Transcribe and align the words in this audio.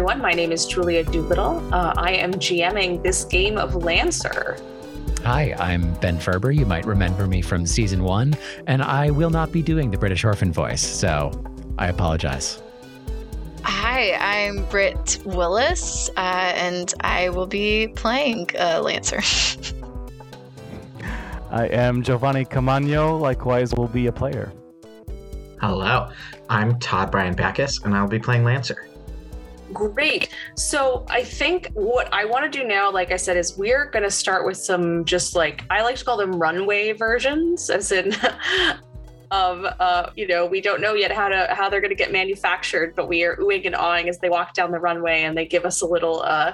everyone. 0.00 0.22
My 0.22 0.32
name 0.32 0.50
is 0.50 0.64
Julia 0.64 1.04
Doolittle. 1.04 1.62
Uh, 1.74 1.92
I 1.94 2.12
am 2.12 2.32
GMing 2.32 3.02
this 3.02 3.26
game 3.26 3.58
of 3.58 3.74
Lancer. 3.74 4.56
Hi, 5.24 5.54
I'm 5.58 5.92
Ben 5.96 6.18
Ferber. 6.18 6.50
You 6.52 6.64
might 6.64 6.86
remember 6.86 7.26
me 7.26 7.42
from 7.42 7.66
season 7.66 8.02
one, 8.02 8.32
and 8.66 8.82
I 8.82 9.10
will 9.10 9.28
not 9.28 9.52
be 9.52 9.60
doing 9.60 9.90
the 9.90 9.98
British 9.98 10.24
orphan 10.24 10.54
voice, 10.54 10.80
so 10.80 11.30
I 11.76 11.88
apologize. 11.88 12.62
Hi, 13.62 14.14
I'm 14.14 14.64
Britt 14.70 15.18
Willis, 15.26 16.08
uh, 16.16 16.52
and 16.56 16.94
I 17.00 17.28
will 17.28 17.46
be 17.46 17.88
playing 17.88 18.48
uh, 18.58 18.80
Lancer. 18.80 19.20
I 21.50 21.66
am 21.66 22.02
Giovanni 22.02 22.46
Camagno, 22.46 23.20
likewise 23.20 23.74
will 23.74 23.88
be 23.88 24.06
a 24.06 24.12
player. 24.12 24.50
Hello, 25.60 26.08
I'm 26.48 26.78
Todd 26.78 27.10
Bryan 27.10 27.34
Backus, 27.34 27.84
and 27.84 27.94
I'll 27.94 28.08
be 28.08 28.18
playing 28.18 28.44
Lancer. 28.44 28.89
Great. 29.72 30.30
So 30.56 31.04
I 31.08 31.22
think 31.22 31.68
what 31.74 32.12
I 32.12 32.24
want 32.24 32.50
to 32.50 32.58
do 32.58 32.66
now, 32.66 32.90
like 32.90 33.12
I 33.12 33.16
said, 33.16 33.36
is 33.36 33.56
we're 33.56 33.86
going 33.86 34.02
to 34.02 34.10
start 34.10 34.44
with 34.44 34.56
some 34.56 35.04
just 35.04 35.36
like 35.36 35.64
I 35.70 35.82
like 35.82 35.96
to 35.96 36.04
call 36.04 36.16
them 36.16 36.32
runway 36.32 36.92
versions, 36.92 37.70
as 37.70 37.92
in 37.92 38.14
of 39.30 39.64
uh, 39.64 40.10
you 40.16 40.26
know 40.26 40.46
we 40.46 40.60
don't 40.60 40.80
know 40.80 40.94
yet 40.94 41.12
how 41.12 41.28
to 41.28 41.46
how 41.50 41.68
they're 41.68 41.80
going 41.80 41.90
to 41.90 41.96
get 41.96 42.12
manufactured, 42.12 42.94
but 42.96 43.08
we 43.08 43.24
are 43.24 43.36
oohing 43.36 43.66
and 43.66 43.76
awing 43.76 44.08
as 44.08 44.18
they 44.18 44.28
walk 44.28 44.54
down 44.54 44.72
the 44.72 44.80
runway 44.80 45.22
and 45.22 45.36
they 45.36 45.46
give 45.46 45.64
us 45.64 45.82
a 45.82 45.86
little 45.86 46.22
uh, 46.22 46.52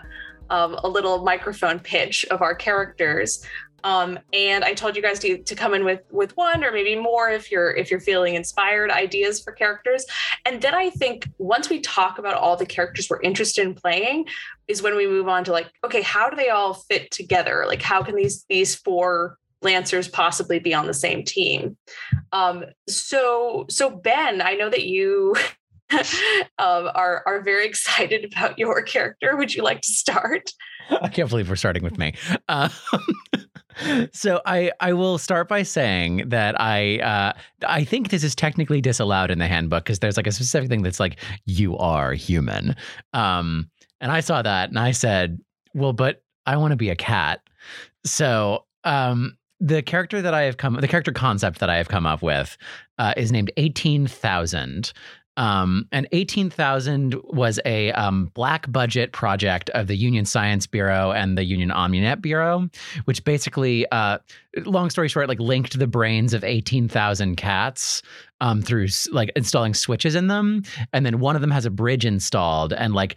um, 0.51 0.75
a 0.85 0.89
little 0.89 1.23
microphone 1.25 1.79
pitch 1.79 2.25
of 2.27 2.43
our 2.43 2.55
characters. 2.55 3.45
Um, 3.85 4.19
and 4.33 4.65
I 4.65 4.75
told 4.75 4.97
you 4.97 5.03
guys 5.03 5.19
to, 5.21 5.39
to 5.39 5.55
come 5.55 5.75
in 5.75 5.85
with 5.85 6.01
with 6.11 6.37
one 6.37 6.65
or 6.65 6.73
maybe 6.73 6.97
more 6.97 7.29
if 7.29 7.51
you're 7.51 7.75
if 7.75 7.91
you're 7.91 8.01
feeling 8.01 8.35
inspired 8.35 8.91
ideas 8.91 9.43
for 9.43 9.53
characters. 9.53 10.05
And 10.45 10.61
then 10.61 10.75
I 10.75 10.91
think 10.91 11.29
once 11.39 11.69
we 11.69 11.81
talk 11.81 12.19
about 12.19 12.35
all 12.35 12.57
the 12.57 12.67
characters 12.67 13.09
we're 13.09 13.21
interested 13.21 13.67
in 13.67 13.75
playing, 13.75 14.27
is 14.69 14.83
when 14.83 14.97
we 14.97 15.07
move 15.07 15.29
on 15.29 15.45
to 15.45 15.53
like, 15.53 15.69
okay, 15.85 16.03
how 16.03 16.29
do 16.29 16.37
they 16.37 16.51
all 16.51 16.75
fit 16.75 17.11
together? 17.11 17.65
Like, 17.67 17.83
how 17.83 18.03
can 18.03 18.17
these 18.17 18.45
these 18.49 18.75
four 18.75 19.39
lancers 19.63 20.09
possibly 20.09 20.59
be 20.59 20.75
on 20.75 20.87
the 20.87 20.95
same 20.95 21.25
team? 21.25 21.77
Um, 22.33 22.65
so 22.89 23.67
so 23.69 23.91
Ben, 23.91 24.41
I 24.41 24.55
know 24.55 24.69
that 24.69 24.85
you 24.85 25.35
um, 25.93 26.91
are 26.95 27.23
are 27.27 27.43
very 27.43 27.67
excited 27.67 28.25
about 28.25 28.59
your 28.59 28.83
character. 28.83 29.37
Would 29.37 29.55
you 29.55 29.63
like 29.63 29.83
to 29.83 29.91
start? 29.91 30.51
I 30.91 31.09
can't 31.09 31.29
believe 31.29 31.49
we're 31.49 31.57
starting 31.57 31.83
with 31.83 31.99
me. 31.99 32.15
Uh, 32.49 32.69
so 34.13 34.41
I 34.47 34.73
I 34.81 34.93
will 34.93 35.19
start 35.19 35.49
by 35.49 35.63
saying 35.63 36.29
that 36.29 36.61
I 36.61 36.99
uh, 36.99 37.33
I 37.67 37.85
think 37.85 38.11
this 38.11 38.25
is 38.25 38.35
technically 38.35 38.81
disallowed 38.81 39.31
in 39.31 39.39
the 39.39 39.47
handbook 39.47 39.85
because 39.85 39.99
there's 39.99 40.17
like 40.17 40.27
a 40.27 40.33
specific 40.33 40.69
thing 40.69 40.83
that's 40.83 41.01
like 41.01 41.19
you 41.45 41.77
are 41.79 42.13
human. 42.13 42.77
Um, 43.13 43.71
and 44.01 44.13
I 44.13 44.21
saw 44.21 44.43
that 44.43 44.69
and 44.69 44.79
I 44.79 44.91
said, 44.91 45.39
well, 45.75 45.93
but 45.93 46.23
I 46.47 46.57
want 46.57 46.73
to 46.73 46.77
be 46.77 46.91
a 46.91 46.97
cat. 46.97 47.41
So 48.05 48.65
um, 48.85 49.37
the 49.61 49.83
character 49.83 50.23
that 50.23 50.35
I 50.35 50.43
have 50.43 50.57
come, 50.57 50.75
the 50.75 50.89
character 50.89 51.13
concept 51.13 51.59
that 51.61 51.71
I 51.71 51.77
have 51.77 51.89
come 51.89 52.07
up 52.07 52.23
with 52.23 52.57
uh, 52.99 53.15
is 53.17 53.33
named 53.33 53.51
18,000. 53.57 54.93
Um, 55.37 55.87
and 55.93 56.09
18,000 56.13 57.15
was 57.25 57.61
a 57.65 57.93
um, 57.93 58.31
black 58.35 58.71
budget 58.71 59.13
project 59.13 59.71
of 59.71 59.87
the 59.87 59.97
Union 59.97 60.25
Science 60.25 60.67
Bureau 60.67 61.13
and 61.13 61.37
the 61.37 61.45
Union 61.45 61.71
Omninet 61.71 62.23
Bureau, 62.23 62.69
which 63.05 63.23
basically, 63.25 63.87
uh, 63.93 64.19
long 64.65 64.89
story 64.91 65.09
short, 65.09 65.29
like 65.29 65.41
linked 65.41 65.79
the 65.79 65.87
brains 65.87 66.33
of 66.33 66.43
18,000 66.43 67.37
cats 67.37 68.03
um, 68.41 68.63
through 68.63 68.89
like 69.13 69.31
installing 69.37 69.75
switches 69.75 70.15
in 70.15 70.29
them. 70.29 70.63
And 70.93 71.05
then 71.05 71.21
one 71.21 71.37
of 71.37 71.43
them 71.43 71.51
has 71.51 71.67
a 71.67 71.71
bridge 71.71 72.05
installed. 72.05 72.73
And 72.73 72.95
like, 72.95 73.17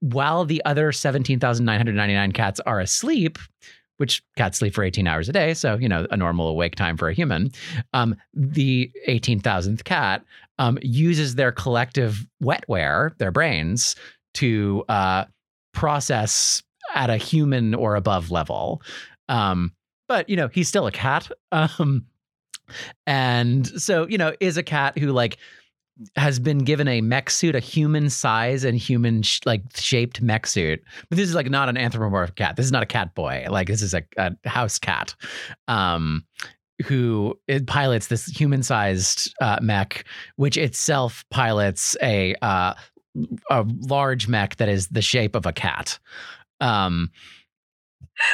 while 0.00 0.44
the 0.44 0.62
other 0.66 0.92
17,999 0.92 2.32
cats 2.32 2.60
are 2.60 2.80
asleep, 2.80 3.38
which 3.96 4.22
cats 4.36 4.58
sleep 4.58 4.74
for 4.74 4.82
18 4.82 5.06
hours 5.06 5.28
a 5.28 5.32
day, 5.32 5.54
so 5.54 5.76
you 5.76 5.88
know 5.88 6.06
a 6.10 6.16
normal 6.16 6.48
awake 6.48 6.74
time 6.74 6.96
for 6.96 7.08
a 7.08 7.14
human. 7.14 7.50
Um, 7.92 8.16
the 8.34 8.90
18,000th 9.08 9.84
cat 9.84 10.24
um, 10.58 10.78
uses 10.82 11.34
their 11.34 11.52
collective 11.52 12.26
wetware, 12.42 13.16
their 13.18 13.30
brains, 13.30 13.96
to 14.34 14.84
uh, 14.88 15.24
process 15.72 16.62
at 16.94 17.10
a 17.10 17.16
human 17.16 17.74
or 17.74 17.96
above 17.96 18.30
level. 18.30 18.82
Um, 19.28 19.72
but 20.08 20.28
you 20.28 20.36
know 20.36 20.48
he's 20.48 20.68
still 20.68 20.86
a 20.86 20.92
cat, 20.92 21.30
um, 21.52 22.06
and 23.06 23.66
so 23.80 24.06
you 24.08 24.18
know 24.18 24.34
is 24.40 24.56
a 24.56 24.62
cat 24.62 24.98
who 24.98 25.12
like 25.12 25.38
has 26.16 26.40
been 26.40 26.58
given 26.58 26.88
a 26.88 27.00
mech 27.00 27.30
suit, 27.30 27.54
a 27.54 27.60
human 27.60 28.10
size 28.10 28.64
and 28.64 28.76
human 28.76 29.22
sh- 29.22 29.40
like 29.44 29.62
shaped 29.76 30.20
mech 30.20 30.46
suit. 30.46 30.82
But 31.08 31.16
this 31.16 31.28
is 31.28 31.34
like 31.34 31.48
not 31.48 31.68
an 31.68 31.76
anthropomorphic 31.76 32.34
cat. 32.36 32.56
This 32.56 32.66
is 32.66 32.72
not 32.72 32.82
a 32.82 32.86
cat 32.86 33.14
boy. 33.14 33.46
Like 33.48 33.68
this 33.68 33.82
is 33.82 33.94
a, 33.94 34.02
a 34.16 34.32
house 34.44 34.78
cat. 34.78 35.14
Um, 35.68 36.24
who 36.82 37.38
pilots 37.66 38.08
this 38.08 38.26
human-sized 38.26 39.34
uh, 39.40 39.58
mech, 39.62 40.04
which 40.36 40.56
itself 40.56 41.24
pilots 41.30 41.96
a 42.02 42.34
uh, 42.42 42.74
a 43.50 43.64
large 43.88 44.28
mech 44.28 44.56
that 44.56 44.68
is 44.68 44.88
the 44.88 45.02
shape 45.02 45.36
of 45.36 45.46
a 45.46 45.52
cat. 45.52 45.98
Um, 46.60 47.10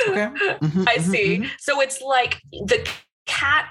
okay. 0.09 0.29
Mm-hmm, 0.61 0.85
I 0.87 0.97
mm-hmm, 0.97 1.11
see. 1.11 1.37
Mm-hmm. 1.39 1.49
So 1.59 1.81
it's 1.81 2.01
like 2.03 2.43
the 2.53 2.87
cat 3.27 3.67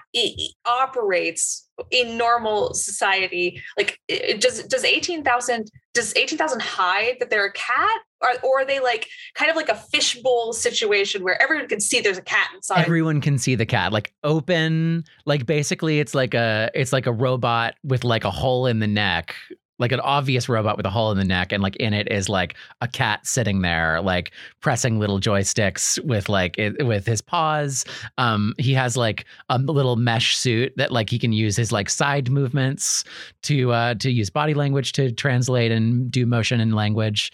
operates 0.65 1.67
in 1.91 2.17
normal 2.17 2.73
society 2.73 3.61
like 3.77 3.99
does 4.39 4.63
does 4.63 4.83
18,000 4.83 5.69
does 5.93 6.15
18,000 6.15 6.61
hide 6.61 7.15
that 7.19 7.29
they're 7.29 7.45
a 7.45 7.53
cat? 7.53 7.99
Or, 8.21 8.29
or 8.43 8.61
are 8.61 8.65
they 8.65 8.81
like 8.81 9.07
kind 9.33 9.49
of 9.49 9.55
like 9.55 9.69
a 9.69 9.75
fishbowl 9.75 10.51
situation 10.51 11.23
where 11.23 11.41
everyone 11.41 11.67
can 11.67 11.79
see 11.79 12.01
there's 12.01 12.17
a 12.17 12.21
cat 12.21 12.49
inside? 12.53 12.81
Everyone 12.81 13.21
can 13.21 13.37
see 13.37 13.55
the 13.55 13.65
cat 13.65 13.93
like 13.93 14.13
open 14.23 15.05
like 15.25 15.45
basically 15.45 15.99
it's 15.99 16.13
like 16.13 16.33
a 16.33 16.69
it's 16.73 16.91
like 16.91 17.05
a 17.05 17.13
robot 17.13 17.75
with 17.83 18.03
like 18.03 18.25
a 18.25 18.31
hole 18.31 18.65
in 18.65 18.79
the 18.79 18.87
neck 18.87 19.35
like 19.79 19.91
an 19.91 19.99
obvious 20.01 20.47
robot 20.47 20.77
with 20.77 20.85
a 20.85 20.89
hole 20.89 21.11
in 21.11 21.17
the 21.17 21.23
neck 21.23 21.51
and 21.51 21.63
like 21.63 21.75
in 21.77 21.93
it 21.93 22.11
is 22.11 22.29
like 22.29 22.55
a 22.81 22.87
cat 22.87 23.25
sitting 23.25 23.61
there 23.61 24.01
like 24.01 24.31
pressing 24.59 24.99
little 24.99 25.19
joysticks 25.19 26.03
with 26.05 26.29
like 26.29 26.57
it, 26.57 26.85
with 26.85 27.05
his 27.05 27.21
paws. 27.21 27.85
Um 28.17 28.53
he 28.57 28.73
has 28.73 28.95
like 28.95 29.25
a 29.49 29.57
little 29.57 29.95
mesh 29.95 30.37
suit 30.37 30.73
that 30.77 30.91
like 30.91 31.09
he 31.09 31.17
can 31.17 31.31
use 31.31 31.55
his 31.55 31.71
like 31.71 31.89
side 31.89 32.29
movements 32.29 33.03
to 33.43 33.71
uh 33.71 33.95
to 33.95 34.11
use 34.11 34.29
body 34.29 34.53
language 34.53 34.91
to 34.93 35.11
translate 35.11 35.71
and 35.71 36.11
do 36.11 36.25
motion 36.25 36.59
and 36.59 36.75
language. 36.75 37.31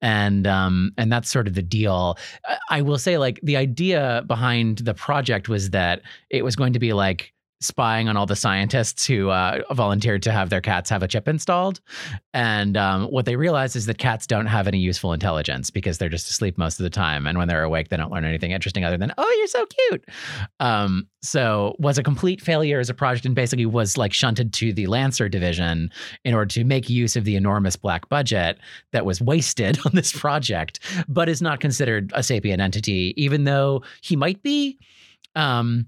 And 0.00 0.46
um 0.46 0.92
and 0.96 1.12
that's 1.12 1.30
sort 1.30 1.48
of 1.48 1.54
the 1.54 1.62
deal. 1.62 2.16
I 2.70 2.82
will 2.82 2.98
say 2.98 3.18
like 3.18 3.40
the 3.42 3.56
idea 3.56 4.24
behind 4.26 4.78
the 4.78 4.94
project 4.94 5.48
was 5.48 5.70
that 5.70 6.02
it 6.30 6.44
was 6.44 6.56
going 6.56 6.72
to 6.72 6.78
be 6.78 6.92
like 6.92 7.32
spying 7.60 8.08
on 8.08 8.16
all 8.16 8.26
the 8.26 8.36
scientists 8.36 9.06
who 9.06 9.30
uh, 9.30 9.62
volunteered 9.72 10.22
to 10.22 10.32
have 10.32 10.50
their 10.50 10.60
cats 10.60 10.88
have 10.90 11.02
a 11.02 11.08
chip 11.08 11.26
installed. 11.26 11.80
And 12.32 12.76
um, 12.76 13.06
what 13.06 13.24
they 13.24 13.36
realize 13.36 13.74
is 13.74 13.86
that 13.86 13.98
cats 13.98 14.26
don't 14.26 14.46
have 14.46 14.68
any 14.68 14.78
useful 14.78 15.12
intelligence 15.12 15.70
because 15.70 15.98
they're 15.98 16.08
just 16.08 16.30
asleep 16.30 16.56
most 16.56 16.78
of 16.78 16.84
the 16.84 16.90
time. 16.90 17.26
And 17.26 17.36
when 17.36 17.48
they're 17.48 17.64
awake, 17.64 17.88
they 17.88 17.96
don't 17.96 18.12
learn 18.12 18.24
anything 18.24 18.52
interesting 18.52 18.84
other 18.84 18.96
than, 18.96 19.12
oh, 19.18 19.36
you're 19.38 19.46
so 19.48 19.66
cute. 19.66 20.04
Um, 20.60 21.08
so 21.20 21.74
was 21.78 21.98
a 21.98 22.02
complete 22.02 22.40
failure 22.40 22.78
as 22.78 22.88
a 22.88 22.94
project 22.94 23.26
and 23.26 23.34
basically 23.34 23.66
was 23.66 23.96
like 23.96 24.12
shunted 24.12 24.52
to 24.54 24.72
the 24.72 24.86
Lancer 24.86 25.28
division 25.28 25.90
in 26.24 26.34
order 26.34 26.46
to 26.46 26.64
make 26.64 26.88
use 26.88 27.16
of 27.16 27.24
the 27.24 27.34
enormous 27.34 27.74
black 27.74 28.08
budget 28.08 28.58
that 28.92 29.04
was 29.04 29.20
wasted 29.20 29.78
on 29.84 29.92
this 29.94 30.12
project, 30.12 30.78
but 31.08 31.28
is 31.28 31.42
not 31.42 31.58
considered 31.60 32.12
a 32.14 32.22
sapient 32.22 32.62
entity, 32.62 33.14
even 33.16 33.44
though 33.44 33.82
he 34.00 34.14
might 34.14 34.42
be. 34.42 34.78
Um, 35.34 35.86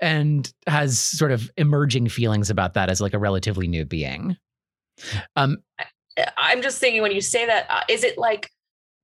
and 0.00 0.52
has 0.66 0.98
sort 0.98 1.32
of 1.32 1.50
emerging 1.56 2.08
feelings 2.08 2.50
about 2.50 2.74
that 2.74 2.90
as 2.90 3.00
like 3.00 3.14
a 3.14 3.18
relatively 3.18 3.66
new 3.66 3.84
being. 3.84 4.36
Um, 5.36 5.58
I'm 6.36 6.62
just 6.62 6.78
thinking 6.78 7.02
when 7.02 7.12
you 7.12 7.20
say 7.20 7.46
that, 7.46 7.66
uh, 7.68 7.80
is 7.88 8.04
it 8.04 8.18
like, 8.18 8.50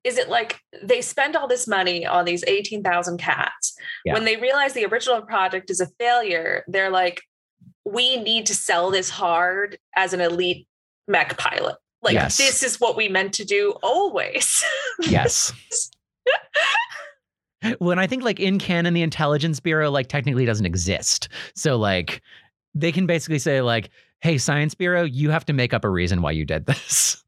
is 0.04 0.16
it 0.16 0.28
like 0.28 0.58
they 0.82 1.02
spend 1.02 1.36
all 1.36 1.46
this 1.46 1.68
money 1.68 2.06
on 2.06 2.24
these 2.24 2.44
18,000 2.46 3.18
cats? 3.18 3.74
Yeah. 4.04 4.14
When 4.14 4.24
they 4.24 4.36
realize 4.36 4.72
the 4.72 4.86
original 4.86 5.22
project 5.22 5.70
is 5.70 5.80
a 5.80 5.88
failure, 5.98 6.64
they're 6.68 6.90
like, 6.90 7.22
we 7.84 8.16
need 8.16 8.46
to 8.46 8.54
sell 8.54 8.90
this 8.90 9.10
hard 9.10 9.78
as 9.96 10.12
an 10.12 10.20
elite 10.20 10.66
mech 11.08 11.36
pilot. 11.36 11.76
Like, 12.02 12.14
yes. 12.14 12.38
this 12.38 12.62
is 12.62 12.80
what 12.80 12.96
we 12.96 13.08
meant 13.08 13.34
to 13.34 13.44
do 13.44 13.74
always. 13.82 14.64
yes. 15.00 15.52
when 17.78 17.98
I 17.98 18.06
think 18.06 18.22
like 18.22 18.40
in 18.40 18.58
canon, 18.58 18.94
the 18.94 19.02
intelligence 19.02 19.60
bureau 19.60 19.90
like 19.90 20.08
technically 20.08 20.44
doesn't 20.44 20.66
exist. 20.66 21.28
So 21.54 21.76
like 21.76 22.22
they 22.74 22.92
can 22.92 23.06
basically 23.06 23.38
say 23.38 23.60
like, 23.62 23.90
"Hey, 24.20 24.38
science 24.38 24.74
bureau, 24.74 25.04
you 25.04 25.30
have 25.30 25.44
to 25.46 25.52
make 25.52 25.74
up 25.74 25.84
a 25.84 25.90
reason 25.90 26.22
why 26.22 26.32
you 26.32 26.44
did 26.44 26.66
this." 26.66 27.22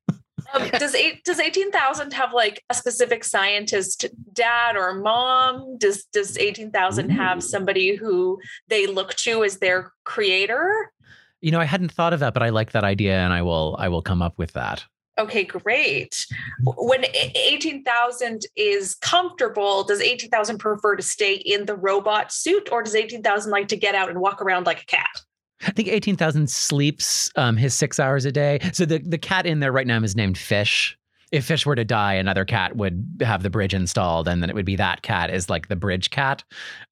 um, 0.54 0.68
does 0.78 0.94
eight 0.94 1.24
does 1.24 1.38
eighteen 1.38 1.70
thousand 1.70 2.12
have 2.12 2.32
like 2.32 2.62
a 2.70 2.74
specific 2.74 3.24
scientist 3.24 4.06
dad 4.32 4.76
or 4.76 4.94
mom? 4.94 5.76
Does 5.78 6.04
does 6.04 6.38
eighteen 6.38 6.70
thousand 6.70 7.10
have 7.10 7.42
somebody 7.42 7.96
who 7.96 8.38
they 8.68 8.86
look 8.86 9.14
to 9.16 9.44
as 9.44 9.58
their 9.58 9.92
creator? 10.04 10.92
You 11.40 11.50
know, 11.50 11.60
I 11.60 11.64
hadn't 11.64 11.90
thought 11.92 12.12
of 12.12 12.20
that, 12.20 12.34
but 12.34 12.42
I 12.42 12.50
like 12.50 12.72
that 12.72 12.84
idea, 12.84 13.18
and 13.18 13.32
I 13.32 13.42
will 13.42 13.76
I 13.78 13.88
will 13.88 14.02
come 14.02 14.22
up 14.22 14.38
with 14.38 14.52
that. 14.52 14.84
Okay, 15.22 15.44
great. 15.44 16.26
When 16.64 17.04
e- 17.04 17.32
18,000 17.34 18.42
is 18.56 18.94
comfortable, 18.96 19.84
does 19.84 20.00
18,000 20.00 20.58
prefer 20.58 20.96
to 20.96 21.02
stay 21.02 21.34
in 21.34 21.66
the 21.66 21.74
robot 21.76 22.32
suit 22.32 22.68
or 22.72 22.82
does 22.82 22.94
18,000 22.94 23.50
like 23.50 23.68
to 23.68 23.76
get 23.76 23.94
out 23.94 24.08
and 24.10 24.20
walk 24.20 24.42
around 24.42 24.66
like 24.66 24.82
a 24.82 24.86
cat? 24.86 25.22
I 25.66 25.70
think 25.70 25.88
18,000 25.88 26.50
sleeps 26.50 27.30
um, 27.36 27.56
his 27.56 27.72
six 27.74 28.00
hours 28.00 28.24
a 28.24 28.32
day. 28.32 28.58
So 28.72 28.84
the, 28.84 28.98
the 28.98 29.18
cat 29.18 29.46
in 29.46 29.60
there 29.60 29.70
right 29.72 29.86
now 29.86 30.02
is 30.02 30.16
named 30.16 30.36
Fish. 30.36 30.98
If 31.30 31.44
Fish 31.46 31.64
were 31.64 31.76
to 31.76 31.84
die, 31.84 32.14
another 32.14 32.44
cat 32.44 32.76
would 32.76 33.06
have 33.22 33.42
the 33.42 33.48
bridge 33.48 33.72
installed, 33.72 34.28
and 34.28 34.42
then 34.42 34.50
it 34.50 34.54
would 34.56 34.66
be 34.66 34.76
that 34.76 35.02
cat 35.02 35.30
is 35.30 35.48
like 35.48 35.68
the 35.68 35.76
bridge 35.76 36.10
cat 36.10 36.44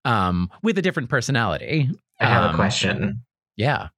um, 0.04 0.48
with 0.62 0.78
a 0.78 0.82
different 0.82 1.10
personality. 1.10 1.90
I 2.20 2.26
have 2.26 2.44
Um, 2.44 2.54
a 2.54 2.56
question. 2.56 3.22
Yeah. 3.56 3.88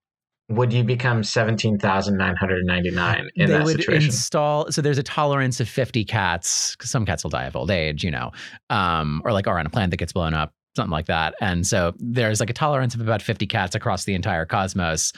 Would 0.55 0.73
you 0.73 0.85
become 0.85 1.25
17,999 1.25 3.31
in 3.37 3.47
they 3.47 3.53
that 3.53 3.65
would 3.65 3.77
situation? 3.77 4.05
install 4.07 4.71
so 4.71 4.83
there's 4.83 4.99
a 4.99 5.03
tolerance 5.03 5.61
of 5.61 5.69
50 5.69 6.05
cats 6.05 6.77
because 6.77 6.91
some 6.91 7.07
cats 7.07 7.23
will 7.25 7.31
die 7.31 7.45
of 7.45 7.57
old 7.57 7.71
age 7.71 8.05
you 8.05 8.11
know 8.11 8.31
um, 8.71 9.23
or 9.25 9.33
like 9.33 9.47
are 9.47 9.59
on 9.59 9.67
a 9.67 9.71
planet 9.71 9.91
that 9.91 9.97
gets 9.99 10.13
blown 10.13 10.35
up 10.35 10.53
something 10.77 10.91
like 10.91 11.07
that 11.07 11.35
and 11.41 11.67
so 11.67 11.93
there's 11.99 12.41
like 12.41 12.51
a 12.51 12.55
tolerance 12.55 12.95
of 12.95 13.01
about 13.01 13.23
50 13.23 13.47
cats 13.47 13.75
across 13.75 14.05
the 14.05 14.15
entire 14.15 14.47
cosmos 14.47 15.13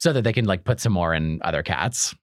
so 0.00 0.12
that 0.12 0.22
they 0.22 0.32
can 0.32 0.44
like 0.44 0.64
put 0.64 0.80
some 0.80 0.92
more 0.92 1.14
in 1.14 1.40
other 1.42 1.62
cats 1.62 2.14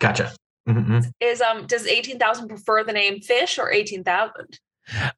gotcha. 0.00 0.32
hmm 0.66 0.98
Is 1.20 1.40
um 1.40 1.66
does 1.66 1.86
18,000 1.86 2.48
prefer 2.48 2.84
the 2.84 2.92
name 2.92 3.20
fish 3.20 3.58
or 3.58 3.70
18,000? 3.72 4.58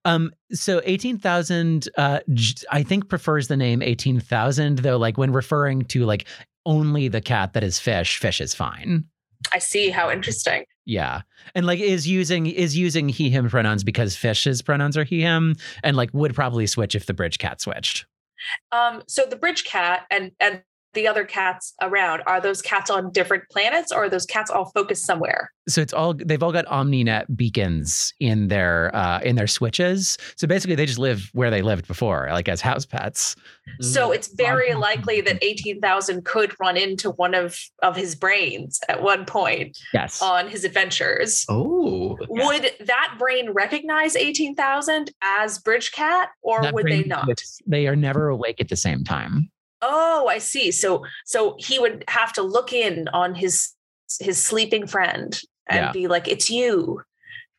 um 0.04 0.30
so 0.52 0.80
18000 0.84 1.88
uh 1.96 2.20
j- 2.34 2.54
i 2.70 2.82
think 2.82 3.08
prefers 3.08 3.48
the 3.48 3.56
name 3.56 3.82
18000 3.82 4.78
though 4.78 4.96
like 4.96 5.16
when 5.16 5.32
referring 5.32 5.82
to 5.82 6.04
like 6.04 6.26
only 6.66 7.08
the 7.08 7.20
cat 7.20 7.52
that 7.52 7.64
is 7.64 7.78
fish 7.78 8.18
fish 8.18 8.40
is 8.40 8.54
fine 8.54 9.04
I 9.52 9.58
see 9.58 9.90
how 9.90 10.10
interesting. 10.10 10.64
Yeah. 10.84 11.22
And 11.54 11.66
like 11.66 11.78
is 11.80 12.06
using 12.06 12.46
is 12.46 12.76
using 12.76 13.08
he 13.08 13.30
him 13.30 13.48
pronouns 13.48 13.84
because 13.84 14.16
fish's 14.16 14.62
pronouns 14.62 14.96
are 14.96 15.04
he 15.04 15.20
him 15.20 15.56
and 15.82 15.96
like 15.96 16.10
would 16.12 16.34
probably 16.34 16.66
switch 16.66 16.94
if 16.94 17.06
the 17.06 17.14
bridge 17.14 17.38
cat 17.38 17.60
switched. 17.60 18.06
Um 18.72 19.02
so 19.06 19.24
the 19.24 19.36
bridge 19.36 19.64
cat 19.64 20.06
and 20.10 20.32
and 20.40 20.62
the 20.94 21.06
other 21.06 21.24
cats 21.24 21.74
around 21.80 22.22
are 22.26 22.40
those 22.40 22.60
cats 22.62 22.90
on 22.90 23.12
different 23.12 23.44
planets 23.50 23.92
or 23.92 24.04
are 24.04 24.08
those 24.08 24.26
cats 24.26 24.50
all 24.50 24.66
focused 24.66 25.04
somewhere? 25.04 25.52
So 25.68 25.80
it's 25.80 25.92
all 25.92 26.14
they've 26.14 26.42
all 26.42 26.52
got 26.52 26.66
OmniNet 26.66 27.36
beacons 27.36 28.12
in 28.18 28.48
their 28.48 28.94
uh 28.94 29.20
in 29.20 29.36
their 29.36 29.46
switches. 29.46 30.18
So 30.36 30.48
basically 30.48 30.74
they 30.74 30.86
just 30.86 30.98
live 30.98 31.30
where 31.32 31.50
they 31.50 31.62
lived 31.62 31.86
before, 31.86 32.28
like 32.32 32.48
as 32.48 32.60
house 32.60 32.84
pets. 32.86 33.36
So 33.80 34.10
it's 34.10 34.34
very 34.34 34.74
likely 34.74 35.20
that 35.20 35.38
18,000 35.42 36.24
could 36.24 36.58
run 36.58 36.76
into 36.76 37.10
one 37.12 37.34
of 37.34 37.56
of 37.82 37.94
his 37.94 38.16
brains 38.16 38.80
at 38.88 39.02
one 39.02 39.24
point 39.26 39.78
Yes. 39.94 40.20
on 40.20 40.48
his 40.48 40.64
adventures. 40.64 41.44
Oh, 41.48 42.18
Would 42.28 42.70
that 42.86 43.14
brain 43.18 43.50
recognize 43.52 44.16
18,000 44.16 45.12
as 45.22 45.58
Bridge 45.60 45.92
Cat 45.92 46.30
or 46.42 46.62
That 46.62 46.74
would 46.74 46.86
they 46.86 47.04
not? 47.04 47.28
They 47.66 47.86
are 47.86 47.96
never 47.96 48.28
awake 48.28 48.60
at 48.60 48.68
the 48.68 48.76
same 48.76 49.04
time. 49.04 49.50
Oh, 49.82 50.26
I 50.28 50.38
see. 50.38 50.70
So 50.72 51.04
so 51.24 51.56
he 51.58 51.78
would 51.78 52.04
have 52.08 52.32
to 52.34 52.42
look 52.42 52.72
in 52.72 53.08
on 53.08 53.34
his 53.34 53.70
his 54.20 54.42
sleeping 54.42 54.86
friend 54.86 55.40
and 55.68 55.78
Yeah. 55.86 55.92
be 55.92 56.06
like, 56.08 56.28
"It's 56.28 56.50
you." 56.50 57.02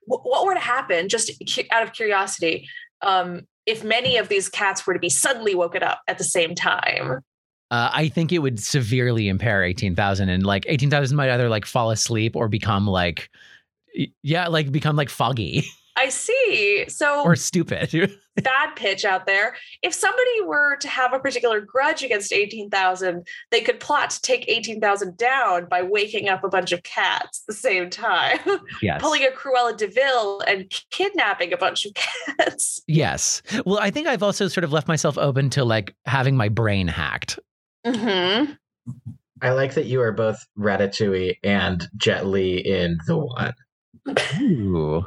Wh- 0.06 0.26
What 0.26 0.46
were 0.46 0.54
to 0.54 0.60
happen? 0.60 1.10
Just 1.10 1.32
cu- 1.54 1.64
out 1.72 1.84
of 1.84 1.94
curiosity, 1.94 2.68
um, 3.02 3.42
if 3.66 3.84
many 3.84 4.18
of 4.18 4.28
these 4.30 4.50
cats 4.50 4.86
were 4.86 4.94
to 4.94 5.00
be 5.00 5.10
suddenly 5.10 5.56
woken 5.56 5.84
up 5.84 6.02
at 6.08 6.18
the 6.18 6.24
same 6.24 6.56
time. 6.56 7.22
Uh, 7.70 7.90
I 7.94 8.10
think 8.10 8.34
it 8.34 8.40
would 8.40 8.60
severely 8.60 9.30
impair 9.30 9.64
18,000 9.64 10.28
and 10.30 10.46
like 10.46 10.66
18,000 10.68 11.16
might 11.16 11.30
either 11.30 11.48
like 11.48 11.66
fall 11.66 11.90
asleep 11.92 12.36
or 12.36 12.50
become 12.50 12.86
like 12.86 13.30
yeah, 14.24 14.48
like 14.48 14.72
become 14.72 14.96
like 14.96 15.10
foggy 15.10 15.64
I 15.96 16.10
see. 16.10 16.86
So 16.88 17.24
or 17.24 17.36
stupid. 17.36 18.18
bad 18.44 18.76
pitch 18.76 19.04
out 19.04 19.26
there. 19.26 19.56
If 19.82 19.94
somebody 19.94 20.42
were 20.46 20.78
to 20.78 20.88
have 20.88 21.14
a 21.14 21.20
particular 21.20 21.60
grudge 21.60 22.04
against 22.04 22.32
18,000, 22.32 23.28
they 23.52 23.62
could 23.62 23.80
plot 23.80 24.12
to 24.12 24.22
take 24.22 24.46
18,000 24.48 25.18
down 25.18 25.66
by 25.66 25.82
waking 25.82 26.30
up 26.30 26.44
a 26.44 26.50
bunch 26.50 26.72
of 26.72 26.84
cats 26.84 27.44
at 27.44 27.48
the 27.48 27.54
same 27.54 27.90
time, 27.90 28.40
yes. 28.82 29.02
pulling 29.02 29.24
a 29.24 29.32
Cruella 29.32 29.76
de 29.76 29.88
Vil 29.88 30.42
and 30.42 30.70
kidnapping 30.92 31.54
a 31.54 31.58
bunch 31.58 31.86
of 31.86 31.94
cats. 32.38 32.82
Yes. 32.88 33.42
Well, 33.66 33.80
I 33.80 33.92
think 33.92 34.08
I've 34.08 34.24
also 34.24 34.48
sort 34.48 34.64
of 34.64 34.72
left 34.72 34.88
myself 34.88 35.18
open 35.18 35.50
to 35.52 35.66
like 35.66 35.96
having 36.06 36.38
my 36.38 36.50
brain 36.50 36.88
hacked. 36.88 37.38
Mm-hmm. 37.86 38.54
I 39.44 39.52
like 39.52 39.74
that 39.74 39.88
you 39.88 40.02
are 40.02 40.12
both 40.12 40.38
Ratatouille 40.58 41.38
and 41.44 41.88
Jet 41.98 42.28
Li 42.28 42.58
in 42.58 43.00
the 43.08 43.18
one. 43.18 43.54
Ooh. 44.40 45.06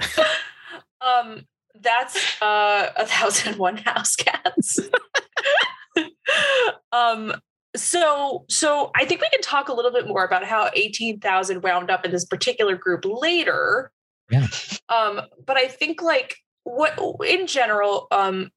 Um, 1.00 1.46
that's 1.80 2.40
uh, 2.42 2.90
a 2.96 3.06
thousand 3.06 3.56
one 3.56 3.78
house 3.78 4.16
cats. 4.16 4.80
um, 6.92 7.34
so 7.76 8.44
so 8.48 8.90
I 8.96 9.04
think 9.04 9.20
we 9.20 9.28
can 9.30 9.40
talk 9.40 9.68
a 9.68 9.72
little 9.72 9.92
bit 9.92 10.06
more 10.06 10.24
about 10.24 10.44
how 10.44 10.70
eighteen 10.74 11.20
thousand 11.20 11.62
wound 11.62 11.90
up 11.90 12.04
in 12.04 12.10
this 12.10 12.24
particular 12.24 12.76
group 12.76 13.04
later. 13.04 13.92
Yeah. 14.30 14.46
Um, 14.88 15.22
but 15.46 15.56
I 15.56 15.68
think 15.68 16.02
like 16.02 16.36
what 16.64 16.98
in 17.26 17.46
general, 17.46 18.08
um, 18.10 18.50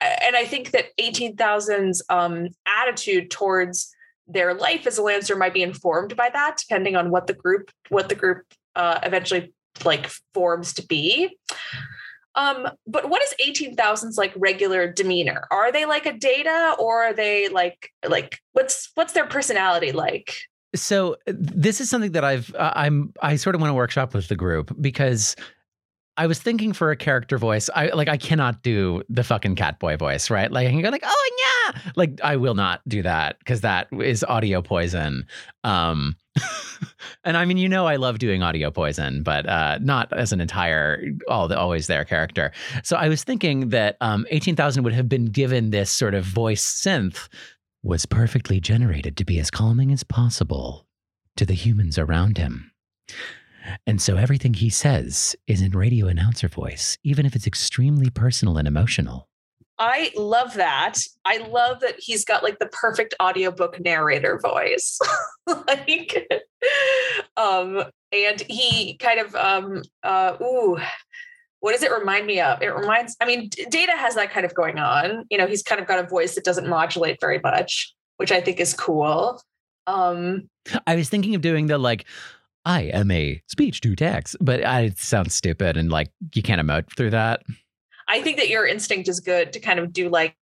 and 0.00 0.34
I 0.34 0.44
think 0.46 0.70
that 0.72 0.86
eighteen 0.98 1.36
thousand's 1.36 2.02
um 2.08 2.48
attitude 2.66 3.30
towards 3.30 3.94
their 4.26 4.52
life 4.54 4.86
as 4.86 4.98
a 4.98 5.02
lancer 5.02 5.36
might 5.36 5.54
be 5.54 5.62
informed 5.62 6.16
by 6.16 6.30
that, 6.30 6.56
depending 6.58 6.96
on 6.96 7.10
what 7.10 7.26
the 7.26 7.34
group 7.34 7.70
what 7.90 8.08
the 8.08 8.14
group 8.14 8.44
uh, 8.74 9.00
eventually 9.02 9.52
like 9.84 10.10
forms 10.34 10.72
to 10.74 10.86
be. 10.86 11.36
Um, 12.34 12.68
but 12.86 13.08
what 13.08 13.22
is 13.22 13.34
18,000's 13.44 14.16
like 14.16 14.32
regular 14.36 14.90
demeanor? 14.90 15.48
Are 15.50 15.72
they 15.72 15.86
like 15.86 16.06
a 16.06 16.12
data 16.12 16.76
or 16.78 17.02
are 17.02 17.12
they 17.12 17.48
like 17.48 17.92
like 18.08 18.40
what's 18.52 18.90
what's 18.94 19.12
their 19.12 19.26
personality 19.26 19.90
like? 19.90 20.36
So 20.74 21.16
this 21.26 21.80
is 21.80 21.90
something 21.90 22.12
that 22.12 22.24
I've 22.24 22.54
I'm 22.58 23.12
I 23.22 23.36
sort 23.36 23.56
of 23.56 23.60
want 23.60 23.70
to 23.70 23.74
workshop 23.74 24.14
with 24.14 24.28
the 24.28 24.36
group 24.36 24.74
because 24.80 25.34
I 26.18 26.26
was 26.26 26.40
thinking 26.40 26.72
for 26.72 26.90
a 26.90 26.96
character 26.96 27.38
voice. 27.38 27.70
I 27.74 27.86
like 27.90 28.08
I 28.08 28.16
cannot 28.16 28.62
do 28.62 29.04
the 29.08 29.22
fucking 29.22 29.54
Catboy 29.54 29.98
voice, 29.98 30.30
right? 30.30 30.50
Like 30.50 30.66
I 30.66 30.70
can 30.70 30.82
go 30.82 30.90
like, 30.90 31.04
"Oh, 31.06 31.30
yeah." 31.38 31.80
Like 31.94 32.20
I 32.24 32.36
will 32.36 32.54
not 32.54 32.80
do 32.88 33.02
that 33.02 33.38
because 33.38 33.60
that 33.60 33.86
is 33.92 34.24
audio 34.24 34.60
poison. 34.60 35.26
Um 35.62 36.16
and 37.24 37.36
I 37.36 37.44
mean, 37.44 37.56
you 37.56 37.68
know 37.68 37.86
I 37.86 37.96
love 37.96 38.18
doing 38.18 38.42
audio 38.42 38.70
poison, 38.70 39.22
but 39.22 39.48
uh 39.48 39.78
not 39.80 40.12
as 40.12 40.32
an 40.32 40.40
entire 40.40 41.02
all 41.28 41.46
the 41.46 41.58
always 41.58 41.86
there 41.86 42.04
character. 42.04 42.50
So 42.82 42.96
I 42.96 43.08
was 43.08 43.22
thinking 43.22 43.68
that 43.68 43.96
um 44.00 44.26
18,000 44.30 44.82
would 44.82 44.94
have 44.94 45.08
been 45.08 45.26
given 45.26 45.70
this 45.70 45.90
sort 45.90 46.14
of 46.14 46.24
voice 46.24 46.66
synth 46.66 47.28
was 47.84 48.06
perfectly 48.06 48.58
generated 48.58 49.16
to 49.18 49.24
be 49.24 49.38
as 49.38 49.52
calming 49.52 49.92
as 49.92 50.02
possible 50.02 50.84
to 51.36 51.46
the 51.46 51.54
humans 51.54 51.96
around 51.96 52.38
him. 52.38 52.72
And 53.86 54.00
so 54.00 54.16
everything 54.16 54.54
he 54.54 54.70
says 54.70 55.36
is 55.46 55.62
in 55.62 55.72
radio 55.72 56.06
announcer 56.06 56.48
voice, 56.48 56.98
even 57.04 57.26
if 57.26 57.34
it's 57.36 57.46
extremely 57.46 58.10
personal 58.10 58.58
and 58.58 58.68
emotional. 58.68 59.28
I 59.78 60.10
love 60.16 60.54
that. 60.54 60.98
I 61.24 61.38
love 61.38 61.80
that 61.80 61.94
he's 61.98 62.24
got 62.24 62.42
like 62.42 62.58
the 62.58 62.66
perfect 62.66 63.14
audiobook 63.22 63.78
narrator 63.80 64.38
voice. 64.42 64.98
like 65.46 66.28
um 67.36 67.84
and 68.12 68.40
he 68.48 68.96
kind 68.96 69.20
of 69.20 69.34
um 69.36 69.82
uh 70.02 70.36
ooh 70.42 70.78
what 71.60 71.72
does 71.72 71.82
it 71.82 71.90
remind 71.90 72.26
me 72.26 72.40
of? 72.40 72.62
It 72.62 72.74
reminds 72.74 73.16
I 73.20 73.24
mean 73.24 73.50
Data 73.70 73.92
has 73.92 74.14
that 74.16 74.30
kind 74.30 74.44
of 74.44 74.54
going 74.54 74.78
on. 74.78 75.24
You 75.30 75.38
know, 75.38 75.46
he's 75.46 75.62
kind 75.62 75.80
of 75.80 75.86
got 75.86 75.98
a 75.98 76.08
voice 76.08 76.34
that 76.34 76.44
doesn't 76.44 76.68
modulate 76.68 77.18
very 77.20 77.40
much, 77.42 77.94
which 78.16 78.32
I 78.32 78.40
think 78.40 78.58
is 78.60 78.74
cool. 78.74 79.40
Um 79.86 80.48
I 80.86 80.96
was 80.96 81.08
thinking 81.08 81.36
of 81.36 81.40
doing 81.40 81.68
the 81.68 81.78
like, 81.78 82.04
I 82.64 82.82
am 82.82 83.10
a 83.10 83.42
speech 83.46 83.80
to 83.82 83.96
text, 83.96 84.36
but 84.40 84.64
I, 84.64 84.82
it 84.82 84.98
sounds 84.98 85.34
stupid 85.34 85.76
and 85.76 85.90
like 85.90 86.10
you 86.34 86.42
can't 86.42 86.60
emote 86.60 86.94
through 86.96 87.10
that. 87.10 87.42
I 88.08 88.22
think 88.22 88.36
that 88.38 88.48
your 88.48 88.66
instinct 88.66 89.08
is 89.08 89.20
good 89.20 89.52
to 89.52 89.60
kind 89.60 89.78
of 89.78 89.92
do 89.92 90.08
like 90.08 90.36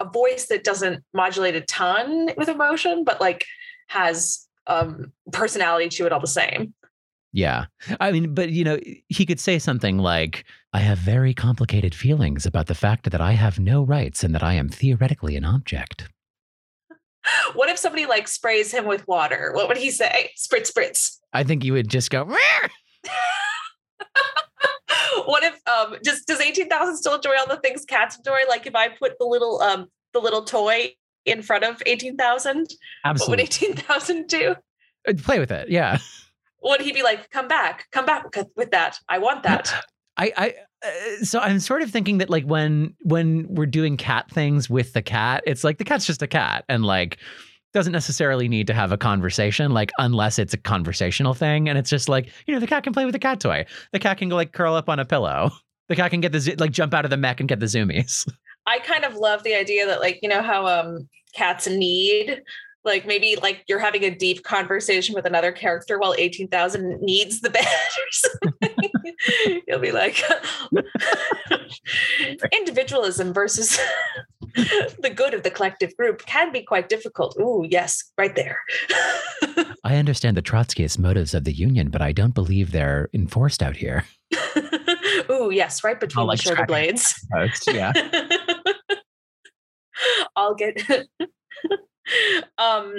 a 0.00 0.04
voice 0.04 0.46
that 0.46 0.64
doesn't 0.64 1.02
modulate 1.12 1.56
a 1.56 1.60
ton 1.62 2.30
with 2.36 2.48
emotion, 2.48 3.04
but 3.04 3.20
like 3.20 3.46
has 3.88 4.46
um 4.68 5.12
personality 5.32 5.88
to 5.88 6.06
it 6.06 6.12
all 6.12 6.20
the 6.20 6.26
same. 6.26 6.72
Yeah. 7.32 7.64
I 7.98 8.12
mean, 8.12 8.34
but 8.34 8.50
you 8.50 8.62
know, 8.62 8.78
he 9.08 9.24
could 9.24 9.40
say 9.40 9.58
something 9.58 9.98
like, 9.98 10.44
I 10.74 10.80
have 10.80 10.98
very 10.98 11.32
complicated 11.32 11.94
feelings 11.94 12.44
about 12.46 12.66
the 12.66 12.74
fact 12.74 13.10
that 13.10 13.20
I 13.20 13.32
have 13.32 13.58
no 13.58 13.82
rights 13.82 14.22
and 14.22 14.34
that 14.34 14.42
I 14.42 14.54
am 14.54 14.68
theoretically 14.68 15.36
an 15.36 15.44
object. 15.44 16.08
What 17.54 17.68
if 17.68 17.78
somebody 17.78 18.06
like 18.06 18.28
sprays 18.28 18.72
him 18.72 18.84
with 18.86 19.06
water? 19.06 19.52
What 19.54 19.68
would 19.68 19.76
he 19.76 19.90
say? 19.90 20.30
Spritz, 20.36 20.72
spritz. 20.72 21.18
I 21.32 21.44
think 21.44 21.64
you 21.64 21.72
would 21.72 21.88
just 21.88 22.10
go, 22.10 22.24
what 25.24 25.42
if 25.42 25.60
um 25.68 25.96
just 26.04 26.26
does 26.26 26.40
18,000 26.40 26.96
still 26.96 27.14
enjoy 27.14 27.36
all 27.38 27.46
the 27.46 27.58
things 27.58 27.84
cats 27.84 28.16
enjoy? 28.16 28.38
Like 28.48 28.66
if 28.66 28.74
I 28.74 28.88
put 28.88 29.18
the 29.18 29.26
little 29.26 29.60
um 29.60 29.86
the 30.12 30.20
little 30.20 30.44
toy 30.44 30.94
in 31.24 31.42
front 31.42 31.64
of 31.64 31.82
18,000, 31.86 32.68
what 33.20 33.30
would 33.30 33.40
18,000 33.40 34.26
do? 34.26 34.56
Play 35.18 35.38
with 35.38 35.52
it. 35.52 35.68
Yeah. 35.70 35.98
would 36.62 36.80
he 36.80 36.92
be 36.92 37.02
like, 37.02 37.30
"Come 37.30 37.48
back, 37.48 37.86
come 37.92 38.06
back 38.06 38.24
with 38.56 38.70
that. 38.72 38.98
I 39.08 39.18
want 39.18 39.42
that." 39.44 39.72
I, 40.16 40.32
I 40.36 40.54
so 41.22 41.38
I'm 41.38 41.60
sort 41.60 41.82
of 41.82 41.90
thinking 41.90 42.18
that 42.18 42.30
like 42.30 42.44
when 42.44 42.94
when 43.02 43.46
we're 43.48 43.66
doing 43.66 43.96
cat 43.96 44.30
things 44.30 44.68
with 44.68 44.92
the 44.92 45.02
cat, 45.02 45.42
it's 45.46 45.64
like 45.64 45.78
the 45.78 45.84
cat's 45.84 46.06
just 46.06 46.22
a 46.22 46.26
cat 46.26 46.64
and 46.68 46.84
like 46.84 47.18
doesn't 47.72 47.92
necessarily 47.92 48.48
need 48.48 48.66
to 48.66 48.74
have 48.74 48.92
a 48.92 48.98
conversation, 48.98 49.72
like 49.72 49.90
unless 49.98 50.38
it's 50.38 50.52
a 50.52 50.58
conversational 50.58 51.34
thing. 51.34 51.68
And 51.68 51.78
it's 51.78 51.88
just 51.88 52.08
like, 52.08 52.28
you 52.46 52.52
know, 52.52 52.60
the 52.60 52.66
cat 52.66 52.84
can 52.84 52.92
play 52.92 53.06
with 53.06 53.14
a 53.14 53.18
cat 53.18 53.40
toy. 53.40 53.64
The 53.92 53.98
cat 53.98 54.18
can 54.18 54.28
go 54.28 54.36
like 54.36 54.52
curl 54.52 54.74
up 54.74 54.88
on 54.88 54.98
a 54.98 55.04
pillow. 55.04 55.50
The 55.88 55.96
cat 55.96 56.10
can 56.10 56.22
get 56.22 56.32
the 56.32 56.54
like 56.58 56.70
jump 56.70 56.94
out 56.94 57.04
of 57.04 57.10
the 57.10 57.18
mech 57.18 57.40
and 57.40 57.48
get 57.48 57.60
the 57.60 57.66
zoomies. 57.66 58.26
I 58.66 58.78
kind 58.78 59.04
of 59.04 59.16
love 59.16 59.42
the 59.42 59.54
idea 59.54 59.84
that 59.84 60.00
like, 60.00 60.20
you 60.22 60.28
know 60.28 60.40
how 60.40 60.66
um 60.66 61.06
cats 61.34 61.66
need 61.66 62.40
like 62.84 63.06
maybe 63.06 63.36
like 63.40 63.64
you're 63.68 63.78
having 63.78 64.04
a 64.04 64.10
deep 64.10 64.42
conversation 64.42 65.14
with 65.14 65.24
another 65.24 65.52
character 65.52 65.98
while 65.98 66.14
18,000 66.16 67.00
needs 67.00 67.40
the 67.40 67.50
bed 67.50 67.64
or 67.66 68.10
something. 68.10 69.62
You'll 69.66 69.78
be 69.78 69.92
like 69.92 70.22
individualism 72.52 73.32
versus 73.32 73.78
the 74.54 75.12
good 75.14 75.34
of 75.34 75.42
the 75.42 75.50
collective 75.50 75.96
group 75.96 76.24
can 76.26 76.52
be 76.52 76.62
quite 76.62 76.88
difficult. 76.88 77.36
Ooh, 77.38 77.64
yes, 77.68 78.12
right 78.18 78.34
there. 78.34 78.58
I 79.84 79.96
understand 79.96 80.36
the 80.36 80.42
Trotskyist 80.42 80.98
motives 80.98 81.34
of 81.34 81.44
the 81.44 81.52
Union, 81.52 81.90
but 81.90 82.02
I 82.02 82.12
don't 82.12 82.34
believe 82.34 82.72
they're 82.72 83.08
enforced 83.12 83.62
out 83.62 83.76
here. 83.76 84.04
Ooh, 85.30 85.50
yes, 85.50 85.84
right 85.84 85.98
between 85.98 86.26
like 86.26 86.38
the 86.38 86.44
shoulder 86.44 86.66
blades. 86.66 87.26
Yeah. 87.66 87.92
I'll 90.36 90.54
get 90.54 90.82
um 92.58 92.94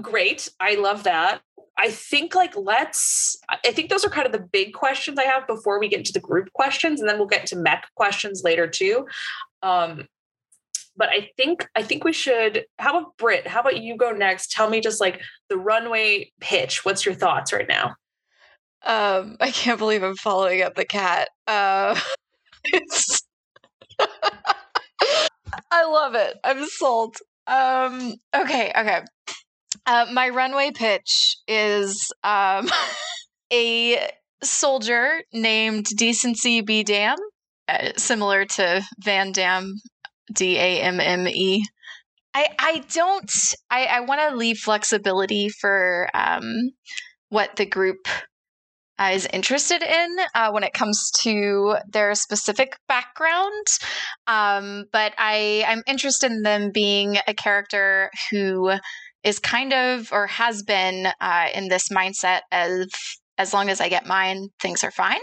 great. 0.00 0.48
I 0.60 0.74
love 0.74 1.04
that. 1.04 1.40
I 1.76 1.90
think 1.90 2.34
like 2.34 2.56
let's 2.56 3.36
I 3.48 3.72
think 3.72 3.90
those 3.90 4.04
are 4.04 4.10
kind 4.10 4.26
of 4.26 4.32
the 4.32 4.46
big 4.52 4.72
questions 4.74 5.18
I 5.18 5.24
have 5.24 5.46
before 5.46 5.78
we 5.78 5.88
get 5.88 5.98
into 5.98 6.12
the 6.12 6.20
group 6.20 6.52
questions 6.52 7.00
and 7.00 7.08
then 7.08 7.18
we'll 7.18 7.26
get 7.26 7.46
to 7.46 7.56
mech 7.56 7.86
questions 7.94 8.42
later 8.44 8.66
too. 8.66 9.06
Um 9.62 10.06
but 10.96 11.08
I 11.08 11.30
think 11.36 11.68
I 11.74 11.82
think 11.82 12.04
we 12.04 12.12
should 12.12 12.64
how 12.78 12.98
about 12.98 13.16
Britt? 13.16 13.46
How 13.46 13.60
about 13.60 13.82
you 13.82 13.96
go 13.96 14.10
next? 14.12 14.52
Tell 14.52 14.70
me 14.70 14.80
just 14.80 15.00
like 15.00 15.20
the 15.48 15.56
runway 15.56 16.30
pitch. 16.40 16.84
What's 16.84 17.04
your 17.04 17.14
thoughts 17.14 17.52
right 17.52 17.68
now? 17.68 17.96
Um, 18.84 19.38
I 19.40 19.50
can't 19.50 19.78
believe 19.78 20.02
I'm 20.02 20.16
following 20.16 20.60
up 20.62 20.74
the 20.74 20.84
cat. 20.84 21.28
Uh, 21.46 21.98
it's 22.64 23.22
I 25.70 25.84
love 25.84 26.14
it. 26.14 26.36
I'm 26.44 26.66
sold. 26.66 27.16
Um, 27.46 28.14
okay, 28.34 28.72
okay. 28.76 29.00
Uh, 29.86 30.06
my 30.12 30.30
runway 30.30 30.70
pitch 30.70 31.36
is 31.46 32.12
um, 32.22 32.68
a 33.52 34.10
soldier 34.42 35.20
named 35.32 35.86
Decency 35.96 36.60
B. 36.62 36.82
Damme, 36.82 37.18
uh, 37.68 37.90
similar 37.96 38.44
to 38.44 38.82
Van 39.02 39.32
Damme, 39.32 39.74
D 40.32 40.56
A 40.56 40.80
M 40.80 41.00
M 41.00 41.28
E. 41.28 41.64
I 42.34 42.48
I 42.58 42.84
don't. 42.92 43.30
I 43.70 43.84
I 43.86 44.00
want 44.00 44.20
to 44.20 44.36
leave 44.36 44.58
flexibility 44.58 45.48
for 45.48 46.08
um, 46.14 46.70
what 47.28 47.56
the 47.56 47.66
group 47.66 48.08
is 49.00 49.26
interested 49.32 49.82
in 49.82 50.16
uh, 50.34 50.50
when 50.50 50.62
it 50.62 50.72
comes 50.72 51.10
to 51.22 51.76
their 51.88 52.14
specific 52.14 52.76
background. 52.88 53.66
Um, 54.26 54.84
but 54.92 55.14
I, 55.18 55.64
I'm 55.66 55.82
interested 55.86 56.30
in 56.30 56.42
them 56.42 56.70
being 56.72 57.18
a 57.26 57.34
character 57.34 58.10
who 58.30 58.72
is 59.22 59.38
kind 59.38 59.72
of 59.72 60.12
or 60.12 60.26
has 60.26 60.62
been 60.62 61.08
uh, 61.20 61.46
in 61.54 61.68
this 61.68 61.88
mindset 61.88 62.40
of 62.52 62.88
as 63.36 63.52
long 63.52 63.68
as 63.68 63.80
I 63.80 63.88
get 63.88 64.06
mine, 64.06 64.48
things 64.60 64.84
are 64.84 64.92
fine. 64.92 65.20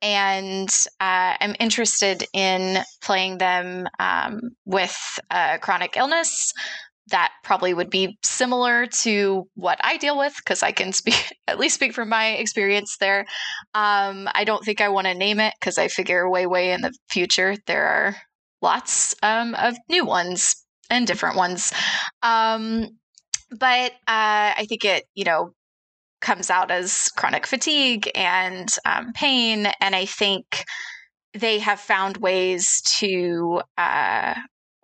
And 0.00 0.68
uh, 1.00 1.34
I'm 1.40 1.56
interested 1.58 2.24
in 2.32 2.78
playing 3.02 3.38
them 3.38 3.88
um, 3.98 4.40
with 4.64 4.96
a 5.30 5.58
chronic 5.58 5.96
illness 5.96 6.52
that 7.10 7.32
probably 7.44 7.74
would 7.74 7.90
be 7.90 8.18
similar 8.22 8.86
to 8.86 9.48
what 9.54 9.78
I 9.82 9.96
deal 9.96 10.18
with 10.18 10.34
because 10.36 10.62
I 10.62 10.72
can 10.72 10.92
speak 10.92 11.32
at 11.46 11.58
least 11.58 11.74
speak 11.74 11.92
from 11.94 12.08
my 12.08 12.30
experience 12.30 12.96
there. 12.98 13.20
Um, 13.74 14.28
I 14.34 14.44
don't 14.44 14.64
think 14.64 14.80
I 14.80 14.88
want 14.88 15.06
to 15.06 15.14
name 15.14 15.40
it 15.40 15.54
because 15.60 15.78
I 15.78 15.88
figure 15.88 16.28
way 16.28 16.46
way 16.46 16.72
in 16.72 16.82
the 16.82 16.92
future 17.10 17.56
there 17.66 17.86
are 17.86 18.16
lots 18.60 19.14
um, 19.22 19.54
of 19.54 19.76
new 19.88 20.04
ones 20.04 20.64
and 20.90 21.06
different 21.06 21.36
ones. 21.36 21.72
Um, 22.22 22.88
but 23.50 23.92
uh, 24.06 24.52
I 24.56 24.66
think 24.68 24.84
it 24.84 25.04
you 25.14 25.24
know 25.24 25.52
comes 26.20 26.50
out 26.50 26.70
as 26.70 27.08
chronic 27.16 27.46
fatigue 27.46 28.10
and 28.14 28.68
um, 28.84 29.12
pain, 29.12 29.68
and 29.80 29.94
I 29.94 30.04
think 30.04 30.64
they 31.34 31.58
have 31.60 31.78
found 31.78 32.16
ways 32.16 32.82
to 32.98 33.62
uh, 33.76 34.34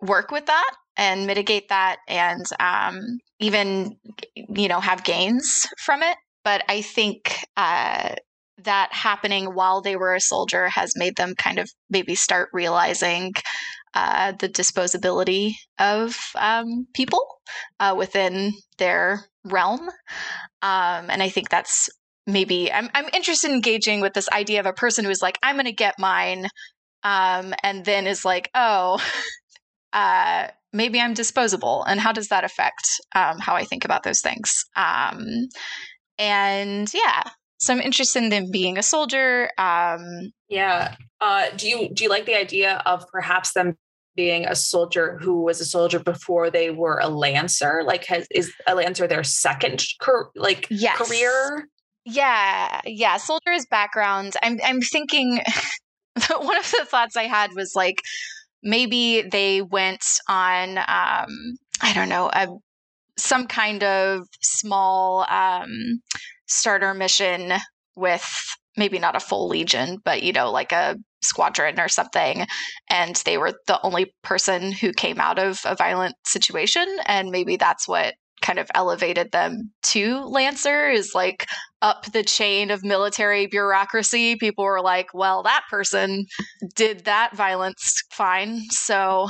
work 0.01 0.31
with 0.31 0.45
that 0.45 0.71
and 0.97 1.27
mitigate 1.27 1.69
that 1.69 1.97
and 2.07 2.45
um, 2.59 3.19
even 3.39 3.97
you 4.35 4.67
know 4.67 4.79
have 4.79 5.03
gains 5.03 5.67
from 5.79 6.03
it. 6.03 6.17
But 6.43 6.63
i 6.69 6.81
think 6.81 7.45
uh, 7.57 8.15
that 8.63 8.93
happening 8.93 9.45
while 9.53 9.81
they 9.81 9.95
were 9.95 10.15
a 10.15 10.21
soldier 10.21 10.67
has 10.69 10.93
made 10.95 11.15
them 11.17 11.35
kind 11.35 11.59
of 11.59 11.69
maybe 11.89 12.15
start 12.15 12.49
realizing 12.53 13.33
uh, 13.93 14.33
the 14.33 14.49
disposability 14.49 15.53
of 15.79 16.17
um, 16.35 16.85
people 16.93 17.25
uh, 17.79 17.95
within 17.97 18.51
their 18.77 19.25
realm. 19.45 19.89
Um, 20.61 21.09
and 21.09 21.21
i 21.21 21.29
think 21.29 21.49
that's 21.49 21.89
maybe 22.27 22.71
I'm, 22.71 22.89
I'm 22.93 23.09
interested 23.13 23.49
in 23.49 23.55
engaging 23.55 24.01
with 24.01 24.13
this 24.13 24.29
idea 24.29 24.59
of 24.59 24.65
a 24.65 24.73
person 24.73 25.05
who 25.05 25.11
is 25.11 25.21
like 25.21 25.37
i'm 25.43 25.55
going 25.55 25.65
to 25.65 25.71
get 25.71 25.99
mine 25.99 26.47
um, 27.03 27.53
and 27.63 27.85
then 27.85 28.07
is 28.07 28.25
like 28.25 28.49
oh 28.55 28.99
uh, 29.93 30.47
maybe 30.75 30.99
I'm 30.99 31.13
disposable, 31.13 31.83
and 31.83 31.99
how 31.99 32.11
does 32.11 32.27
that 32.27 32.43
affect 32.43 32.85
um, 33.15 33.39
how 33.39 33.55
I 33.55 33.63
think 33.63 33.85
about 33.85 34.03
those 34.03 34.21
things? 34.21 34.65
Um, 34.75 35.47
and 36.19 36.91
yeah, 36.93 37.23
so 37.57 37.73
I'm 37.73 37.81
interested 37.81 38.23
in 38.23 38.29
them 38.29 38.51
being 38.51 38.77
a 38.77 38.83
soldier. 38.83 39.49
Um, 39.57 40.31
Yeah. 40.49 40.95
Uh, 41.21 41.49
do 41.55 41.67
you 41.67 41.89
do 41.93 42.03
you 42.03 42.09
like 42.09 42.25
the 42.25 42.35
idea 42.35 42.81
of 42.85 43.05
perhaps 43.11 43.53
them 43.53 43.75
being 44.15 44.45
a 44.45 44.55
soldier 44.55 45.17
who 45.21 45.41
was 45.41 45.59
a 45.59 45.65
soldier 45.65 45.99
before 45.99 46.49
they 46.49 46.69
were 46.69 46.99
a 46.99 47.07
lancer? 47.09 47.81
Like, 47.85 48.05
has 48.05 48.27
is 48.31 48.53
a 48.67 48.75
lancer 48.75 49.07
their 49.07 49.23
second 49.23 49.83
like 50.35 50.67
Yes. 50.69 50.97
career? 50.97 51.67
yeah, 52.05 52.81
yeah, 52.85 53.17
soldier's 53.17 53.65
background. 53.65 54.33
I'm 54.43 54.59
I'm 54.63 54.81
thinking 54.81 55.41
one 56.37 56.57
of 56.57 56.69
the 56.71 56.85
thoughts 56.85 57.15
I 57.17 57.23
had 57.23 57.51
was 57.55 57.73
like 57.75 58.01
maybe 58.65 59.21
they 59.21 59.61
went 59.61 60.03
on 60.27 60.77
um, 60.77 61.57
I 61.81 61.93
don't 61.93 62.09
know 62.09 62.29
a 62.33 62.47
some 63.17 63.47
kind 63.47 63.83
of 63.83 64.27
small 64.41 65.25
um, 65.29 66.01
starter 66.47 66.93
mission 66.93 67.53
with 67.95 68.27
maybe 68.77 68.99
not 68.99 69.15
a 69.15 69.21
full 69.21 69.47
legion, 69.47 69.99
but 70.03 70.21
you 70.21 70.33
know, 70.33 70.51
like 70.51 70.71
a 70.71 70.97
squadron 71.21 71.79
or 71.79 71.87
something. 71.87 72.45
And 72.89 73.15
they 73.25 73.37
were 73.37 73.53
the 73.67 73.81
only 73.83 74.13
person 74.21 74.71
who 74.71 74.91
came 74.91 75.19
out 75.19 75.39
of 75.39 75.61
a 75.65 75.75
violent 75.75 76.15
situation. 76.25 76.85
And 77.05 77.29
maybe 77.31 77.55
that's 77.57 77.87
what 77.87 78.15
kind 78.45 78.59
of 78.59 78.69
elevated 78.75 79.31
them 79.31 79.71
to 79.81 80.19
Lancer 80.25 80.87
is 80.89 81.15
like 81.15 81.47
up 81.81 82.05
the 82.11 82.23
chain 82.23 82.69
of 82.69 82.83
military 82.83 83.47
bureaucracy. 83.47 84.35
People 84.35 84.63
were 84.63 84.81
like, 84.81 85.07
well, 85.13 85.41
that 85.43 85.63
person 85.69 86.27
did 86.75 87.05
that 87.05 87.35
violence 87.35 88.03
fine. 88.11 88.61
So 88.69 89.29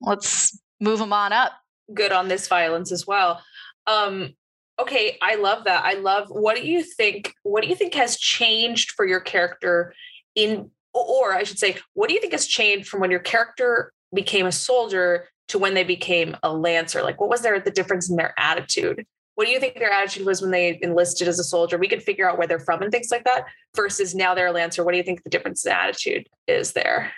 let's 0.00 0.58
move 0.80 0.98
them 0.98 1.12
on 1.12 1.32
up. 1.32 1.52
Good 1.94 2.10
on 2.10 2.26
this 2.26 2.48
violence 2.48 2.90
as 2.90 3.06
well. 3.06 3.40
Um, 3.86 4.34
okay, 4.80 5.16
I 5.22 5.36
love 5.36 5.64
that. 5.64 5.84
I 5.84 5.94
love. 5.94 6.26
What 6.28 6.56
do 6.56 6.66
you 6.66 6.82
think? 6.82 7.34
What 7.44 7.62
do 7.62 7.68
you 7.68 7.76
think 7.76 7.94
has 7.94 8.18
changed 8.18 8.90
for 8.96 9.06
your 9.06 9.20
character 9.20 9.94
in, 10.34 10.70
or 10.92 11.32
I 11.32 11.44
should 11.44 11.60
say, 11.60 11.76
what 11.94 12.08
do 12.08 12.14
you 12.14 12.20
think 12.20 12.32
has 12.32 12.48
changed 12.48 12.88
from 12.88 13.00
when 13.00 13.12
your 13.12 13.20
character 13.20 13.92
became 14.12 14.46
a 14.46 14.52
soldier 14.52 15.28
to 15.48 15.58
when 15.58 15.74
they 15.74 15.84
became 15.84 16.36
a 16.42 16.52
lancer? 16.52 17.02
Like, 17.02 17.20
what 17.20 17.30
was 17.30 17.42
there 17.42 17.58
the 17.60 17.70
difference 17.70 18.10
in 18.10 18.16
their 18.16 18.34
attitude? 18.38 19.06
What 19.34 19.46
do 19.46 19.52
you 19.52 19.60
think 19.60 19.74
their 19.74 19.92
attitude 19.92 20.24
was 20.24 20.40
when 20.40 20.50
they 20.50 20.78
enlisted 20.82 21.28
as 21.28 21.38
a 21.38 21.44
soldier? 21.44 21.76
We 21.76 21.88
could 21.88 22.02
figure 22.02 22.28
out 22.28 22.38
where 22.38 22.46
they're 22.46 22.58
from 22.58 22.82
and 22.82 22.90
things 22.90 23.08
like 23.10 23.24
that. 23.24 23.44
Versus 23.74 24.14
now 24.14 24.34
they're 24.34 24.46
a 24.46 24.52
lancer. 24.52 24.82
What 24.82 24.92
do 24.92 24.98
you 24.98 25.04
think 25.04 25.22
the 25.24 25.30
difference 25.30 25.64
in 25.66 25.72
attitude 25.72 26.26
is 26.48 26.72
there? 26.72 27.12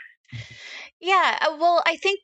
Yeah, 1.01 1.39
uh, 1.41 1.57
well, 1.61 1.81
I 1.87 1.97
think 1.97 2.21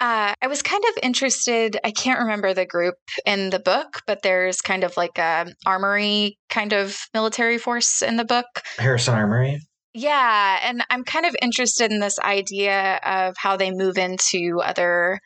uh, 0.00 0.34
I 0.40 0.46
was 0.46 0.62
kind 0.62 0.82
of 0.88 1.02
interested. 1.02 1.78
I 1.84 1.90
can't 1.90 2.20
remember 2.20 2.54
the 2.54 2.66
group 2.66 2.96
in 3.24 3.50
the 3.50 3.58
book, 3.58 4.00
but 4.06 4.22
there's 4.22 4.60
kind 4.60 4.84
of 4.84 4.96
like 4.96 5.18
a 5.18 5.46
armory 5.66 6.38
kind 6.48 6.72
of 6.72 6.98
military 7.14 7.58
force 7.58 8.02
in 8.02 8.16
the 8.16 8.24
book. 8.24 8.46
Harrison 8.78 9.14
Armory. 9.14 9.60
Yeah, 9.94 10.60
and 10.62 10.84
I'm 10.90 11.04
kind 11.04 11.24
of 11.24 11.34
interested 11.40 11.90
in 11.90 12.00
this 12.00 12.18
idea 12.18 13.00
of 13.04 13.34
how 13.38 13.56
they 13.56 13.70
move 13.70 13.96
into 13.96 14.60
other 14.62 15.20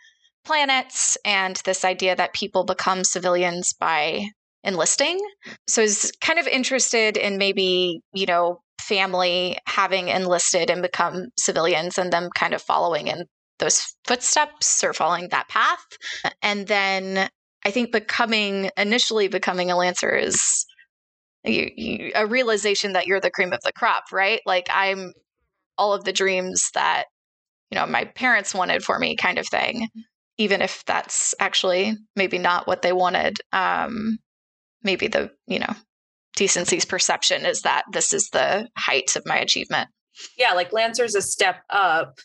planets 0.44 1.16
and 1.24 1.60
this 1.64 1.84
idea 1.84 2.16
that 2.16 2.34
people 2.34 2.64
become 2.64 3.04
civilians 3.04 3.72
by 3.72 4.26
enlisting. 4.64 5.20
So 5.66 5.82
I 5.82 5.84
was 5.84 6.12
kind 6.20 6.38
of 6.38 6.46
interested 6.46 7.16
in 7.16 7.38
maybe, 7.38 8.00
you 8.12 8.26
know, 8.26 8.60
family 8.80 9.58
having 9.66 10.08
enlisted 10.08 10.70
and 10.70 10.82
become 10.82 11.26
civilians 11.38 11.98
and 11.98 12.12
them 12.12 12.28
kind 12.34 12.54
of 12.54 12.62
following 12.62 13.06
in 13.06 13.24
those 13.58 13.94
footsteps 14.06 14.82
or 14.82 14.92
following 14.92 15.28
that 15.28 15.48
path. 15.48 15.84
And 16.42 16.66
then 16.66 17.28
I 17.64 17.70
think 17.70 17.92
becoming 17.92 18.70
initially 18.76 19.28
becoming 19.28 19.70
a 19.70 19.76
lancer 19.76 20.16
is 20.16 20.66
you, 21.44 21.70
you, 21.76 22.12
a 22.14 22.26
realization 22.26 22.94
that 22.94 23.06
you're 23.06 23.20
the 23.20 23.30
cream 23.30 23.52
of 23.52 23.60
the 23.64 23.72
crop, 23.72 24.04
right? 24.12 24.40
Like 24.46 24.68
I'm 24.72 25.12
all 25.78 25.92
of 25.92 26.04
the 26.04 26.12
dreams 26.12 26.70
that 26.74 27.04
you 27.70 27.78
know 27.78 27.86
my 27.86 28.04
parents 28.04 28.54
wanted 28.54 28.82
for 28.82 28.98
me, 28.98 29.16
kind 29.16 29.38
of 29.38 29.46
thing. 29.46 29.82
Mm-hmm. 29.84 30.00
Even 30.40 30.62
if 30.62 30.82
that's 30.86 31.34
actually 31.38 31.98
maybe 32.16 32.38
not 32.38 32.66
what 32.66 32.80
they 32.80 32.94
wanted. 32.94 33.38
Um, 33.52 34.18
maybe 34.82 35.06
the 35.06 35.30
you 35.46 35.58
know 35.58 35.74
decency's 36.36 36.86
perception 36.86 37.44
is 37.44 37.62
that 37.62 37.84
this 37.92 38.14
is 38.14 38.30
the 38.30 38.68
height 38.76 39.14
of 39.16 39.26
my 39.26 39.36
achievement. 39.36 39.88
Yeah, 40.38 40.54
like 40.54 40.72
Lancer's 40.72 41.14
a 41.14 41.20
step 41.20 41.56
up. 41.68 42.18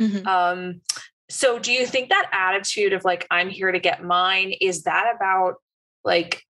Mm-hmm. 0.00 0.26
Um, 0.26 0.80
so 1.28 1.58
do 1.58 1.72
you 1.72 1.86
think 1.86 2.08
that 2.08 2.30
attitude 2.32 2.94
of 2.94 3.04
like 3.04 3.26
I'm 3.30 3.50
here 3.50 3.70
to 3.70 3.78
get 3.78 4.02
mine 4.02 4.54
is 4.60 4.84
that 4.84 5.12
about 5.14 5.56
like 6.04 6.42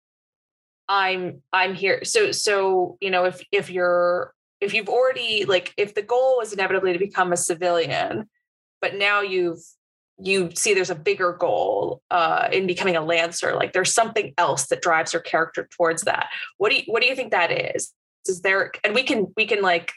I'm 0.88 1.42
I'm 1.52 1.74
here 1.74 2.04
so 2.04 2.32
so 2.32 2.98
you 3.02 3.10
know 3.10 3.26
if 3.26 3.42
if 3.52 3.70
you're 3.70 4.34
if 4.62 4.74
you've 4.74 4.90
already 4.90 5.46
like 5.46 5.74
if 5.78 5.96
the 5.96 6.02
goal 6.02 6.38
was 6.38 6.54
inevitably 6.54 6.94
to 6.94 7.00
become 7.00 7.34
a 7.34 7.38
civilian 7.38 8.30
but 8.82 8.96
now 8.96 9.22
you've 9.22 9.64
you 10.20 10.50
see 10.56 10.74
there's 10.74 10.90
a 10.90 10.96
bigger 10.96 11.34
goal 11.34 12.02
uh, 12.10 12.50
in 12.52 12.66
becoming 12.66 12.96
a 12.96 13.02
lancer 13.02 13.56
like 13.56 13.74
there's 13.74 13.94
something 13.94 14.34
else 14.38 14.68
that 14.68 14.82
drives 14.82 15.14
your 15.14 15.22
character 15.22 15.68
towards 15.72 16.04
that. 16.04 16.28
What 16.58 16.72
do 16.72 16.78
you 16.78 16.84
what 16.88 17.02
do 17.02 17.08
you 17.08 17.16
think 17.16 17.32
that 17.32 17.52
is? 17.52 17.94
Is 18.28 18.42
there 18.42 18.72
and 18.84 18.96
we 18.96 19.04
can 19.04 19.28
we 19.38 19.46
can 19.46 19.62
like 19.62 19.94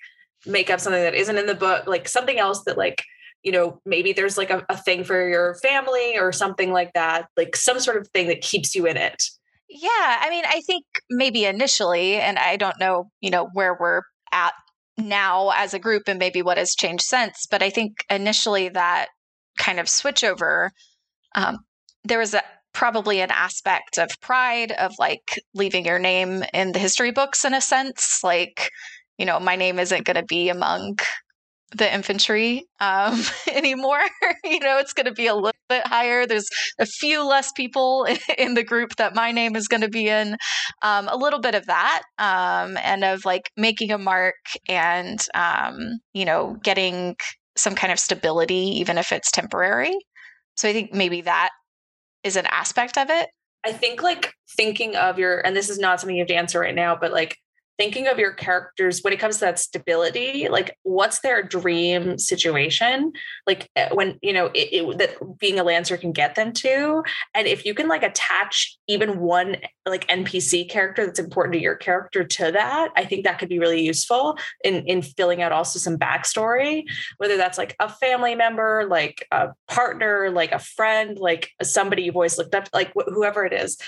make 0.46 0.70
up 0.70 0.80
something 0.80 1.02
that 1.02 1.14
isn't 1.14 1.38
in 1.38 1.46
the 1.46 1.54
book 1.54 1.86
like 1.86 2.08
something 2.08 2.38
else 2.38 2.64
that 2.64 2.78
like 2.78 3.02
you 3.42 3.52
know 3.52 3.80
maybe 3.84 4.12
there's 4.12 4.38
like 4.38 4.50
a, 4.50 4.64
a 4.68 4.76
thing 4.76 5.04
for 5.04 5.28
your 5.28 5.54
family 5.56 6.18
or 6.18 6.32
something 6.32 6.72
like 6.72 6.92
that 6.94 7.26
like 7.36 7.56
some 7.56 7.80
sort 7.80 7.96
of 7.96 8.08
thing 8.08 8.28
that 8.28 8.40
keeps 8.40 8.74
you 8.74 8.86
in 8.86 8.96
it. 8.96 9.24
Yeah 9.68 9.88
i 9.88 10.28
mean 10.30 10.44
i 10.46 10.60
think 10.66 10.84
maybe 11.08 11.44
initially 11.44 12.16
and 12.16 12.38
i 12.38 12.56
don't 12.56 12.80
know 12.80 13.08
you 13.20 13.30
know 13.30 13.48
where 13.52 13.76
we're 13.78 14.02
at 14.32 14.52
now 14.98 15.50
as 15.50 15.74
a 15.74 15.78
group 15.78 16.02
and 16.08 16.18
maybe 16.18 16.42
what 16.42 16.58
has 16.58 16.74
changed 16.74 17.04
since 17.04 17.46
but 17.48 17.62
i 17.62 17.70
think 17.70 18.04
initially 18.10 18.68
that 18.68 19.08
kind 19.60 19.78
of 19.78 19.86
switchover, 19.86 20.70
um, 21.36 21.58
there 22.04 22.18
was 22.18 22.34
a, 22.34 22.42
probably 22.72 23.20
an 23.20 23.30
aspect 23.30 23.98
of 23.98 24.08
pride 24.20 24.72
of 24.72 24.92
like 24.98 25.38
leaving 25.54 25.84
your 25.84 25.98
name 25.98 26.42
in 26.54 26.72
the 26.72 26.78
history 26.78 27.12
books 27.12 27.44
in 27.44 27.54
a 27.54 27.60
sense. 27.60 28.20
Like, 28.24 28.70
you 29.18 29.26
know, 29.26 29.38
my 29.38 29.56
name 29.56 29.78
isn't 29.78 30.04
going 30.04 30.16
to 30.16 30.24
be 30.24 30.48
among 30.48 30.96
the 31.76 31.92
infantry 31.92 32.64
um, 32.80 33.22
anymore. 33.52 34.00
you 34.44 34.60
know, 34.60 34.78
it's 34.78 34.92
going 34.92 35.06
to 35.06 35.12
be 35.12 35.26
a 35.26 35.34
little 35.34 35.52
bit 35.68 35.86
higher. 35.86 36.26
There's 36.26 36.48
a 36.78 36.86
few 36.86 37.26
less 37.26 37.52
people 37.52 38.06
in 38.38 38.54
the 38.54 38.64
group 38.64 38.96
that 38.96 39.14
my 39.14 39.30
name 39.30 39.56
is 39.56 39.68
going 39.68 39.82
to 39.82 39.88
be 39.88 40.08
in. 40.08 40.36
Um, 40.82 41.08
a 41.08 41.16
little 41.16 41.40
bit 41.40 41.54
of 41.54 41.66
that, 41.66 42.02
um, 42.18 42.76
and 42.82 43.04
of 43.04 43.24
like 43.24 43.50
making 43.56 43.92
a 43.92 43.98
mark 43.98 44.36
and, 44.68 45.20
um, 45.34 45.98
you 46.14 46.24
know, 46.24 46.56
getting 46.62 47.16
some 47.60 47.74
kind 47.74 47.92
of 47.92 47.98
stability, 47.98 48.78
even 48.80 48.98
if 48.98 49.12
it's 49.12 49.30
temporary. 49.30 49.96
So 50.56 50.68
I 50.68 50.72
think 50.72 50.92
maybe 50.92 51.20
that 51.22 51.50
is 52.24 52.36
an 52.36 52.46
aspect 52.46 52.98
of 52.98 53.10
it. 53.10 53.28
I 53.64 53.72
think 53.72 54.02
like 54.02 54.32
thinking 54.56 54.96
of 54.96 55.18
your, 55.18 55.40
and 55.40 55.54
this 55.54 55.68
is 55.68 55.78
not 55.78 56.00
something 56.00 56.16
you 56.16 56.22
have 56.22 56.28
to 56.28 56.34
answer 56.34 56.60
right 56.60 56.74
now, 56.74 56.96
but 56.96 57.12
like 57.12 57.36
thinking 57.80 58.08
of 58.08 58.18
your 58.18 58.34
characters 58.34 59.00
when 59.00 59.14
it 59.14 59.18
comes 59.18 59.38
to 59.38 59.46
that 59.46 59.58
stability 59.58 60.48
like 60.50 60.76
what's 60.82 61.20
their 61.20 61.42
dream 61.42 62.18
situation? 62.18 63.10
Like 63.46 63.70
eh, 63.74 63.88
when 63.94 64.18
you 64.20 64.34
know 64.34 64.50
it, 64.54 64.68
it, 64.70 64.98
that 64.98 65.38
being 65.38 65.58
a 65.58 65.64
lancer 65.64 65.96
can 65.96 66.12
get 66.12 66.34
them 66.34 66.52
to. 66.52 67.02
And 67.34 67.46
if 67.46 67.64
you 67.64 67.72
can 67.72 67.88
like 67.88 68.02
attach 68.02 68.76
even 68.86 69.18
one 69.18 69.56
like 69.90 70.06
npc 70.08 70.68
character 70.68 71.04
that's 71.04 71.18
important 71.18 71.54
to 71.54 71.60
your 71.60 71.74
character 71.74 72.22
to 72.24 72.52
that 72.52 72.90
i 72.96 73.04
think 73.04 73.24
that 73.24 73.38
could 73.38 73.48
be 73.48 73.58
really 73.58 73.82
useful 73.82 74.36
in 74.64 74.86
in 74.86 75.02
filling 75.02 75.42
out 75.42 75.52
also 75.52 75.78
some 75.78 75.96
backstory 75.96 76.84
whether 77.16 77.36
that's 77.36 77.58
like 77.58 77.74
a 77.80 77.88
family 77.88 78.34
member 78.34 78.86
like 78.88 79.26
a 79.32 79.48
partner 79.68 80.30
like 80.30 80.52
a 80.52 80.58
friend 80.58 81.18
like 81.18 81.50
somebody 81.62 82.02
you've 82.02 82.16
always 82.16 82.38
looked 82.38 82.54
up 82.54 82.68
like 82.72 82.92
wh- 82.96 83.10
whoever 83.12 83.44
it 83.44 83.52
is. 83.52 83.78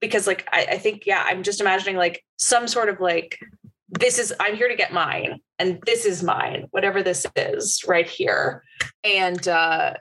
Because 0.00 0.26
like 0.26 0.46
I, 0.52 0.66
I 0.72 0.78
think 0.78 1.04
yeah 1.06 1.24
i'm 1.26 1.42
just 1.42 1.60
imagining 1.60 1.96
like 1.96 2.24
some 2.44 2.68
sort 2.68 2.88
of 2.88 3.00
like 3.00 3.38
this 3.88 4.18
is 4.18 4.34
i'm 4.40 4.56
here 4.56 4.68
to 4.68 4.76
get 4.76 4.92
mine 4.92 5.38
and 5.58 5.80
this 5.86 6.04
is 6.04 6.22
mine 6.22 6.66
whatever 6.70 7.02
this 7.02 7.26
is 7.36 7.82
right 7.86 8.08
here. 8.08 8.62
And 9.02 9.46
uh 9.48 9.94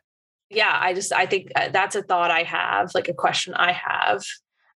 yeah 0.50 0.78
i 0.82 0.94
just 0.94 1.12
i 1.14 1.26
think 1.26 1.52
uh, 1.56 1.70
that's 1.70 1.96
a 1.96 2.04
thought 2.04 2.30
i 2.30 2.44
have 2.44 2.92
like 2.94 3.10
a 3.10 3.14
question 3.14 3.54
i 3.56 3.72
have. 3.72 4.22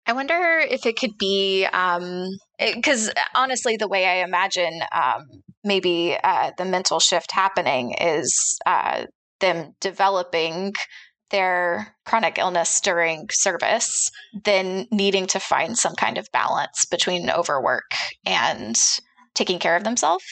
I 0.08 0.12
wonder 0.12 0.60
if 0.60 0.86
it 0.86 0.96
could 0.96 1.18
be 1.18 1.66
um 1.72 2.28
because 2.58 3.10
honestly, 3.34 3.76
the 3.76 3.88
way 3.88 4.06
I 4.06 4.24
imagine 4.24 4.80
um, 4.92 5.26
maybe 5.64 6.16
uh, 6.22 6.52
the 6.56 6.64
mental 6.64 7.00
shift 7.00 7.32
happening 7.32 7.94
is 8.00 8.58
uh, 8.66 9.04
them 9.40 9.74
developing 9.80 10.72
their 11.30 11.94
chronic 12.04 12.38
illness 12.38 12.80
during 12.80 13.28
service, 13.30 14.10
then 14.44 14.86
needing 14.90 15.26
to 15.26 15.40
find 15.40 15.76
some 15.76 15.94
kind 15.94 16.18
of 16.18 16.30
balance 16.32 16.84
between 16.84 17.30
overwork 17.30 17.90
and 18.24 18.76
taking 19.34 19.58
care 19.58 19.76
of 19.76 19.84
themselves. 19.84 20.24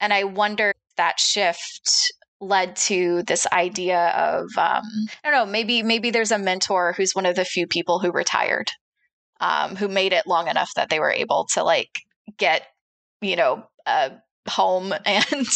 And 0.00 0.12
I 0.12 0.24
wonder 0.24 0.70
if 0.70 0.96
that 0.96 1.20
shift 1.20 2.12
led 2.40 2.74
to 2.74 3.22
this 3.22 3.46
idea 3.52 4.08
of 4.08 4.42
um, 4.58 4.82
I 5.24 5.30
don't 5.30 5.32
know, 5.32 5.46
maybe 5.46 5.82
maybe 5.82 6.10
there's 6.10 6.32
a 6.32 6.38
mentor 6.38 6.92
who's 6.92 7.14
one 7.14 7.26
of 7.26 7.36
the 7.36 7.44
few 7.44 7.66
people 7.66 8.00
who 8.00 8.10
retired, 8.10 8.70
um, 9.40 9.76
who 9.76 9.88
made 9.88 10.12
it 10.12 10.26
long 10.26 10.48
enough 10.48 10.70
that 10.74 10.90
they 10.90 10.98
were 10.98 11.12
able 11.12 11.46
to 11.54 11.62
like 11.62 12.00
get, 12.36 12.66
you 13.20 13.36
know, 13.36 13.64
a 13.86 14.12
home 14.48 14.92
and 15.06 15.46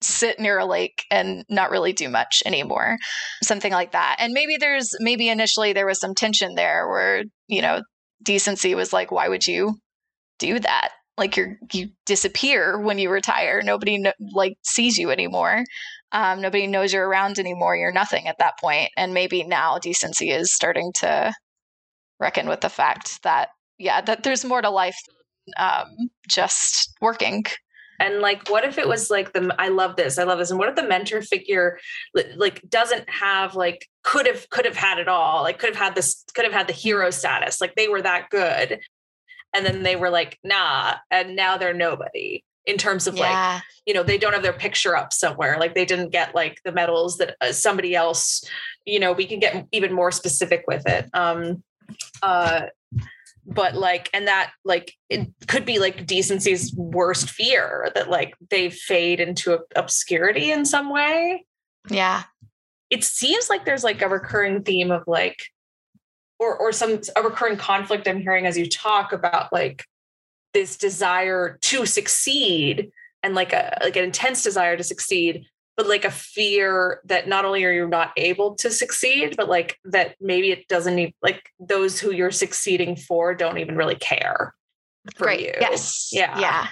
sit 0.00 0.38
near 0.38 0.58
a 0.58 0.66
lake 0.66 1.04
and 1.10 1.44
not 1.48 1.70
really 1.70 1.92
do 1.92 2.08
much 2.08 2.42
anymore. 2.46 2.96
Something 3.42 3.72
like 3.72 3.92
that. 3.92 4.16
And 4.18 4.32
maybe 4.32 4.56
there's 4.56 4.94
maybe 5.00 5.28
initially 5.28 5.72
there 5.72 5.86
was 5.86 6.00
some 6.00 6.14
tension 6.14 6.54
there 6.54 6.88
where 6.88 7.24
you 7.48 7.62
know 7.62 7.82
decency 8.22 8.74
was 8.74 8.92
like 8.92 9.10
why 9.10 9.28
would 9.28 9.46
you 9.46 9.76
do 10.38 10.58
that? 10.60 10.90
Like 11.16 11.36
you're 11.36 11.58
you 11.72 11.88
disappear 12.06 12.78
when 12.78 12.98
you 12.98 13.10
retire. 13.10 13.60
Nobody 13.62 13.98
no, 13.98 14.12
like 14.32 14.54
sees 14.64 14.98
you 14.98 15.10
anymore. 15.10 15.64
Um, 16.12 16.40
nobody 16.40 16.66
knows 16.66 16.92
you're 16.92 17.06
around 17.06 17.38
anymore. 17.38 17.76
You're 17.76 17.92
nothing 17.92 18.28
at 18.28 18.38
that 18.38 18.58
point. 18.60 18.90
And 18.96 19.12
maybe 19.12 19.44
now 19.44 19.78
decency 19.78 20.30
is 20.30 20.54
starting 20.54 20.92
to 21.00 21.32
reckon 22.20 22.48
with 22.48 22.60
the 22.60 22.68
fact 22.68 23.22
that 23.22 23.50
yeah 23.78 24.00
that 24.00 24.22
there's 24.22 24.44
more 24.44 24.62
to 24.62 24.70
life 24.70 24.96
um, 25.56 26.10
just 26.28 26.92
working 27.00 27.44
and 27.98 28.20
like 28.20 28.48
what 28.48 28.64
if 28.64 28.78
it 28.78 28.86
was 28.88 29.10
like 29.10 29.32
the 29.32 29.54
i 29.58 29.68
love 29.68 29.96
this 29.96 30.18
i 30.18 30.24
love 30.24 30.38
this 30.38 30.50
and 30.50 30.58
what 30.58 30.68
if 30.68 30.74
the 30.74 30.82
mentor 30.82 31.22
figure 31.22 31.78
like 32.36 32.62
doesn't 32.68 33.08
have 33.08 33.54
like 33.54 33.88
could 34.02 34.26
have 34.26 34.48
could 34.50 34.64
have 34.64 34.76
had 34.76 34.98
it 34.98 35.08
all 35.08 35.42
like 35.42 35.58
could 35.58 35.74
have 35.74 35.82
had 35.82 35.94
this 35.94 36.24
could 36.34 36.44
have 36.44 36.54
had 36.54 36.66
the 36.66 36.72
hero 36.72 37.10
status 37.10 37.60
like 37.60 37.74
they 37.74 37.88
were 37.88 38.02
that 38.02 38.28
good 38.30 38.80
and 39.54 39.64
then 39.64 39.82
they 39.82 39.96
were 39.96 40.10
like 40.10 40.38
nah 40.44 40.94
and 41.10 41.36
now 41.36 41.56
they're 41.56 41.74
nobody 41.74 42.42
in 42.66 42.76
terms 42.76 43.06
of 43.06 43.16
yeah. 43.16 43.54
like 43.54 43.62
you 43.86 43.94
know 43.94 44.02
they 44.02 44.18
don't 44.18 44.34
have 44.34 44.42
their 44.42 44.52
picture 44.52 44.94
up 44.94 45.12
somewhere 45.12 45.58
like 45.58 45.74
they 45.74 45.86
didn't 45.86 46.10
get 46.10 46.34
like 46.34 46.60
the 46.64 46.72
medals 46.72 47.16
that 47.16 47.34
uh, 47.40 47.50
somebody 47.50 47.94
else 47.94 48.44
you 48.84 49.00
know 49.00 49.12
we 49.12 49.26
can 49.26 49.40
get 49.40 49.66
even 49.72 49.92
more 49.92 50.12
specific 50.12 50.64
with 50.68 50.86
it 50.86 51.08
um 51.14 51.62
uh 52.22 52.66
but 53.48 53.74
like 53.74 54.10
and 54.12 54.28
that 54.28 54.52
like 54.64 54.92
it 55.08 55.26
could 55.46 55.64
be 55.64 55.78
like 55.78 56.06
decency's 56.06 56.72
worst 56.74 57.30
fear 57.30 57.90
that 57.94 58.10
like 58.10 58.34
they 58.50 58.68
fade 58.68 59.20
into 59.20 59.58
obscurity 59.74 60.52
in 60.52 60.64
some 60.64 60.90
way. 60.90 61.46
Yeah. 61.88 62.24
It 62.90 63.04
seems 63.04 63.48
like 63.48 63.64
there's 63.64 63.84
like 63.84 64.02
a 64.02 64.08
recurring 64.08 64.62
theme 64.62 64.90
of 64.90 65.04
like 65.06 65.38
or 66.38 66.56
or 66.56 66.72
some 66.72 67.00
a 67.16 67.22
recurring 67.22 67.56
conflict 67.56 68.06
i'm 68.06 68.20
hearing 68.20 68.46
as 68.46 68.56
you 68.56 68.68
talk 68.68 69.12
about 69.12 69.52
like 69.52 69.84
this 70.54 70.76
desire 70.76 71.58
to 71.60 71.84
succeed 71.84 72.90
and 73.22 73.34
like 73.34 73.52
a 73.52 73.76
like 73.82 73.96
an 73.96 74.04
intense 74.04 74.42
desire 74.42 74.76
to 74.76 74.84
succeed 74.84 75.46
but 75.78 75.86
like 75.86 76.04
a 76.04 76.10
fear 76.10 77.00
that 77.04 77.28
not 77.28 77.44
only 77.44 77.64
are 77.64 77.70
you 77.70 77.86
not 77.86 78.10
able 78.16 78.56
to 78.56 78.68
succeed, 78.68 79.36
but 79.36 79.48
like 79.48 79.78
that 79.84 80.16
maybe 80.20 80.50
it 80.50 80.66
doesn't 80.66 80.98
even 80.98 81.12
like 81.22 81.50
those 81.60 82.00
who 82.00 82.10
you're 82.10 82.32
succeeding 82.32 82.96
for 82.96 83.32
don't 83.32 83.58
even 83.58 83.76
really 83.76 83.94
care 83.94 84.56
for 85.16 85.26
Great. 85.26 85.40
you. 85.40 85.52
Yes. 85.60 86.10
Yeah. 86.12 86.40
Yeah. 86.40 86.66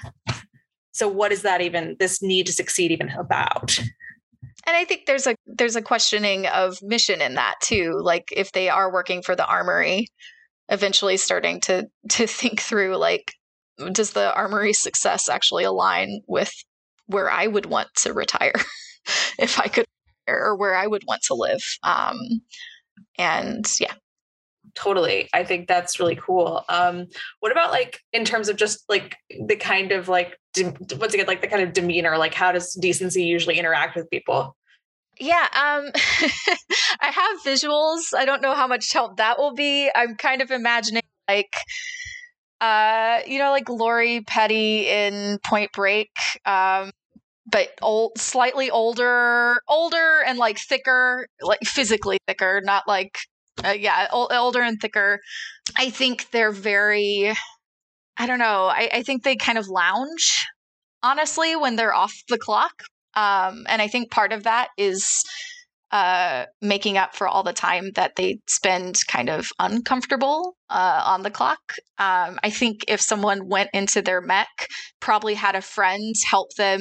So 0.90 1.06
what 1.06 1.30
is 1.30 1.42
that 1.42 1.60
even 1.60 1.94
this 2.00 2.20
need 2.20 2.46
to 2.46 2.52
succeed 2.52 2.90
even 2.90 3.08
about? 3.10 3.78
And 3.78 4.76
I 4.76 4.84
think 4.84 5.06
there's 5.06 5.28
a 5.28 5.36
there's 5.46 5.76
a 5.76 5.82
questioning 5.82 6.48
of 6.48 6.82
mission 6.82 7.20
in 7.20 7.34
that 7.34 7.54
too. 7.62 8.00
Like 8.02 8.32
if 8.36 8.50
they 8.50 8.68
are 8.68 8.92
working 8.92 9.22
for 9.22 9.36
the 9.36 9.46
armory, 9.46 10.08
eventually 10.68 11.16
starting 11.16 11.60
to 11.60 11.86
to 12.08 12.26
think 12.26 12.60
through 12.60 12.96
like 12.96 13.34
does 13.92 14.10
the 14.14 14.34
armory 14.34 14.72
success 14.72 15.28
actually 15.28 15.62
align 15.62 16.22
with 16.26 16.52
where 17.06 17.30
I 17.30 17.46
would 17.46 17.66
want 17.66 17.88
to 17.98 18.12
retire 18.12 18.54
if 19.38 19.58
I 19.60 19.68
could 19.68 19.86
or 20.28 20.56
where 20.56 20.74
I 20.74 20.86
would 20.86 21.04
want 21.06 21.22
to 21.22 21.34
live. 21.34 21.62
Um, 21.82 22.18
and 23.18 23.64
yeah, 23.80 23.94
totally 24.76 25.28
i 25.32 25.42
think 25.42 25.66
that's 25.66 25.98
really 25.98 26.16
cool 26.16 26.62
um 26.68 27.06
what 27.40 27.50
about 27.50 27.70
like 27.70 28.00
in 28.12 28.24
terms 28.24 28.48
of 28.48 28.56
just 28.56 28.84
like 28.88 29.16
the 29.46 29.56
kind 29.56 29.90
of 29.90 30.08
like 30.08 30.36
de- 30.52 30.74
once 30.98 31.14
again 31.14 31.26
like 31.26 31.40
the 31.40 31.48
kind 31.48 31.62
of 31.62 31.72
demeanor 31.72 32.18
like 32.18 32.34
how 32.34 32.52
does 32.52 32.74
decency 32.74 33.24
usually 33.24 33.58
interact 33.58 33.96
with 33.96 34.08
people 34.10 34.54
yeah 35.18 35.46
um 35.54 35.90
i 37.00 37.10
have 37.10 37.40
visuals 37.44 38.12
i 38.14 38.24
don't 38.24 38.42
know 38.42 38.54
how 38.54 38.66
much 38.66 38.92
help 38.92 39.16
that 39.16 39.38
will 39.38 39.54
be 39.54 39.90
i'm 39.94 40.14
kind 40.14 40.42
of 40.42 40.50
imagining 40.50 41.02
like 41.26 41.56
uh 42.60 43.20
you 43.26 43.38
know 43.38 43.50
like 43.50 43.68
Lori 43.68 44.22
Petty 44.22 44.88
in 44.88 45.38
Point 45.44 45.72
Break 45.72 46.10
um 46.44 46.90
but 47.50 47.68
old 47.82 48.18
slightly 48.18 48.70
older 48.70 49.60
older 49.68 50.22
and 50.26 50.38
like 50.38 50.58
thicker 50.58 51.28
like 51.40 51.60
physically 51.62 52.18
thicker 52.26 52.60
not 52.64 52.82
like 52.88 53.18
uh, 53.64 53.70
yeah, 53.70 54.06
older 54.12 54.60
and 54.60 54.80
thicker. 54.80 55.20
I 55.78 55.90
think 55.90 56.30
they're 56.30 56.52
very. 56.52 57.32
I 58.18 58.26
don't 58.26 58.38
know. 58.38 58.66
I, 58.66 58.88
I 58.92 59.02
think 59.02 59.22
they 59.22 59.36
kind 59.36 59.58
of 59.58 59.68
lounge, 59.68 60.46
honestly, 61.02 61.54
when 61.54 61.76
they're 61.76 61.94
off 61.94 62.14
the 62.28 62.38
clock. 62.38 62.82
Um, 63.14 63.66
and 63.68 63.80
I 63.80 63.88
think 63.88 64.10
part 64.10 64.32
of 64.32 64.44
that 64.44 64.68
is 64.78 65.06
uh, 65.90 66.46
making 66.60 66.98
up 66.98 67.14
for 67.14 67.28
all 67.28 67.42
the 67.42 67.52
time 67.52 67.90
that 67.94 68.16
they 68.16 68.38
spend 68.46 68.98
kind 69.06 69.28
of 69.28 69.48
uncomfortable 69.58 70.56
uh, 70.70 71.02
on 71.04 71.22
the 71.22 71.30
clock. 71.30 71.60
Um, 71.98 72.38
I 72.42 72.50
think 72.50 72.84
if 72.88 73.00
someone 73.00 73.48
went 73.48 73.70
into 73.72 74.02
their 74.02 74.20
mech, 74.20 74.68
probably 75.00 75.34
had 75.34 75.54
a 75.54 75.62
friend 75.62 76.14
help 76.30 76.54
them 76.56 76.80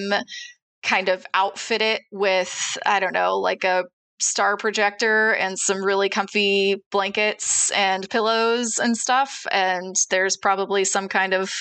kind 0.85 1.09
of 1.09 1.25
outfit 1.33 1.81
it 1.81 2.03
with, 2.11 2.77
I 2.85 2.99
don't 2.99 3.13
know, 3.13 3.37
like 3.37 3.63
a 3.63 3.83
star 4.19 4.55
projector 4.55 5.33
and 5.33 5.59
some 5.59 5.83
really 5.83 6.07
comfy 6.07 6.77
blankets 6.91 7.71
and 7.71 8.09
pillows 8.09 8.77
and 8.77 8.95
stuff. 8.95 9.45
And 9.51 9.95
there's 10.09 10.37
probably 10.37 10.85
some 10.85 11.09
kind 11.09 11.33
of 11.33 11.51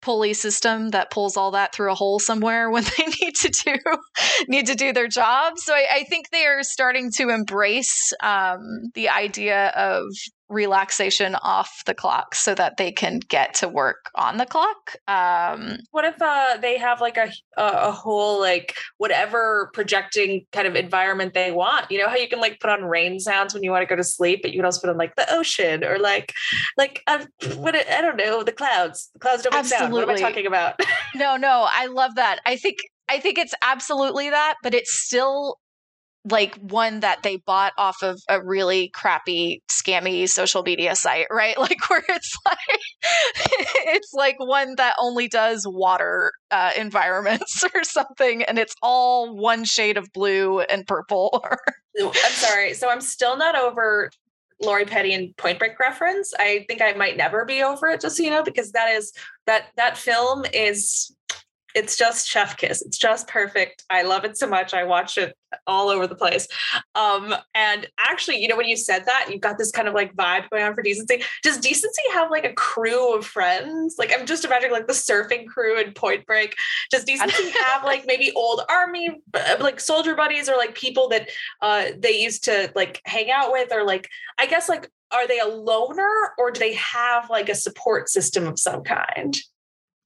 pulley 0.00 0.34
system 0.34 0.90
that 0.90 1.12
pulls 1.12 1.36
all 1.36 1.52
that 1.52 1.72
through 1.72 1.92
a 1.92 1.94
hole 1.94 2.18
somewhere 2.18 2.68
when 2.72 2.82
they 2.84 3.06
need 3.20 3.34
to 3.36 3.48
do 3.48 3.74
need 4.48 4.66
to 4.66 4.74
do 4.74 4.92
their 4.92 5.08
job. 5.08 5.58
So 5.58 5.72
I, 5.72 5.86
I 5.92 6.04
think 6.04 6.30
they 6.30 6.44
are 6.44 6.62
starting 6.62 7.10
to 7.18 7.28
embrace 7.28 8.12
um, 8.22 8.60
the 8.94 9.08
idea 9.08 9.68
of 9.68 10.04
relaxation 10.52 11.34
off 11.36 11.82
the 11.86 11.94
clock 11.94 12.34
so 12.34 12.54
that 12.54 12.76
they 12.76 12.92
can 12.92 13.18
get 13.18 13.54
to 13.54 13.68
work 13.68 14.10
on 14.14 14.36
the 14.36 14.46
clock. 14.46 14.94
Um, 15.08 15.78
what 15.90 16.04
if 16.04 16.20
uh, 16.20 16.58
they 16.60 16.78
have 16.78 17.00
like 17.00 17.16
a 17.16 17.32
a 17.56 17.90
whole 17.90 18.40
like 18.40 18.76
whatever 18.98 19.70
projecting 19.72 20.46
kind 20.52 20.68
of 20.68 20.76
environment 20.76 21.34
they 21.34 21.50
want? 21.50 21.90
You 21.90 21.98
know 21.98 22.08
how 22.08 22.16
you 22.16 22.28
can 22.28 22.40
like 22.40 22.60
put 22.60 22.70
on 22.70 22.84
rain 22.84 23.18
sounds 23.18 23.54
when 23.54 23.62
you 23.62 23.70
want 23.70 23.82
to 23.82 23.86
go 23.86 23.96
to 23.96 24.04
sleep, 24.04 24.40
but 24.42 24.52
you 24.52 24.58
can 24.58 24.64
also 24.64 24.80
put 24.80 24.90
on 24.90 24.98
like 24.98 25.16
the 25.16 25.32
ocean 25.32 25.84
or 25.84 25.98
like 25.98 26.32
like 26.76 27.02
uh, 27.06 27.24
what 27.56 27.74
I 27.74 28.00
don't 28.00 28.16
know 28.16 28.42
the 28.42 28.52
clouds. 28.52 29.10
The 29.14 29.18
clouds 29.18 29.42
don't 29.42 29.54
make 29.54 29.64
sound. 29.64 29.92
What 29.92 30.02
am 30.02 30.10
I 30.10 30.16
talking 30.16 30.46
about? 30.46 30.80
no, 31.14 31.36
no, 31.36 31.66
I 31.70 31.86
love 31.86 32.14
that. 32.16 32.40
I 32.46 32.56
think 32.56 32.78
I 33.08 33.18
think 33.18 33.38
it's 33.38 33.54
absolutely 33.62 34.30
that, 34.30 34.56
but 34.62 34.74
it's 34.74 34.92
still 34.92 35.58
like 36.24 36.56
one 36.56 37.00
that 37.00 37.22
they 37.22 37.36
bought 37.36 37.72
off 37.76 38.02
of 38.02 38.20
a 38.28 38.42
really 38.42 38.88
crappy 38.94 39.60
scammy 39.70 40.28
social 40.28 40.62
media 40.62 40.94
site 40.94 41.26
right? 41.30 41.56
Like 41.62 41.88
where 41.88 42.04
it's 42.08 42.36
like 42.44 42.80
it's 43.86 44.12
like 44.12 44.36
one 44.38 44.74
that 44.76 44.96
only 45.00 45.28
does 45.28 45.64
water 45.66 46.32
uh, 46.50 46.72
environments 46.76 47.64
or 47.74 47.84
something 47.84 48.42
and 48.42 48.58
it's 48.58 48.74
all 48.82 49.36
one 49.36 49.64
shade 49.64 49.96
of 49.96 50.08
blue 50.12 50.60
and 50.60 50.86
purple. 50.86 51.44
I'm 52.00 52.12
sorry. 52.14 52.74
So 52.74 52.88
i'm 52.88 53.00
still 53.00 53.36
not 53.36 53.54
over 53.54 54.10
Lori 54.62 54.84
Petty 54.84 55.12
and 55.12 55.36
Point 55.36 55.58
Break 55.58 55.78
reference. 55.78 56.32
I 56.38 56.64
think 56.68 56.80
I 56.80 56.92
might 56.92 57.16
never 57.16 57.44
be 57.44 57.62
over 57.62 57.88
it, 57.88 58.00
just 58.00 58.16
so 58.16 58.22
you 58.22 58.30
know, 58.30 58.42
because 58.42 58.72
that 58.72 58.88
is 58.90 59.12
that 59.46 59.66
that 59.76 59.98
film 59.98 60.44
is 60.52 61.14
it's 61.74 61.96
just 61.96 62.28
chef 62.28 62.56
kiss. 62.56 62.82
It's 62.82 62.98
just 62.98 63.28
perfect. 63.28 63.84
I 63.90 64.02
love 64.02 64.24
it 64.24 64.36
so 64.36 64.46
much. 64.46 64.74
I 64.74 64.84
watch 64.84 65.18
it 65.18 65.36
all 65.66 65.88
over 65.88 66.06
the 66.06 66.14
place. 66.14 66.48
Um 66.94 67.34
and 67.54 67.86
actually 67.98 68.40
you 68.40 68.48
know 68.48 68.56
when 68.56 68.68
you 68.68 68.76
said 68.76 69.04
that 69.04 69.28
you've 69.30 69.40
got 69.40 69.58
this 69.58 69.70
kind 69.70 69.86
of 69.86 69.94
like 69.94 70.14
vibe 70.14 70.48
going 70.50 70.64
on 70.64 70.74
for 70.74 70.82
decency. 70.82 71.22
Does 71.42 71.58
decency 71.58 72.02
have 72.12 72.30
like 72.30 72.44
a 72.44 72.54
crew 72.54 73.14
of 73.14 73.26
friends? 73.26 73.96
Like 73.98 74.12
i'm 74.18 74.26
just 74.26 74.44
imagining 74.44 74.72
like 74.72 74.86
the 74.86 74.92
surfing 74.92 75.46
crew 75.46 75.78
in 75.78 75.92
point 75.92 76.26
break. 76.26 76.54
Does 76.90 77.04
decency 77.04 77.50
have 77.64 77.84
like 77.84 78.04
maybe 78.06 78.32
old 78.32 78.62
army 78.68 79.10
uh, 79.34 79.56
like 79.60 79.80
soldier 79.80 80.14
buddies 80.14 80.48
or 80.48 80.56
like 80.56 80.74
people 80.74 81.08
that 81.08 81.28
uh 81.60 81.86
they 81.98 82.20
used 82.20 82.44
to 82.44 82.70
like 82.74 83.00
hang 83.04 83.30
out 83.30 83.52
with 83.52 83.72
or 83.72 83.84
like 83.84 84.08
i 84.38 84.46
guess 84.46 84.68
like 84.68 84.90
are 85.10 85.28
they 85.28 85.38
a 85.38 85.46
loner 85.46 86.32
or 86.38 86.50
do 86.50 86.58
they 86.58 86.74
have 86.74 87.28
like 87.30 87.48
a 87.48 87.54
support 87.54 88.08
system 88.08 88.46
of 88.46 88.58
some 88.58 88.82
kind 88.82 89.36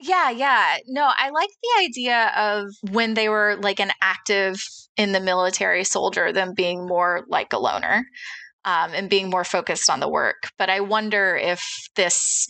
yeah, 0.00 0.30
yeah. 0.30 0.76
No, 0.87 1.04
I 1.04 1.30
like 1.30 1.50
the 1.62 1.85
idea 1.85 2.32
of 2.37 2.68
when 2.92 3.14
they 3.14 3.28
were 3.28 3.56
like 3.61 3.80
an 3.80 3.92
active 4.02 4.56
in 4.96 5.12
the 5.12 5.20
military 5.20 5.85
soldier, 5.85 6.32
them 6.32 6.54
being 6.54 6.87
more 6.87 7.24
like 7.28 7.52
a 7.52 7.59
loner 7.59 8.04
um, 8.64 8.92
and 8.94 9.09
being 9.09 9.30
more 9.30 9.44
focused 9.44 9.88
on 9.88 10.00
the 10.00 10.09
work. 10.09 10.48
But 10.59 10.68
I 10.68 10.80
wonder 10.80 11.37
if 11.37 11.62
this 11.94 12.46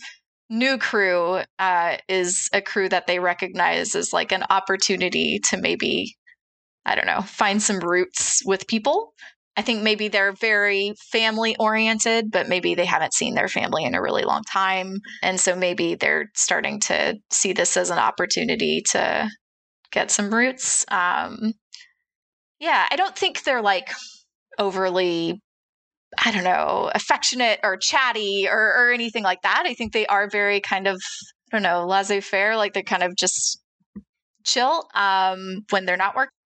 new 0.49 0.77
crew 0.77 1.41
uh, 1.59 1.97
is 2.09 2.49
a 2.53 2.61
crew 2.61 2.89
that 2.89 3.07
they 3.07 3.19
recognize 3.19 3.95
as 3.95 4.11
like 4.11 4.31
an 4.31 4.43
opportunity 4.49 5.39
to 5.49 5.57
maybe, 5.57 6.15
I 6.85 6.95
don't 6.95 7.05
know, 7.05 7.21
find 7.21 7.61
some 7.61 7.79
roots 7.79 8.41
with 8.45 8.67
people 8.67 9.13
I 9.57 9.63
think 9.63 9.81
maybe 9.81 10.07
they're 10.07 10.33
very 10.33 10.93
family 11.11 11.55
oriented, 11.57 12.29
but 12.31 12.47
maybe 12.47 12.75
they 12.75 12.85
haven't 12.85 13.15
seen 13.15 13.33
their 13.33 13.47
family 13.47 13.85
in 13.85 13.95
a 13.95 14.01
really 14.01 14.23
long 14.23 14.43
time. 14.43 14.97
And 15.23 15.39
so 15.39 15.55
maybe 15.55 15.95
they're 15.95 16.29
starting 16.35 16.79
to 16.81 17.15
see 17.31 17.53
this 17.53 17.75
as 17.75 17.89
an 17.89 17.97
opportunity 17.97 18.83
to 18.91 19.27
get 19.91 20.11
some 20.11 20.31
roots. 20.31 20.85
Um, 20.89 21.53
yeah, 22.59 22.85
I 22.91 22.95
don't 22.95 23.15
think 23.17 23.43
they're 23.43 23.63
like 23.63 23.89
overly, 24.59 25.41
I 26.23 26.31
don't 26.31 26.43
know, 26.43 26.91
affectionate 26.93 27.59
or 27.63 27.77
chatty 27.77 28.47
or, 28.47 28.59
or 28.59 28.91
anything 28.91 29.23
like 29.23 29.41
that. 29.41 29.63
I 29.65 29.73
think 29.73 29.91
they 29.91 30.05
are 30.05 30.29
very 30.29 30.59
kind 30.61 30.87
of, 30.87 31.01
I 31.51 31.57
don't 31.57 31.63
know, 31.63 31.87
laissez 31.87 32.21
faire, 32.21 32.55
like 32.57 32.73
they're 32.73 32.83
kind 32.83 33.03
of 33.03 33.15
just 33.15 33.59
chill 34.43 34.87
um, 34.93 35.65
when 35.71 35.85
they're 35.85 35.97
not 35.97 36.15
working. 36.15 36.36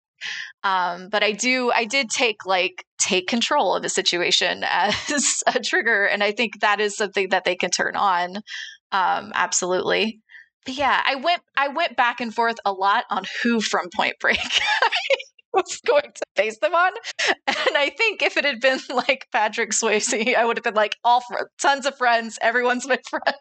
Um, 0.63 1.09
but 1.09 1.23
I 1.23 1.31
do, 1.31 1.71
I 1.71 1.85
did 1.85 2.09
take 2.09 2.45
like 2.45 2.85
take 2.99 3.27
control 3.27 3.75
of 3.75 3.83
the 3.83 3.89
situation 3.89 4.63
as 4.69 5.43
a 5.47 5.59
trigger, 5.59 6.05
and 6.05 6.23
I 6.23 6.31
think 6.31 6.59
that 6.61 6.79
is 6.79 6.95
something 6.95 7.29
that 7.29 7.43
they 7.43 7.55
can 7.55 7.71
turn 7.71 7.95
on. 7.95 8.37
Um, 8.91 9.31
absolutely. 9.33 10.19
But 10.65 10.75
yeah, 10.75 11.01
I 11.03 11.15
went, 11.15 11.41
I 11.57 11.69
went 11.69 11.97
back 11.97 12.21
and 12.21 12.33
forth 12.33 12.57
a 12.65 12.71
lot 12.71 13.05
on 13.09 13.23
who 13.41 13.61
from 13.61 13.87
Point 13.95 14.15
Break. 14.19 14.39
was 15.53 15.79
going 15.85 16.03
to 16.03 16.21
face 16.35 16.57
them 16.59 16.73
on. 16.73 16.91
And 17.27 17.77
I 17.77 17.89
think 17.89 18.21
if 18.21 18.37
it 18.37 18.45
had 18.45 18.59
been 18.59 18.79
like 18.89 19.27
Patrick 19.31 19.71
Swayze, 19.71 20.35
I 20.35 20.45
would 20.45 20.57
have 20.57 20.63
been 20.63 20.73
like, 20.73 20.95
all 21.03 21.21
for 21.21 21.49
tons 21.61 21.85
of 21.85 21.97
friends, 21.97 22.37
everyone's 22.41 22.87
my 22.87 22.99
friend. 23.09 23.35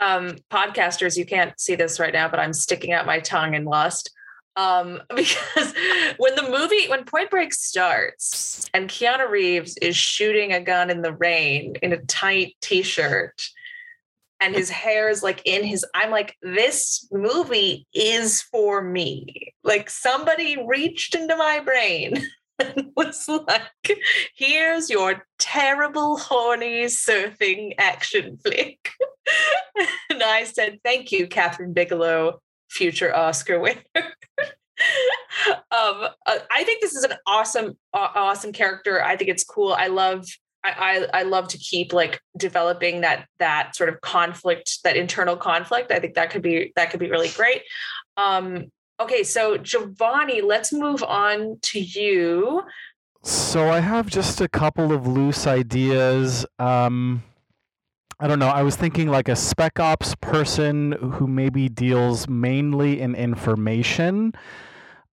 um, 0.00 0.36
podcasters, 0.50 1.16
you 1.16 1.26
can't 1.26 1.58
see 1.58 1.74
this 1.74 1.98
right 1.98 2.12
now, 2.12 2.28
but 2.28 2.40
I'm 2.40 2.52
sticking 2.52 2.92
out 2.92 3.06
my 3.06 3.20
tongue 3.20 3.54
in 3.54 3.64
lust 3.64 4.10
um, 4.56 5.00
because 5.14 5.74
when 6.18 6.34
the 6.34 6.48
movie 6.50 6.88
when 6.88 7.04
Point 7.04 7.30
Break 7.30 7.54
starts 7.54 8.68
and 8.74 8.88
Keanu 8.88 9.28
Reeves 9.28 9.76
is 9.78 9.96
shooting 9.96 10.52
a 10.52 10.60
gun 10.60 10.90
in 10.90 11.02
the 11.02 11.12
rain 11.12 11.76
in 11.82 11.92
a 11.92 12.02
tight 12.04 12.56
t-shirt 12.60 13.40
and 14.40 14.54
his 14.54 14.70
hair 14.70 15.08
is 15.08 15.22
like 15.22 15.42
in 15.44 15.62
his 15.62 15.84
I'm 15.94 16.10
like 16.10 16.36
this 16.42 17.06
movie 17.12 17.86
is 17.94 18.42
for 18.42 18.82
me. 18.82 19.54
Like 19.62 19.90
somebody 19.90 20.56
reached 20.66 21.14
into 21.14 21.36
my 21.36 21.60
brain 21.60 22.22
and 22.58 22.90
was 22.96 23.28
like 23.28 23.62
here's 24.34 24.90
your 24.90 25.26
terrible 25.38 26.16
horny 26.16 26.84
surfing 26.86 27.74
action 27.78 28.38
flick. 28.42 28.92
and 30.10 30.22
I 30.22 30.44
said 30.44 30.78
thank 30.84 31.12
you 31.12 31.28
Kathryn 31.28 31.74
Bigelow 31.74 32.40
future 32.70 33.14
Oscar 33.14 33.60
winner. 33.60 33.82
um, 33.96 34.08
uh, 36.26 36.38
I 36.50 36.64
think 36.64 36.80
this 36.80 36.94
is 36.94 37.04
an 37.04 37.14
awesome, 37.26 37.76
awesome 37.92 38.52
character. 38.52 39.02
I 39.02 39.16
think 39.16 39.30
it's 39.30 39.44
cool. 39.44 39.72
I 39.72 39.88
love, 39.88 40.26
I, 40.64 41.06
I, 41.12 41.20
I 41.20 41.22
love 41.24 41.48
to 41.48 41.58
keep 41.58 41.92
like 41.92 42.20
developing 42.36 43.02
that 43.02 43.26
that 43.38 43.76
sort 43.76 43.88
of 43.88 44.00
conflict, 44.00 44.78
that 44.84 44.96
internal 44.96 45.36
conflict. 45.36 45.90
I 45.90 45.98
think 45.98 46.14
that 46.14 46.30
could 46.30 46.42
be 46.42 46.72
that 46.76 46.90
could 46.90 47.00
be 47.00 47.10
really 47.10 47.30
great. 47.30 47.62
Um, 48.16 48.70
okay, 49.00 49.22
so 49.22 49.56
Giovanni, 49.58 50.40
let's 50.40 50.72
move 50.72 51.02
on 51.02 51.58
to 51.62 51.80
you. 51.80 52.62
So 53.22 53.68
I 53.68 53.80
have 53.80 54.06
just 54.06 54.40
a 54.40 54.48
couple 54.48 54.92
of 54.92 55.06
loose 55.06 55.46
ideas. 55.46 56.46
Um, 56.58 57.22
I 58.22 58.26
don't 58.26 58.38
know. 58.38 58.48
I 58.48 58.62
was 58.62 58.76
thinking 58.76 59.08
like 59.08 59.30
a 59.30 59.34
spec 59.34 59.80
ops 59.80 60.14
person 60.16 60.92
who 60.92 61.26
maybe 61.26 61.70
deals 61.70 62.28
mainly 62.28 63.00
in 63.00 63.14
information. 63.14 64.34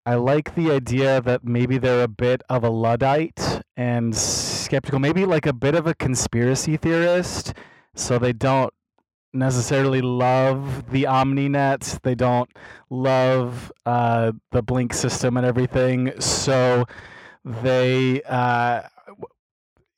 I 0.04 0.16
like 0.16 0.56
the 0.56 0.72
idea 0.72 1.20
that 1.20 1.44
maybe 1.44 1.78
they're 1.78 2.02
a 2.02 2.08
bit 2.08 2.42
of 2.48 2.64
a 2.64 2.68
Luddite 2.68 3.62
and 3.76 4.12
skeptical, 4.16 4.98
maybe 4.98 5.24
like 5.24 5.46
a 5.46 5.52
bit 5.52 5.76
of 5.76 5.86
a 5.86 5.94
conspiracy 5.94 6.76
theorist. 6.76 7.54
So 7.94 8.18
they 8.18 8.32
don't 8.32 8.74
necessarily 9.32 10.00
love 10.00 10.90
the 10.90 11.04
OmniNet. 11.04 12.02
They 12.02 12.16
don't 12.16 12.50
love 12.90 13.70
uh, 13.84 14.32
the 14.50 14.62
Blink 14.62 14.92
system 14.92 15.36
and 15.36 15.46
everything. 15.46 16.12
So 16.20 16.86
they, 17.44 18.20
uh, 18.22 18.82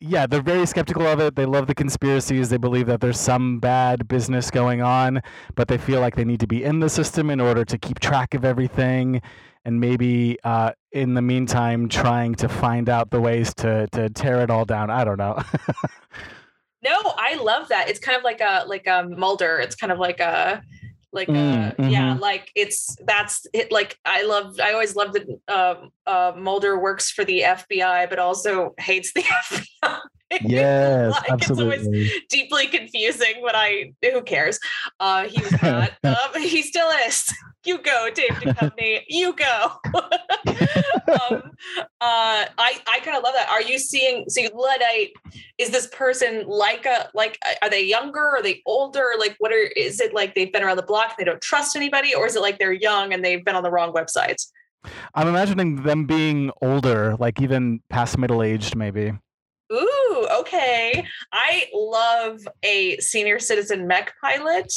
yeah, 0.00 0.26
they're 0.26 0.42
very 0.42 0.66
skeptical 0.66 1.06
of 1.06 1.20
it. 1.20 1.34
They 1.34 1.46
love 1.46 1.66
the 1.66 1.74
conspiracies. 1.74 2.50
They 2.50 2.56
believe 2.56 2.86
that 2.86 3.00
there's 3.00 3.18
some 3.18 3.58
bad 3.58 4.06
business 4.06 4.50
going 4.50 4.80
on, 4.80 5.20
but 5.56 5.68
they 5.68 5.78
feel 5.78 6.00
like 6.00 6.14
they 6.14 6.24
need 6.24 6.40
to 6.40 6.46
be 6.46 6.62
in 6.62 6.80
the 6.80 6.88
system 6.88 7.30
in 7.30 7.40
order 7.40 7.64
to 7.64 7.78
keep 7.78 7.98
track 7.98 8.34
of 8.34 8.44
everything 8.44 9.20
and 9.64 9.80
maybe 9.80 10.38
uh, 10.44 10.72
in 10.92 11.14
the 11.14 11.22
meantime 11.22 11.88
trying 11.88 12.34
to 12.36 12.48
find 12.48 12.88
out 12.88 13.10
the 13.10 13.20
ways 13.20 13.52
to 13.54 13.86
to 13.88 14.08
tear 14.10 14.40
it 14.40 14.50
all 14.50 14.64
down. 14.64 14.88
I 14.88 15.04
don't 15.04 15.18
know. 15.18 15.36
no, 16.84 16.96
I 17.16 17.34
love 17.42 17.68
that. 17.68 17.88
It's 17.88 17.98
kind 17.98 18.16
of 18.16 18.22
like 18.22 18.40
a 18.40 18.64
like 18.66 18.86
a 18.86 19.08
Mulder. 19.08 19.58
It's 19.58 19.74
kind 19.74 19.92
of 19.92 19.98
like 19.98 20.20
a 20.20 20.62
like 21.12 21.28
Mm, 21.28 21.70
uh 21.78 21.88
yeah 21.88 22.14
mhm. 22.14 22.20
like 22.20 22.50
it's 22.54 22.96
that's 23.06 23.46
it 23.54 23.72
like 23.72 23.98
i 24.04 24.22
love 24.24 24.60
i 24.60 24.72
always 24.72 24.94
love 24.94 25.12
that 25.14 25.26
um 25.48 25.90
uh 26.06 26.32
mulder 26.36 26.78
works 26.78 27.10
for 27.10 27.24
the 27.24 27.40
fbi 27.40 28.08
but 28.10 28.18
also 28.18 28.74
hates 28.78 29.12
the 29.14 29.22
fbi 29.44 29.64
yes, 30.42 31.12
Like, 31.12 31.32
it's 31.42 31.50
always 31.50 31.80
absolutely. 31.80 32.10
deeply 32.28 32.66
confusing 32.66 33.40
but 33.42 33.54
i 33.56 33.92
who 34.02 34.20
cares 34.22 34.58
uh 35.00 35.24
he 35.24 35.42
was 35.42 35.52
not 35.62 35.92
um 36.04 36.42
he 36.42 36.62
still 36.62 36.90
is 37.06 37.32
you 37.68 37.78
go 37.78 38.08
dave 38.14 38.30
Duchovny. 38.30 39.02
you 39.08 39.34
go. 39.34 39.72
Um 41.08 41.52
uh 42.02 42.44
i 42.58 42.80
i 42.86 43.00
kind 43.02 43.16
of 43.16 43.22
love 43.22 43.32
that. 43.34 43.48
Are 43.50 43.62
you 43.62 43.78
seeing 43.78 44.28
so 44.28 44.42
luddite 44.54 45.12
is 45.56 45.70
this 45.70 45.86
person 45.86 46.44
like 46.46 46.84
a 46.84 47.08
like 47.14 47.38
are 47.62 47.70
they 47.70 47.82
younger? 47.82 48.36
Are 48.36 48.42
they 48.42 48.62
older? 48.66 49.12
Like 49.18 49.36
what 49.38 49.50
are 49.52 49.70
is 49.74 50.00
it 50.00 50.12
like 50.12 50.34
they've 50.34 50.52
been 50.52 50.62
around 50.62 50.76
the 50.76 50.82
block 50.82 51.08
and 51.10 51.16
they 51.18 51.24
don't 51.24 51.40
trust 51.40 51.76
anybody 51.76 52.14
or 52.14 52.26
is 52.26 52.36
it 52.36 52.42
like 52.42 52.58
they're 52.58 52.72
young 52.72 53.12
and 53.14 53.24
they've 53.24 53.44
been 53.44 53.56
on 53.56 53.62
the 53.62 53.70
wrong 53.70 53.92
websites? 53.92 54.48
I'm 55.14 55.28
imagining 55.28 55.82
them 55.82 56.04
being 56.06 56.50
older, 56.62 57.16
like 57.18 57.40
even 57.40 57.80
past 57.90 58.18
middle 58.18 58.42
aged, 58.42 58.76
maybe. 58.76 59.12
Ooh, 59.72 60.17
okay. 60.48 61.04
I 61.32 61.66
love 61.74 62.46
a 62.62 62.96
senior 62.98 63.38
citizen 63.38 63.86
mech 63.86 64.14
pilot. 64.22 64.72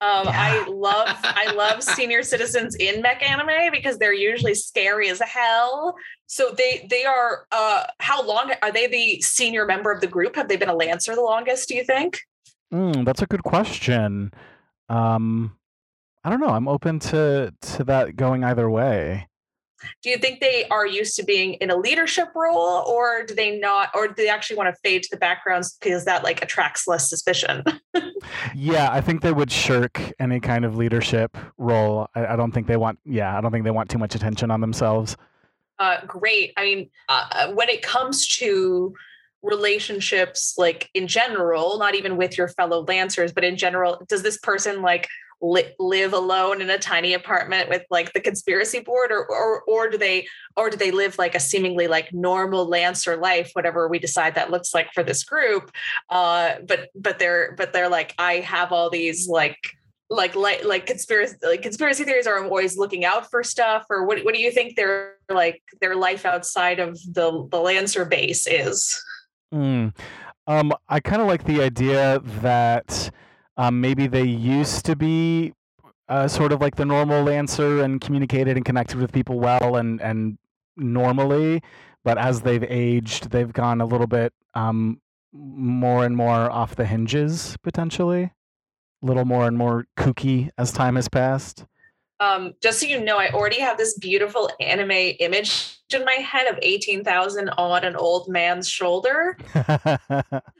Um, 0.00 0.26
I 0.28 0.64
love 0.68 1.08
I 1.22 1.52
love 1.52 1.82
senior 1.96 2.22
citizens 2.22 2.76
in 2.76 3.02
mech 3.02 3.22
anime 3.28 3.72
because 3.72 3.98
they're 3.98 4.12
usually 4.12 4.54
scary 4.54 5.08
as 5.10 5.20
hell. 5.20 5.94
So 6.26 6.54
they 6.56 6.86
they 6.90 7.04
are 7.04 7.46
uh 7.52 7.84
how 7.98 8.24
long 8.24 8.52
are 8.62 8.72
they 8.72 8.86
the 8.86 9.20
senior 9.20 9.66
member 9.66 9.92
of 9.92 10.00
the 10.00 10.06
group? 10.06 10.36
Have 10.36 10.48
they 10.48 10.56
been 10.56 10.68
a 10.68 10.74
lancer 10.74 11.14
the 11.14 11.22
longest, 11.22 11.68
do 11.68 11.76
you 11.76 11.84
think? 11.84 12.18
Mm, 12.72 13.04
that's 13.04 13.22
a 13.22 13.26
good 13.26 13.42
question. 13.42 14.32
Um, 14.88 15.56
I 16.24 16.30
don't 16.30 16.40
know. 16.40 16.48
I'm 16.50 16.68
open 16.68 16.98
to 17.00 17.54
to 17.60 17.84
that 17.84 18.16
going 18.16 18.44
either 18.44 18.68
way. 18.68 19.26
Do 20.02 20.10
you 20.10 20.18
think 20.18 20.40
they 20.40 20.66
are 20.70 20.86
used 20.86 21.16
to 21.16 21.22
being 21.22 21.54
in 21.54 21.70
a 21.70 21.76
leadership 21.76 22.28
role 22.34 22.84
or 22.86 23.24
do 23.24 23.34
they 23.34 23.58
not 23.58 23.90
or 23.94 24.08
do 24.08 24.14
they 24.14 24.28
actually 24.28 24.56
want 24.56 24.74
to 24.74 24.80
fade 24.82 25.02
to 25.04 25.08
the 25.10 25.16
backgrounds 25.16 25.76
because 25.80 26.04
that 26.04 26.24
like 26.24 26.42
attracts 26.42 26.86
less 26.86 27.08
suspicion? 27.08 27.64
Yeah, 28.54 28.90
I 28.92 29.00
think 29.00 29.22
they 29.22 29.32
would 29.32 29.50
shirk 29.50 30.00
any 30.18 30.40
kind 30.40 30.64
of 30.64 30.76
leadership 30.76 31.36
role. 31.58 32.08
I, 32.14 32.26
I 32.26 32.36
don't 32.36 32.52
think 32.52 32.66
they 32.66 32.76
want. 32.76 32.98
Yeah, 33.04 33.36
I 33.36 33.40
don't 33.40 33.50
think 33.50 33.64
they 33.64 33.70
want 33.70 33.90
too 33.90 33.98
much 33.98 34.14
attention 34.14 34.50
on 34.50 34.60
themselves. 34.60 35.16
uh, 35.78 36.04
great. 36.06 36.52
I 36.56 36.64
mean, 36.64 36.90
uh, 37.08 37.52
when 37.52 37.68
it 37.68 37.82
comes 37.82 38.26
to 38.38 38.94
relationships, 39.42 40.54
like 40.58 40.90
in 40.94 41.06
general, 41.06 41.78
not 41.78 41.94
even 41.94 42.16
with 42.16 42.36
your 42.36 42.48
fellow 42.48 42.84
Lancers, 42.84 43.32
but 43.32 43.44
in 43.44 43.56
general, 43.56 44.04
does 44.08 44.22
this 44.22 44.36
person 44.38 44.82
like 44.82 45.08
li- 45.42 45.74
live 45.78 46.12
alone 46.12 46.60
in 46.60 46.70
a 46.70 46.78
tiny 46.78 47.14
apartment 47.14 47.68
with 47.68 47.82
like 47.90 48.12
the 48.12 48.20
conspiracy 48.20 48.80
board, 48.80 49.10
or 49.10 49.26
or 49.26 49.62
or 49.62 49.88
do 49.88 49.98
they 49.98 50.26
or 50.56 50.70
do 50.70 50.76
they 50.76 50.90
live 50.90 51.18
like 51.18 51.34
a 51.34 51.40
seemingly 51.40 51.86
like 51.86 52.12
normal 52.12 52.66
Lancer 52.66 53.16
life, 53.16 53.50
whatever 53.54 53.88
we 53.88 53.98
decide 53.98 54.34
that 54.34 54.50
looks 54.50 54.74
like 54.74 54.92
for 54.92 55.02
this 55.02 55.24
group? 55.24 55.70
Uh, 56.08 56.54
but 56.66 56.88
but 56.94 57.18
they're 57.18 57.54
but 57.56 57.72
they're 57.72 57.88
like, 57.88 58.14
I 58.18 58.34
have 58.34 58.72
all 58.72 58.90
these 58.90 59.28
like 59.28 59.58
like 60.10 60.34
like 60.34 60.64
like 60.64 60.86
conspiracy 60.86 61.36
like 61.42 61.62
conspiracy 61.62 62.04
theories 62.04 62.26
are 62.26 62.42
always 62.42 62.76
looking 62.76 63.04
out 63.04 63.30
for 63.30 63.44
stuff 63.44 63.86
or 63.88 64.04
what 64.04 64.24
what 64.24 64.34
do 64.34 64.40
you 64.40 64.50
think 64.50 64.74
their 64.74 65.14
like 65.30 65.62
their 65.80 65.94
life 65.94 66.26
outside 66.26 66.80
of 66.80 66.98
the 67.14 67.46
the 67.50 67.60
Lancer 67.60 68.04
base 68.04 68.46
is? 68.46 69.02
Mm. 69.54 69.94
Um, 70.46 70.72
I 70.88 70.98
kind 70.98 71.22
of 71.22 71.28
like 71.28 71.44
the 71.44 71.62
idea 71.62 72.20
that 72.40 73.10
um, 73.60 73.78
maybe 73.78 74.06
they 74.06 74.22
used 74.24 74.86
to 74.86 74.96
be 74.96 75.52
uh, 76.08 76.26
sort 76.26 76.50
of 76.50 76.62
like 76.62 76.76
the 76.76 76.86
normal 76.86 77.22
Lancer 77.22 77.82
and 77.82 78.00
communicated 78.00 78.56
and 78.56 78.64
connected 78.64 78.98
with 78.98 79.12
people 79.12 79.38
well 79.38 79.76
and 79.76 80.00
and 80.00 80.38
normally, 80.78 81.62
but 82.02 82.16
as 82.16 82.40
they've 82.40 82.64
aged, 82.64 83.30
they've 83.30 83.52
gone 83.52 83.82
a 83.82 83.84
little 83.84 84.06
bit 84.06 84.32
um, 84.54 84.98
more 85.34 86.06
and 86.06 86.16
more 86.16 86.50
off 86.50 86.74
the 86.74 86.86
hinges 86.86 87.58
potentially, 87.62 88.22
a 89.02 89.06
little 89.06 89.26
more 89.26 89.46
and 89.46 89.58
more 89.58 89.84
kooky 89.94 90.48
as 90.56 90.72
time 90.72 90.96
has 90.96 91.10
passed. 91.10 91.66
Um, 92.18 92.54
just 92.62 92.80
so 92.80 92.86
you 92.86 93.04
know, 93.04 93.18
I 93.18 93.28
already 93.28 93.60
have 93.60 93.76
this 93.76 93.98
beautiful 93.98 94.50
anime 94.58 94.90
image 95.20 95.78
in 95.94 96.04
my 96.06 96.12
head 96.12 96.46
of 96.46 96.58
18,000 96.62 97.50
on 97.50 97.84
an 97.84 97.96
old 97.96 98.26
man's 98.26 98.70
shoulder. 98.70 99.36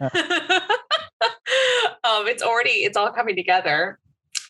um, 2.05 2.27
it's 2.27 2.43
already, 2.43 2.71
it's 2.71 2.97
all 2.97 3.11
coming 3.13 3.37
together. 3.37 3.99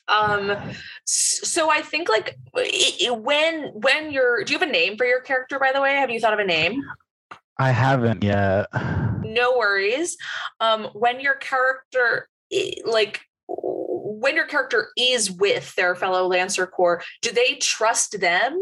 Um, 0.09 0.56
so 1.04 1.70
I 1.70 1.83
think 1.83 2.09
like 2.09 2.37
when, 2.54 3.70
when 3.74 4.11
you're, 4.11 4.44
do 4.44 4.52
you 4.52 4.59
have 4.59 4.68
a 4.68 4.72
name 4.72 4.96
for 4.96 5.06
your 5.06 5.20
character, 5.20 5.59
by 5.59 5.72
the 5.72 5.80
way? 5.80 5.94
Have 5.94 6.11
you 6.11 6.20
thought 6.20 6.33
of 6.33 6.40
a 6.40 6.44
name? 6.44 6.83
I 7.59 7.70
haven't 7.70 8.24
yet. 8.24 8.66
no 9.22 9.56
worries. 9.56 10.16
Um, 10.61 10.85
when 10.94 11.20
your 11.20 11.35
character, 11.35 12.28
like, 12.85 13.20
when 13.46 14.37
your 14.37 14.46
character 14.46 14.88
is 14.96 15.30
with 15.30 15.74
their 15.76 15.94
fellow 15.94 16.26
Lancer 16.26 16.66
Corps, 16.66 17.02
do 17.22 17.30
they 17.30 17.54
trust 17.54 18.20
them? 18.20 18.59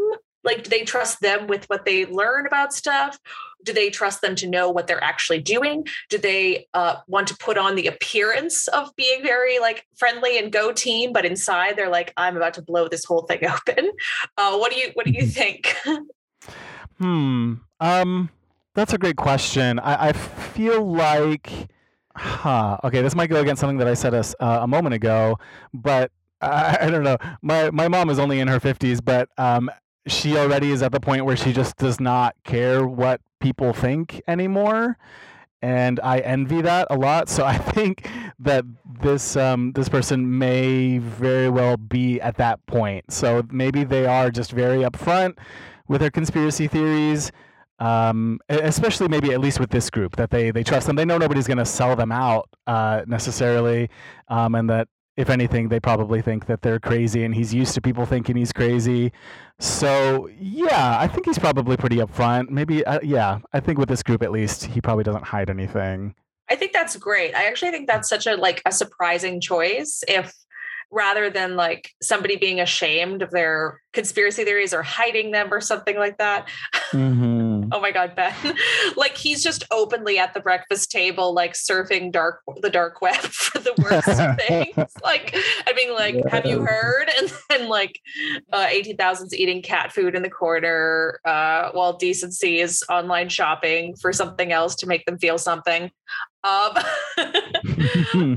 Like, 0.49 0.65
do 0.65 0.71
they 0.71 0.83
trust 0.83 1.21
them 1.21 1.47
with 1.47 1.67
what 1.67 1.85
they 1.85 2.07
learn 2.07 2.47
about 2.47 2.73
stuff? 2.73 3.21
Do 3.65 3.75
they 3.75 3.91
trust 3.91 4.23
them 4.23 4.35
to 4.37 4.49
know 4.49 4.71
what 4.71 4.87
they're 4.87 5.05
actually 5.05 5.43
doing? 5.43 5.87
Do 6.09 6.17
they 6.17 6.67
uh, 6.73 6.97
want 7.07 7.29
to 7.29 7.37
put 7.37 7.59
on 7.59 7.75
the 7.75 7.87
appearance 7.87 8.67
of 8.69 8.97
being 8.97 9.23
very 9.23 9.59
like 9.59 9.87
friendly 9.99 10.39
and 10.39 10.51
go 10.51 10.73
team, 10.73 11.13
but 11.13 11.27
inside 11.27 11.77
they're 11.77 11.91
like, 11.91 12.15
I'm 12.17 12.35
about 12.35 12.55
to 12.55 12.63
blow 12.63 12.89
this 12.89 13.05
whole 13.05 13.23
thing 13.23 13.41
open? 13.45 13.91
Uh, 14.39 14.57
what 14.57 14.73
do 14.73 14.79
you 14.79 14.89
What 14.95 15.05
do 15.05 15.13
you 15.13 15.27
think? 15.27 15.77
Hmm. 16.99 17.55
Um, 17.79 18.29
that's 18.75 18.93
a 18.93 18.99
great 18.99 19.15
question. 19.15 19.79
I, 19.79 20.09
I 20.09 20.13
feel 20.13 20.85
like, 20.85 21.69
huh. 22.17 22.79
Okay, 22.83 23.03
this 23.03 23.15
might 23.15 23.31
go 23.31 23.41
against 23.41 23.61
something 23.61 23.79
that 23.79 23.87
I 23.87 23.95
said 23.95 24.15
a, 24.15 24.25
uh, 24.41 24.63
a 24.63 24.67
moment 24.67 24.95
ago, 24.95 25.39
but 25.73 26.11
I, 26.41 26.79
I 26.83 26.91
don't 26.91 27.05
know. 27.05 27.19
My 27.43 27.71
my 27.71 27.89
mom 27.89 28.11
is 28.11 28.19
only 28.19 28.41
in 28.41 28.49
her 28.49 28.61
fifties, 28.61 29.01
but 29.01 29.29
um, 29.39 29.71
she 30.09 30.37
already 30.37 30.71
is 30.71 30.83
at 30.83 30.93
the 30.93 31.01
point 31.01 31.25
where 31.25 31.37
she 31.37 31.53
just 31.53 31.77
does 31.77 32.01
not 32.01 32.35
care 32.45 32.87
what 32.87 33.21
people 33.41 33.73
think 33.73 34.21
anymore. 34.27 34.97
And 35.61 35.99
I 36.03 36.19
envy 36.21 36.63
that 36.63 36.87
a 36.91 36.97
lot. 36.97 37.29
So 37.29 37.45
I 37.45 37.59
think 37.59 38.09
that 38.39 38.65
this 39.01 39.37
um, 39.37 39.73
this 39.73 39.89
person 39.89 40.39
may 40.39 40.99
very 40.99 41.49
well 41.49 41.77
be 41.77 42.21
at 42.21 42.37
that 42.37 42.65
point. 42.67 43.13
So 43.13 43.43
maybe 43.51 43.85
they 43.85 44.07
are 44.07 44.31
just 44.31 44.53
very 44.53 44.79
upfront 44.79 45.39
with 45.89 46.01
their 46.01 46.11
conspiracy 46.11 46.69
theories 46.69 47.33
um, 47.79 48.41
especially 48.49 49.09
maybe 49.09 49.33
at 49.33 49.41
least 49.41 49.61
with 49.61 49.71
this 49.71 49.89
group 49.89 50.17
that 50.17 50.31
they 50.31 50.51
they 50.51 50.65
trust 50.65 50.87
them 50.87 50.97
they 50.97 51.05
know 51.05 51.19
nobody's 51.19 51.47
going 51.47 51.59
to 51.59 51.65
sell 51.65 51.95
them 51.95 52.11
out 52.11 52.49
uh, 52.67 53.03
necessarily 53.07 53.89
um, 54.29 54.55
and 54.55 54.69
that 54.69 54.89
if 55.19 55.29
anything 55.29 55.69
they 55.69 55.81
probably 55.81 56.23
think 56.23 56.47
that 56.47 56.63
they're 56.63 56.79
crazy 56.79 57.25
and 57.25 57.35
he's 57.35 57.53
used 57.53 57.75
to 57.75 57.81
people 57.81 58.07
thinking 58.07 58.37
he's 58.37 58.53
crazy. 58.53 59.13
So 59.59 60.29
yeah 60.39 60.97
i 61.01 61.09
think 61.09 61.27
he's 61.27 61.39
probably 61.39 61.77
pretty 61.77 61.97
upfront. 61.97 62.49
Maybe 62.49 62.85
uh, 62.87 63.01
yeah 63.03 63.41
i 63.53 63.59
think 63.61 63.79
with 63.79 63.89
this 63.89 64.03
group 64.03 64.23
at 64.23 64.31
least 64.31 64.65
he 64.65 64.81
probably 64.81 65.05
doesn't 65.05 65.25
hide 65.25 65.51
anything. 65.51 66.15
I 66.49 66.55
think 66.55 66.73
that's 66.73 66.97
great. 66.97 67.35
I 67.35 67.47
actually 67.47 67.73
think 67.73 67.89
that's 67.89 68.09
such 68.09 68.27
a 68.27 68.37
like 68.37 68.63
a 68.65 68.73
surprising 68.73 69.41
choice 69.41 70.03
if 70.07 70.33
rather 70.91 71.29
than 71.29 71.57
like 71.57 71.91
somebody 72.03 72.37
being 72.37 72.61
ashamed 72.61 73.23
of 73.23 73.31
their 73.31 73.81
conspiracy 73.93 74.45
theories 74.45 74.73
or 74.73 74.83
hiding 74.83 75.33
them 75.33 75.53
or 75.53 75.61
something 75.61 75.97
like 75.97 76.19
that. 76.19 76.49
mm-hmm. 76.93 77.49
Oh 77.73 77.81
my 77.81 77.91
god, 77.91 78.15
Ben! 78.15 78.35
like 78.97 79.17
he's 79.17 79.43
just 79.43 79.65
openly 79.71 80.19
at 80.19 80.33
the 80.33 80.41
breakfast 80.41 80.91
table, 80.91 81.35
like 81.35 81.53
surfing 81.53 82.11
dark 82.11 82.41
the 82.63 82.71
dark 82.71 83.03
web 83.03 83.17
for 83.17 83.59
the 83.59 83.75
worst 83.83 84.49
things. 84.49 84.93
Like 85.05 85.35
I 85.67 85.73
mean, 85.75 85.93
like, 85.93 86.27
have 86.31 86.47
you 86.47 86.65
heard? 86.65 87.11
And 87.19 87.33
then 87.51 87.69
like 87.69 88.01
uh, 88.53 88.67
eighteen 88.71 88.97
thousand's 88.97 89.35
eating 89.35 89.61
cat 89.61 89.93
food 89.93 90.15
in 90.15 90.23
the 90.23 90.31
corner, 90.31 91.21
uh, 91.27 91.71
while 91.73 91.93
decency 91.93 92.59
is 92.61 92.83
online 92.89 93.29
shopping 93.29 93.95
for 93.97 94.15
something 94.15 94.51
else 94.51 94.75
to 94.77 94.87
make 94.87 95.05
them 95.05 95.19
feel 95.19 95.37
something. 95.37 95.91
Um, 96.45 96.73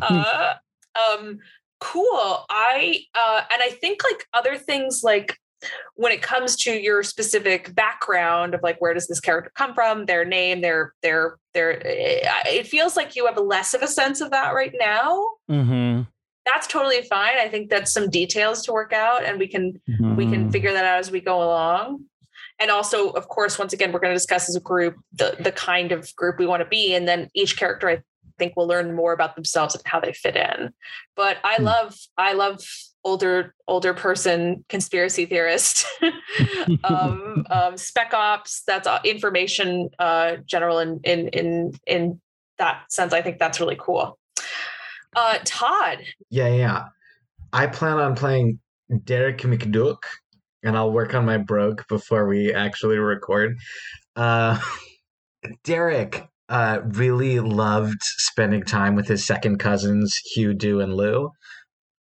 uh, 0.01 0.53
um, 0.95 1.39
cool. 1.81 2.45
I 2.49 3.03
uh, 3.13 3.41
and 3.51 3.61
I 3.61 3.69
think 3.69 4.01
like 4.03 4.25
other 4.33 4.57
things 4.57 5.01
like 5.03 5.37
when 5.95 6.11
it 6.11 6.21
comes 6.21 6.55
to 6.55 6.71
your 6.71 7.03
specific 7.03 7.73
background 7.75 8.53
of 8.53 8.61
like 8.63 8.79
where 8.79 8.93
does 8.93 9.07
this 9.07 9.19
character 9.19 9.51
come 9.55 9.73
from 9.73 10.05
their 10.05 10.25
name 10.25 10.61
their 10.61 10.93
their 11.01 11.37
their 11.53 11.85
eh, 11.85 12.21
it 12.47 12.67
feels 12.67 12.95
like 12.95 13.15
you 13.15 13.25
have 13.25 13.37
less 13.37 13.73
of 13.73 13.81
a 13.81 13.87
sense 13.87 14.21
of 14.21 14.31
that 14.31 14.53
right 14.53 14.73
now 14.79 15.29
mm-hmm. 15.49 16.01
that's 16.45 16.67
totally 16.67 17.01
fine 17.03 17.37
i 17.37 17.47
think 17.47 17.69
that's 17.69 17.91
some 17.91 18.09
details 18.09 18.63
to 18.63 18.71
work 18.71 18.93
out 18.93 19.23
and 19.23 19.37
we 19.37 19.47
can 19.47 19.79
Mm-hmm. 19.89 20.15
we 20.15 20.25
can 20.25 20.51
figure 20.51 20.73
that 20.73 20.85
out 20.85 20.99
as 20.99 21.11
we 21.11 21.21
go 21.21 21.43
along 21.43 22.05
and 22.59 22.71
also 22.71 23.09
of 23.11 23.27
course 23.27 23.59
once 23.59 23.73
again 23.73 23.91
we're 23.91 23.99
going 23.99 24.11
to 24.11 24.15
discuss 24.15 24.49
as 24.49 24.55
a 24.55 24.61
group 24.61 24.95
the 25.13 25.35
the 25.39 25.51
kind 25.51 25.91
of 25.91 26.13
group 26.15 26.39
we 26.39 26.47
want 26.47 26.61
to 26.61 26.69
be 26.69 26.95
and 26.95 27.07
then 27.07 27.29
each 27.35 27.57
character 27.57 27.89
i 27.89 28.01
think 28.41 28.55
will 28.57 28.67
learn 28.67 28.95
more 28.95 29.13
about 29.13 29.35
themselves 29.35 29.75
and 29.75 29.83
how 29.85 29.99
they 29.99 30.13
fit 30.13 30.35
in 30.35 30.73
but 31.15 31.37
i 31.43 31.57
Hmm. 31.57 31.63
love 31.71 31.95
i 32.17 32.33
love 32.33 32.59
older 33.03 33.53
older 33.67 33.93
person 33.93 34.63
conspiracy 34.69 35.25
theorist 35.25 35.85
um, 36.83 37.43
um 37.51 37.77
spec 37.77 38.13
ops 38.13 38.63
that's 38.65 38.87
uh, 38.87 38.99
information 39.05 39.89
uh 39.99 40.37
general 40.45 40.79
in 40.79 40.99
in 41.03 41.27
in 41.29 41.71
in 41.85 42.21
that 42.57 42.83
sense 42.91 43.13
i 43.13 43.21
think 43.21 43.37
that's 43.37 43.59
really 43.59 43.77
cool 43.79 44.17
uh 45.15 45.37
todd 45.45 45.99
Yeah, 46.29 46.47
yeah. 46.47 46.85
I 47.53 47.67
plan 47.67 47.99
on 47.99 48.15
playing 48.15 48.59
Derek 49.03 49.39
McDuck, 49.39 50.03
and 50.63 50.77
I'll 50.77 50.91
work 50.91 51.13
on 51.15 51.25
my 51.25 51.37
brogue 51.37 51.81
before 51.89 52.27
we 52.27 52.53
actually 52.53 52.97
record. 52.97 53.57
Uh, 54.15 54.59
Derek 55.63 56.27
uh, 56.51 56.81
really 56.83 57.39
loved 57.39 58.01
spending 58.01 58.63
time 58.63 58.95
with 58.95 59.07
his 59.07 59.25
second 59.25 59.57
cousins, 59.57 60.15
Hugh, 60.33 60.53
Do, 60.53 60.81
and 60.81 60.93
Lou, 60.93 61.31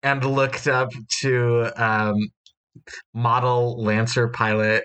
and 0.03 0.25
looked 0.25 0.69
up 0.69 0.91
to 1.23 1.73
um, 1.77 2.17
model 3.13 3.83
Lancer 3.83 4.29
pilot 4.29 4.85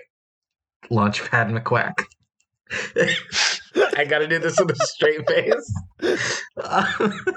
Launchpad 0.90 1.56
McQuack. 1.56 1.92
I 3.96 4.04
gotta 4.04 4.26
do 4.26 4.38
this 4.38 4.58
with 4.58 4.70
a 4.70 4.76
straight 4.76 5.28
face. 5.28 5.72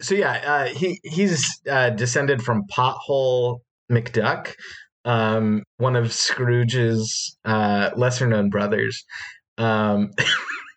So 0.00 0.14
yeah, 0.14 0.32
uh, 0.44 0.64
he 0.66 0.98
he's 1.04 1.60
uh, 1.68 1.90
descended 1.90 2.42
from 2.42 2.64
Pothole 2.72 3.58
McDuck, 3.90 4.54
um, 5.04 5.62
one 5.76 5.94
of 5.96 6.12
Scrooge's 6.12 7.36
uh, 7.44 7.90
lesser 7.96 8.26
known 8.26 8.48
brothers. 8.48 9.04
Um, 9.58 10.10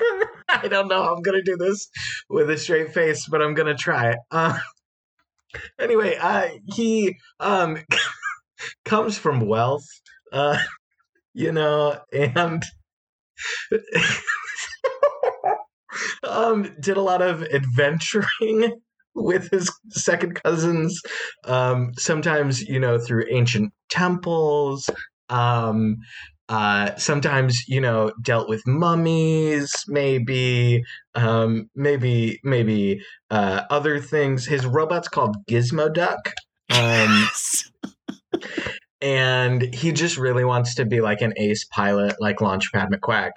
I 0.48 0.68
don't 0.68 0.88
know 0.88 1.02
how 1.02 1.14
I'm 1.14 1.22
gonna 1.22 1.42
do 1.42 1.56
this 1.56 1.88
with 2.28 2.50
a 2.50 2.58
straight 2.58 2.92
face, 2.92 3.26
but 3.26 3.42
I'm 3.42 3.54
gonna 3.54 3.76
try. 3.76 4.16
Uh, 4.30 4.58
anyway, 5.78 6.16
uh, 6.20 6.48
he 6.74 7.16
um, 7.38 7.78
comes 8.84 9.18
from 9.18 9.40
wealth, 9.40 9.86
uh, 10.32 10.58
you 11.34 11.52
know, 11.52 11.98
and 12.12 12.62
um, 16.22 16.74
did 16.80 16.96
a 16.96 17.02
lot 17.02 17.22
of 17.22 17.42
adventuring 17.42 18.80
with 19.14 19.50
his 19.50 19.70
second 19.90 20.40
cousins. 20.42 21.00
Um, 21.44 21.92
sometimes, 21.96 22.62
you 22.62 22.78
know, 22.78 22.98
through 22.98 23.26
ancient 23.30 23.72
temples. 23.88 24.88
Um, 25.28 25.98
uh, 26.50 26.96
sometimes, 26.96 27.62
you 27.68 27.80
know, 27.80 28.10
dealt 28.22 28.48
with 28.48 28.66
mummies, 28.66 29.72
maybe, 29.86 30.82
um, 31.14 31.70
maybe, 31.76 32.40
maybe 32.42 33.00
uh, 33.30 33.62
other 33.70 34.00
things. 34.00 34.46
His 34.46 34.66
robot's 34.66 35.06
called 35.06 35.36
Gizmo 35.48 35.94
Duck. 35.94 36.32
Um, 36.68 37.28
and 39.00 39.72
he 39.72 39.92
just 39.92 40.16
really 40.16 40.44
wants 40.44 40.74
to 40.74 40.84
be 40.84 41.00
like 41.00 41.20
an 41.20 41.34
ace 41.36 41.64
pilot, 41.66 42.16
like 42.18 42.38
Launchpad 42.38 42.88
McQuack, 42.88 43.30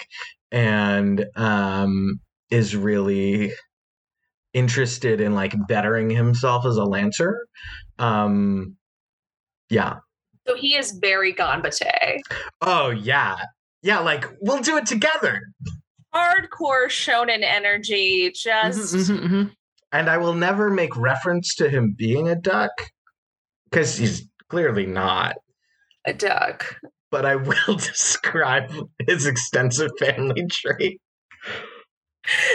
and 0.51 1.23
um, 1.35 2.19
is 2.49 2.75
really 2.75 3.53
interested 4.55 5.21
in 5.21 5.35
like 5.35 5.53
bettering 5.67 6.09
himself 6.09 6.65
as 6.65 6.77
a 6.77 6.83
lancer. 6.83 7.45
Um, 7.99 8.75
yeah. 9.69 9.97
So 10.47 10.55
he 10.55 10.75
is 10.75 10.91
very 11.01 11.33
ganbate 11.33 12.19
Oh 12.61 12.89
yeah. 12.89 13.35
Yeah, 13.81 13.99
like 13.99 14.25
we'll 14.41 14.61
do 14.61 14.77
it 14.77 14.85
together. 14.85 15.41
hardcore 16.15 16.87
shonen 16.87 17.43
energy 17.43 18.31
just 18.33 18.95
Mm-hmm, 18.95 19.43
And 19.91 20.09
I 20.09 20.17
will 20.17 20.33
never 20.35 20.69
make 20.69 20.95
reference 20.95 21.55
to 21.55 21.69
him 21.69 21.93
being 21.97 22.29
a 22.29 22.35
duck 22.35 22.71
because 23.69 23.97
he's 23.97 24.27
clearly 24.49 24.85
not. 24.85 25.35
a 26.05 26.13
duck 26.13 26.77
But 27.11 27.25
I 27.25 27.35
will 27.47 27.75
describe 27.75 28.71
his 29.07 29.25
extensive 29.25 29.91
family 29.99 30.45
tree. 30.49 30.99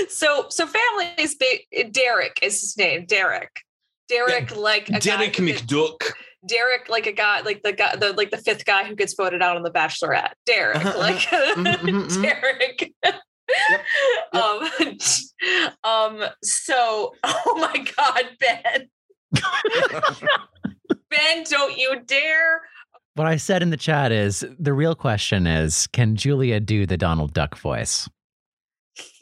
so 0.09 0.47
so 0.49 0.67
families 0.67 1.37
ba- 1.37 1.85
derek 1.91 2.39
is 2.43 2.61
his 2.61 2.77
name 2.79 3.05
derek 3.07 3.51
derek 4.09 4.57
like 4.57 4.89
a 4.89 4.99
Derek 4.99 5.37
who 5.37 5.47
gets- 5.47 5.61
McDuck. 5.63 6.13
Derek 6.47 6.89
like 6.89 7.07
a 7.07 7.13
guy 7.13 7.41
like 7.41 7.63
the 7.63 7.73
guy 7.73 7.97
the 7.97 8.13
like 8.13 8.31
the 8.31 8.39
fifth 8.39 8.65
guy 8.65 8.85
who 8.85 8.95
gets 8.95 9.15
voted 9.15 9.43
out 9.43 9.57
on 9.57 9.63
the 9.63 9.71
bachelorette. 9.71 10.33
Derek 10.47 10.77
Uh-huh, 10.77 10.99
like 10.99 11.19
mhm, 11.19 11.77
mhm. 11.83 12.23
derek. 12.23 12.93
Um 14.33 14.61
um 16.21 16.29
so 16.43 17.15
oh 17.25 17.55
my 17.57 17.85
god 17.97 18.25
ben. 18.39 18.89
Ben 21.11 21.45
don't 21.49 21.77
you 21.77 22.01
dare. 22.07 22.63
What 23.15 23.27
I 23.27 23.37
said 23.37 23.63
in 23.63 23.71
the 23.71 23.77
chat 23.77 24.13
is 24.13 24.45
the 24.59 24.73
real 24.73 24.95
question 24.95 25.47
is 25.47 25.87
can 25.89 26.15
Julia 26.17 26.61
do 26.61 26.87
the 26.87 26.97
Donald 26.97 27.33
Duck 27.33 27.59
voice? 27.59 28.09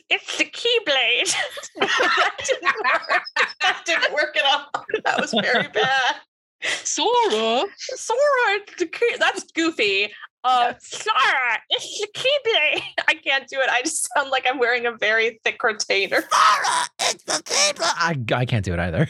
it's 0.08 0.38
the 0.38 0.44
keyblade. 0.44 1.34
That 1.80 2.30
didn't 2.46 2.76
work. 2.84 3.22
That 3.60 3.82
didn't 3.84 4.12
work 4.12 4.36
at 4.36 4.44
all. 4.44 4.84
That 5.04 5.20
was 5.20 5.32
very 5.32 5.66
bad 5.66 6.14
Sora. 6.62 7.64
Sora, 7.76 8.58
it's 8.58 8.76
the 8.78 8.86
key. 8.86 9.14
That's 9.18 9.44
goofy. 9.52 10.12
Uh, 10.44 10.74
Sora, 10.80 11.58
it's 11.70 12.00
the 12.00 12.08
Keyblade. 12.14 12.82
I 13.08 13.14
can't 13.14 13.48
do 13.48 13.58
it. 13.60 13.68
I 13.68 13.82
just 13.82 14.08
sound 14.14 14.30
like 14.30 14.46
I'm 14.48 14.58
wearing 14.58 14.86
a 14.86 14.92
very 14.92 15.40
thick 15.44 15.62
retainer. 15.62 16.20
Sora, 16.20 16.88
it's 17.00 17.24
the 17.24 17.42
keyblade. 17.42 17.80
I, 17.80 18.16
I 18.32 18.44
can't 18.44 18.64
do 18.64 18.72
it 18.72 18.78
either. 18.78 19.08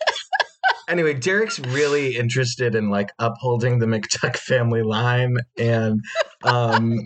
anyway, 0.88 1.14
Derek's 1.14 1.58
really 1.60 2.16
interested 2.16 2.74
in 2.74 2.90
like 2.90 3.12
upholding 3.18 3.78
the 3.78 3.86
McDuck 3.86 4.36
family 4.36 4.82
line 4.82 5.36
and 5.58 6.00
um, 6.44 6.98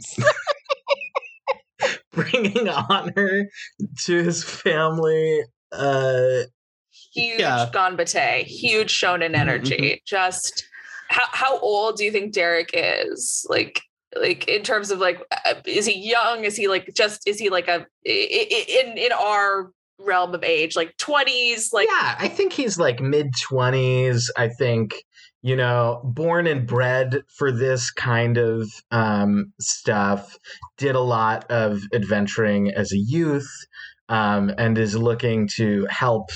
bringing 2.12 2.68
honor 2.68 3.48
to 4.04 4.22
his 4.22 4.44
family. 4.44 5.42
Uh, 5.72 6.42
Huge 7.18 7.40
Yeah. 7.40 7.68
Ganbate, 7.72 8.44
huge 8.44 8.92
shonen 8.92 9.35
energy. 9.35 10.02
Just 10.07 10.66
how 11.08 11.25
how 11.33 11.58
old 11.60 11.96
do 11.96 12.04
you 12.04 12.12
think 12.12 12.33
Derek 12.33 12.71
is? 12.73 13.46
Like 13.48 13.83
like 14.16 14.48
in 14.48 14.62
terms 14.62 14.90
of 14.90 14.98
like 14.98 15.21
uh, 15.31 15.54
is 15.64 15.87
he 15.87 15.98
young? 15.98 16.44
Is 16.44 16.56
he 16.56 16.69
like 16.69 16.92
just 16.94 17.27
is 17.27 17.38
he 17.38 17.50
like 17.50 17.69
a 17.69 17.87
in 18.04 18.98
in 18.98 19.12
our 19.12 19.71
realm 20.00 20.33
of 20.33 20.44
age 20.44 20.77
like 20.77 20.96
20s 20.96 21.73
like 21.73 21.88
yeah, 21.88 22.14
I 22.21 22.29
think 22.29 22.52
he's 22.52 22.79
like 22.79 23.00
mid 23.00 23.33
twenties. 23.48 24.31
I 24.37 24.46
think 24.48 24.94
you 25.42 25.54
know, 25.54 26.00
born 26.04 26.46
and 26.46 26.66
bred 26.66 27.23
for 27.37 27.52
this 27.52 27.90
kind 27.90 28.38
of 28.38 28.69
um, 28.90 29.52
stuff. 29.60 30.37
Did 30.77 30.94
a 30.94 31.00
lot 31.00 31.50
of 31.50 31.83
adventuring 31.92 32.73
as 32.73 32.92
a 32.92 32.98
youth, 32.98 33.50
um, 34.08 34.52
and 34.58 34.77
is 34.77 34.96
looking 34.96 35.48
to 35.56 35.87
help. 35.90 36.31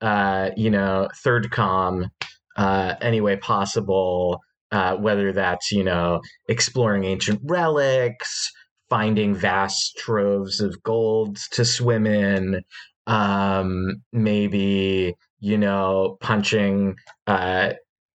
Uh, 0.00 0.50
you 0.56 0.70
know, 0.70 1.08
third 1.22 1.50
com 1.50 2.10
uh, 2.56 2.94
any 3.00 3.20
way 3.20 3.36
possible. 3.36 4.40
Uh, 4.72 4.96
whether 4.96 5.32
that's 5.32 5.70
you 5.70 5.84
know 5.84 6.20
exploring 6.48 7.04
ancient 7.04 7.40
relics, 7.44 8.50
finding 8.90 9.34
vast 9.34 9.96
troves 9.96 10.60
of 10.60 10.82
gold 10.82 11.38
to 11.52 11.64
swim 11.64 12.04
in, 12.04 12.60
um, 13.06 14.02
maybe 14.12 15.14
you 15.38 15.56
know 15.56 16.18
punching 16.20 16.96
uh, 17.28 17.72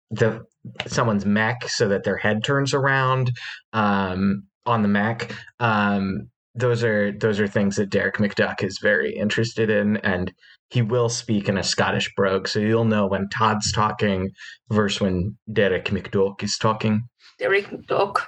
the 0.09 0.43
someone's 0.87 1.25
mech 1.25 1.69
so 1.69 1.87
that 1.87 2.03
their 2.03 2.17
head 2.17 2.43
turns 2.43 2.73
around. 2.73 3.31
Um, 3.71 4.43
on 4.65 4.81
the 4.81 4.87
Mac. 4.87 5.33
Um, 5.59 6.29
those 6.53 6.83
are 6.83 7.11
those 7.13 7.39
are 7.39 7.47
things 7.47 7.77
that 7.77 7.89
Derek 7.89 8.17
McDuck 8.17 8.63
is 8.63 8.79
very 8.79 9.15
interested 9.15 9.69
in, 9.69 9.97
and 9.97 10.33
he 10.71 10.81
will 10.81 11.09
speak 11.09 11.49
in 11.49 11.57
a 11.57 11.63
Scottish 11.63 12.13
brogue, 12.15 12.47
so 12.47 12.59
you'll 12.59 12.85
know 12.85 13.05
when 13.05 13.27
Todd's 13.27 13.71
talking 13.73 14.31
versus 14.69 15.01
when 15.01 15.37
Derek 15.51 15.85
McDuck 15.85 16.41
is 16.43 16.57
talking. 16.57 17.03
Derek 17.37 17.67
McDuck. 17.67 18.21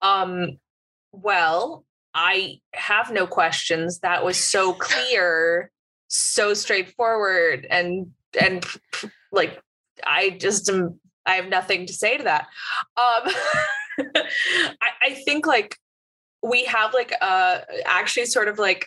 Um, 0.00 0.58
well, 1.12 1.84
I 2.14 2.60
have 2.72 3.12
no 3.12 3.26
questions. 3.26 3.98
That 4.00 4.24
was 4.24 4.38
so 4.38 4.72
clear, 4.72 5.70
so 6.08 6.54
straightforward, 6.54 7.66
and 7.68 8.06
and 8.40 8.64
like 9.30 9.60
I 10.06 10.30
just 10.30 10.70
am. 10.70 10.98
I 11.26 11.34
have 11.34 11.48
nothing 11.48 11.86
to 11.86 11.92
say 11.92 12.16
to 12.16 12.24
that. 12.24 12.46
Um, 12.96 13.32
I, 14.16 14.88
I 15.02 15.10
think 15.26 15.46
like 15.46 15.76
we 16.42 16.64
have 16.64 16.94
like 16.94 17.12
uh 17.20 17.60
actually 17.84 18.26
sort 18.26 18.48
of 18.48 18.58
like 18.58 18.86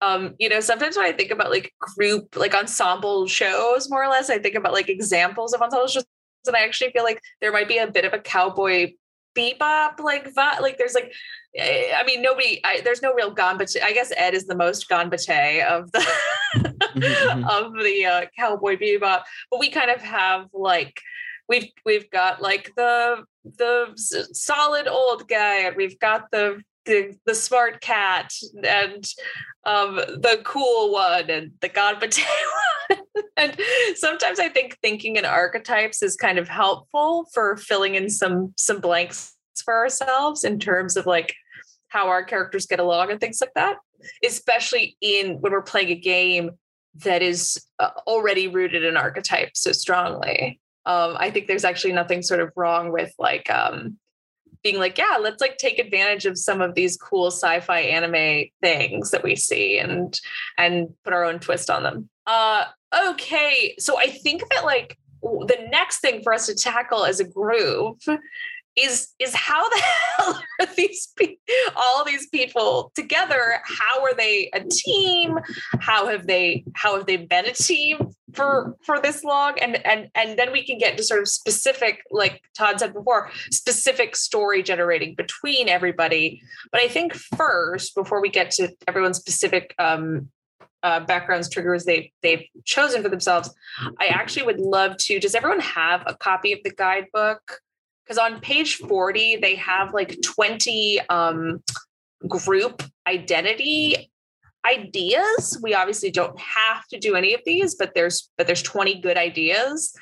um 0.00 0.34
you 0.38 0.48
know 0.48 0.60
sometimes 0.60 0.96
when 0.96 1.06
i 1.06 1.12
think 1.12 1.30
about 1.30 1.50
like 1.50 1.72
group 1.78 2.36
like 2.36 2.54
ensemble 2.54 3.26
shows 3.26 3.90
more 3.90 4.02
or 4.02 4.08
less 4.08 4.30
i 4.30 4.38
think 4.38 4.54
about 4.54 4.72
like 4.72 4.88
examples 4.88 5.52
of 5.52 5.60
ensemble 5.62 5.86
shows 5.88 6.04
and 6.46 6.56
i 6.56 6.60
actually 6.60 6.90
feel 6.90 7.04
like 7.04 7.20
there 7.40 7.52
might 7.52 7.68
be 7.68 7.78
a 7.78 7.86
bit 7.90 8.04
of 8.04 8.12
a 8.12 8.18
cowboy 8.18 8.90
bebop 9.36 10.00
like 10.00 10.32
that 10.34 10.62
like 10.62 10.78
there's 10.78 10.94
like 10.94 11.12
eh, 11.56 11.92
i 11.96 12.04
mean 12.04 12.22
nobody 12.22 12.60
I, 12.64 12.80
there's 12.82 13.02
no 13.02 13.12
real 13.12 13.30
but 13.58 13.74
i 13.82 13.92
guess 13.92 14.12
ed 14.16 14.34
is 14.34 14.46
the 14.46 14.56
most 14.56 14.88
gone 14.88 15.10
of 15.62 15.90
the 15.92 16.06
Mhm. 16.56 17.48
of 17.50 17.72
the 17.74 18.06
uh, 18.06 18.26
cowboy 18.38 18.76
bebop 18.76 19.22
but 19.50 19.60
we 19.60 19.70
kind 19.70 19.90
of 19.90 20.00
have 20.00 20.48
like 20.52 21.00
we've 21.48 21.68
we've 21.84 22.10
got 22.10 22.40
like 22.40 22.72
the 22.76 23.24
the 23.44 23.92
solid 24.32 24.86
old 24.86 25.28
guy 25.28 25.60
and 25.60 25.76
we've 25.76 25.98
got 25.98 26.30
the 26.30 26.60
the, 26.88 27.16
the 27.26 27.34
smart 27.34 27.80
cat 27.80 28.32
and 28.64 29.04
um 29.64 29.96
the 29.96 30.40
cool 30.44 30.92
one 30.92 31.30
and 31.30 31.52
the 31.60 31.68
god 31.68 32.00
one. 32.00 32.98
And 33.36 33.56
sometimes 33.94 34.40
i 34.40 34.48
think 34.48 34.78
thinking 34.82 35.16
in 35.16 35.24
archetypes 35.24 36.02
is 36.02 36.16
kind 36.16 36.38
of 36.38 36.48
helpful 36.48 37.26
for 37.32 37.56
filling 37.56 37.94
in 37.94 38.10
some 38.10 38.54
some 38.56 38.80
blanks 38.80 39.34
for 39.64 39.74
ourselves 39.74 40.44
in 40.44 40.58
terms 40.58 40.96
of 40.96 41.06
like 41.06 41.34
how 41.88 42.08
our 42.08 42.24
characters 42.24 42.66
get 42.66 42.80
along 42.80 43.10
and 43.10 43.20
things 43.20 43.40
like 43.40 43.54
that 43.54 43.76
especially 44.24 44.96
in 45.00 45.40
when 45.40 45.52
we're 45.52 45.62
playing 45.62 45.90
a 45.90 46.00
game 46.00 46.50
that 47.04 47.22
is 47.22 47.64
uh, 47.78 47.90
already 48.06 48.48
rooted 48.48 48.84
in 48.84 48.96
archetype 48.96 49.50
so 49.54 49.72
strongly. 49.72 50.60
Um, 50.86 51.16
I 51.18 51.30
think 51.30 51.46
there's 51.46 51.64
actually 51.64 51.92
nothing 51.92 52.22
sort 52.22 52.40
of 52.40 52.50
wrong 52.56 52.92
with 52.92 53.12
like 53.18 53.50
um, 53.50 53.98
being 54.62 54.78
like, 54.78 54.98
yeah, 54.98 55.16
let's 55.20 55.40
like 55.40 55.56
take 55.56 55.78
advantage 55.78 56.26
of 56.26 56.38
some 56.38 56.60
of 56.60 56.74
these 56.74 56.96
cool 56.96 57.28
sci-fi 57.28 57.80
anime 57.80 58.46
things 58.62 59.10
that 59.10 59.22
we 59.22 59.36
see 59.36 59.78
and 59.78 60.18
and 60.56 60.88
put 61.04 61.12
our 61.12 61.24
own 61.24 61.38
twist 61.38 61.70
on 61.70 61.82
them. 61.82 62.08
Uh, 62.26 62.64
okay, 63.08 63.74
so 63.78 63.98
I 63.98 64.08
think 64.08 64.42
that 64.50 64.64
like 64.64 64.98
the 65.22 65.68
next 65.70 66.00
thing 66.00 66.22
for 66.22 66.32
us 66.32 66.46
to 66.46 66.54
tackle 66.54 67.04
as 67.04 67.20
a 67.20 67.24
group 67.24 68.00
is 68.76 69.08
is 69.18 69.34
how 69.34 69.68
the 69.68 69.82
hell 70.16 70.40
are 70.60 70.74
these 70.76 71.08
pe- 71.16 71.36
all 71.76 72.04
these 72.04 72.28
people 72.28 72.92
together? 72.94 73.60
How 73.64 74.02
are 74.02 74.14
they 74.14 74.50
a 74.52 74.60
team? 74.60 75.38
How 75.80 76.08
have 76.08 76.26
they 76.26 76.64
how 76.74 76.96
have 76.96 77.06
they 77.06 77.16
been 77.16 77.46
a 77.46 77.52
team 77.52 78.10
for 78.32 78.76
for 78.84 79.00
this 79.00 79.24
long? 79.24 79.58
And 79.60 79.84
and 79.86 80.08
and 80.14 80.38
then 80.38 80.52
we 80.52 80.64
can 80.64 80.78
get 80.78 80.96
to 80.96 81.02
sort 81.02 81.20
of 81.20 81.28
specific, 81.28 82.02
like 82.10 82.42
Todd 82.56 82.80
said 82.80 82.94
before, 82.94 83.30
specific 83.50 84.16
story 84.16 84.62
generating 84.62 85.14
between 85.14 85.68
everybody. 85.68 86.42
But 86.70 86.80
I 86.80 86.88
think 86.88 87.14
first, 87.14 87.94
before 87.94 88.20
we 88.20 88.28
get 88.28 88.50
to 88.52 88.68
everyone's 88.86 89.18
specific 89.18 89.74
um, 89.78 90.30
uh, 90.82 91.00
backgrounds, 91.00 91.48
triggers 91.48 91.84
they 91.84 92.12
they've 92.22 92.44
chosen 92.64 93.02
for 93.02 93.08
themselves, 93.08 93.52
I 93.98 94.06
actually 94.06 94.46
would 94.46 94.60
love 94.60 94.96
to. 94.98 95.18
Does 95.18 95.34
everyone 95.34 95.60
have 95.60 96.02
a 96.06 96.14
copy 96.14 96.52
of 96.52 96.60
the 96.62 96.70
guidebook? 96.70 97.60
Because 98.08 98.18
on 98.18 98.40
page 98.40 98.76
forty, 98.76 99.36
they 99.36 99.56
have 99.56 99.92
like 99.92 100.16
twenty 100.22 100.98
um, 101.10 101.62
group 102.26 102.82
identity 103.06 104.10
ideas. 104.66 105.58
We 105.62 105.74
obviously 105.74 106.10
don't 106.10 106.38
have 106.40 106.86
to 106.88 106.98
do 106.98 107.16
any 107.16 107.34
of 107.34 107.42
these, 107.44 107.74
but 107.74 107.94
there's 107.94 108.30
but 108.38 108.46
there's 108.46 108.62
twenty 108.62 109.00
good 109.00 109.18
ideas. 109.18 109.92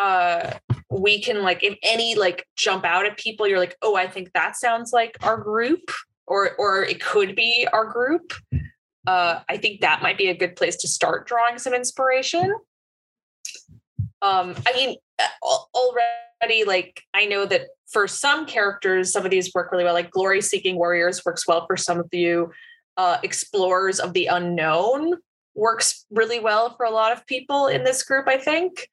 Uh, 0.00 0.54
we 0.90 1.22
can 1.22 1.42
like 1.42 1.62
if 1.62 1.78
any 1.84 2.16
like 2.16 2.46
jump 2.56 2.84
out 2.84 3.06
at 3.06 3.16
people, 3.16 3.46
you're 3.46 3.60
like, 3.60 3.76
oh, 3.80 3.94
I 3.94 4.08
think 4.08 4.32
that 4.32 4.56
sounds 4.56 4.92
like 4.92 5.16
our 5.22 5.36
group, 5.36 5.92
or 6.26 6.56
or 6.56 6.82
it 6.82 7.00
could 7.00 7.36
be 7.36 7.68
our 7.72 7.86
group 7.86 8.32
uh, 9.06 9.40
I 9.48 9.56
think 9.56 9.80
that 9.80 10.02
might 10.02 10.18
be 10.18 10.28
a 10.28 10.36
good 10.36 10.56
place 10.56 10.76
to 10.76 10.88
start 10.88 11.26
drawing 11.26 11.58
some 11.58 11.74
inspiration. 11.74 12.54
Um, 14.22 14.54
I 14.66 14.72
mean, 14.74 14.96
uh, 15.18 15.56
already, 15.74 16.64
like, 16.64 17.02
I 17.12 17.26
know 17.26 17.44
that 17.46 17.62
for 17.90 18.08
some 18.08 18.46
characters, 18.46 19.12
some 19.12 19.24
of 19.24 19.30
these 19.30 19.52
work 19.54 19.70
really 19.72 19.84
well. 19.84 19.92
Like, 19.92 20.10
glory 20.10 20.40
seeking 20.40 20.76
warriors 20.76 21.24
works 21.24 21.46
well 21.46 21.66
for 21.66 21.76
some 21.76 21.98
of 21.98 22.08
you. 22.12 22.50
Uh, 22.96 23.18
explorers 23.22 23.98
of 23.98 24.12
the 24.12 24.26
unknown 24.26 25.14
works 25.54 26.06
really 26.10 26.40
well 26.40 26.74
for 26.76 26.86
a 26.86 26.90
lot 26.90 27.12
of 27.12 27.26
people 27.26 27.66
in 27.66 27.84
this 27.84 28.02
group, 28.02 28.28
I 28.28 28.38
think. 28.38 28.88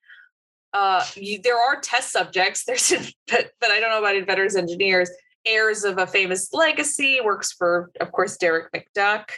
Uh, 0.73 1.03
you, 1.15 1.39
there 1.41 1.57
are 1.57 1.79
test 1.79 2.11
subjects. 2.11 2.63
There's, 2.67 2.89
but, 3.27 3.51
but 3.61 3.71
I 3.71 3.79
don't 3.79 3.91
know 3.91 3.99
about 3.99 4.15
inventors, 4.15 4.55
engineers. 4.55 5.09
Heirs 5.45 5.83
of 5.83 5.97
a 5.97 6.05
famous 6.05 6.53
legacy 6.53 7.19
works 7.23 7.53
for, 7.53 7.91
of 8.01 8.11
course, 8.11 8.37
Derek 8.37 8.71
McDuck. 8.73 9.29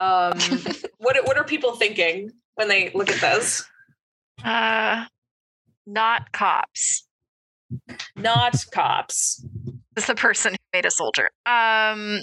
Um, 0.00 0.38
what 0.98 1.16
what 1.24 1.38
are 1.38 1.44
people 1.44 1.76
thinking 1.76 2.32
when 2.56 2.68
they 2.68 2.90
look 2.94 3.10
at 3.10 3.20
this? 3.20 3.64
Uh, 4.42 5.04
not 5.86 6.32
cops. 6.32 7.06
Not 8.16 8.56
cops. 8.72 9.44
It's 9.96 10.06
the 10.06 10.14
person 10.14 10.52
who 10.52 10.58
made 10.72 10.86
a 10.86 10.90
soldier. 10.90 11.30
Um, 11.46 12.20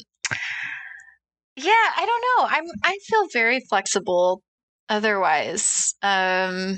yeah, 1.56 1.88
I 1.98 2.06
don't 2.06 2.24
know. 2.40 2.48
I'm 2.50 2.66
I 2.84 2.98
feel 3.08 3.28
very 3.34 3.60
flexible. 3.70 4.42
Otherwise, 4.90 5.96
um, 6.02 6.78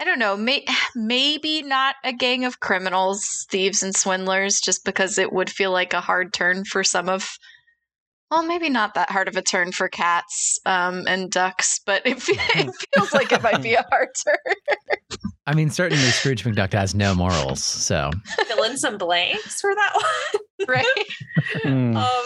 I 0.00 0.04
don't 0.04 0.18
know. 0.18 0.36
May, 0.36 0.64
maybe 0.94 1.62
not 1.62 1.96
a 2.04 2.12
gang 2.12 2.44
of 2.44 2.60
criminals, 2.60 3.46
thieves, 3.50 3.82
and 3.82 3.94
swindlers, 3.94 4.60
just 4.60 4.84
because 4.84 5.18
it 5.18 5.32
would 5.32 5.50
feel 5.50 5.72
like 5.72 5.92
a 5.92 6.00
hard 6.00 6.32
turn 6.32 6.64
for 6.64 6.84
some 6.84 7.08
of. 7.08 7.28
Well, 8.30 8.42
maybe 8.42 8.68
not 8.68 8.94
that 8.94 9.10
hard 9.10 9.28
of 9.28 9.36
a 9.36 9.42
turn 9.42 9.72
for 9.72 9.88
cats 9.88 10.58
um, 10.66 11.04
and 11.06 11.30
ducks, 11.30 11.80
but 11.86 12.02
it, 12.06 12.18
it 12.28 12.70
feels 12.94 13.12
like 13.12 13.32
it 13.32 13.42
might 13.42 13.62
be 13.62 13.74
a 13.74 13.86
hard 13.90 14.08
turn. 14.24 14.54
I 15.46 15.54
mean, 15.54 15.70
certainly 15.70 16.04
Scrooge 16.04 16.44
McDuck 16.44 16.74
has 16.74 16.94
no 16.94 17.14
morals, 17.14 17.64
so 17.64 18.10
Fill 18.46 18.64
in 18.64 18.76
some 18.76 18.98
blanks 18.98 19.62
for 19.62 19.74
that 19.74 19.92
one. 19.94 20.66
right? 20.68 20.84
Hmm. 21.62 21.96
um, 21.96 22.24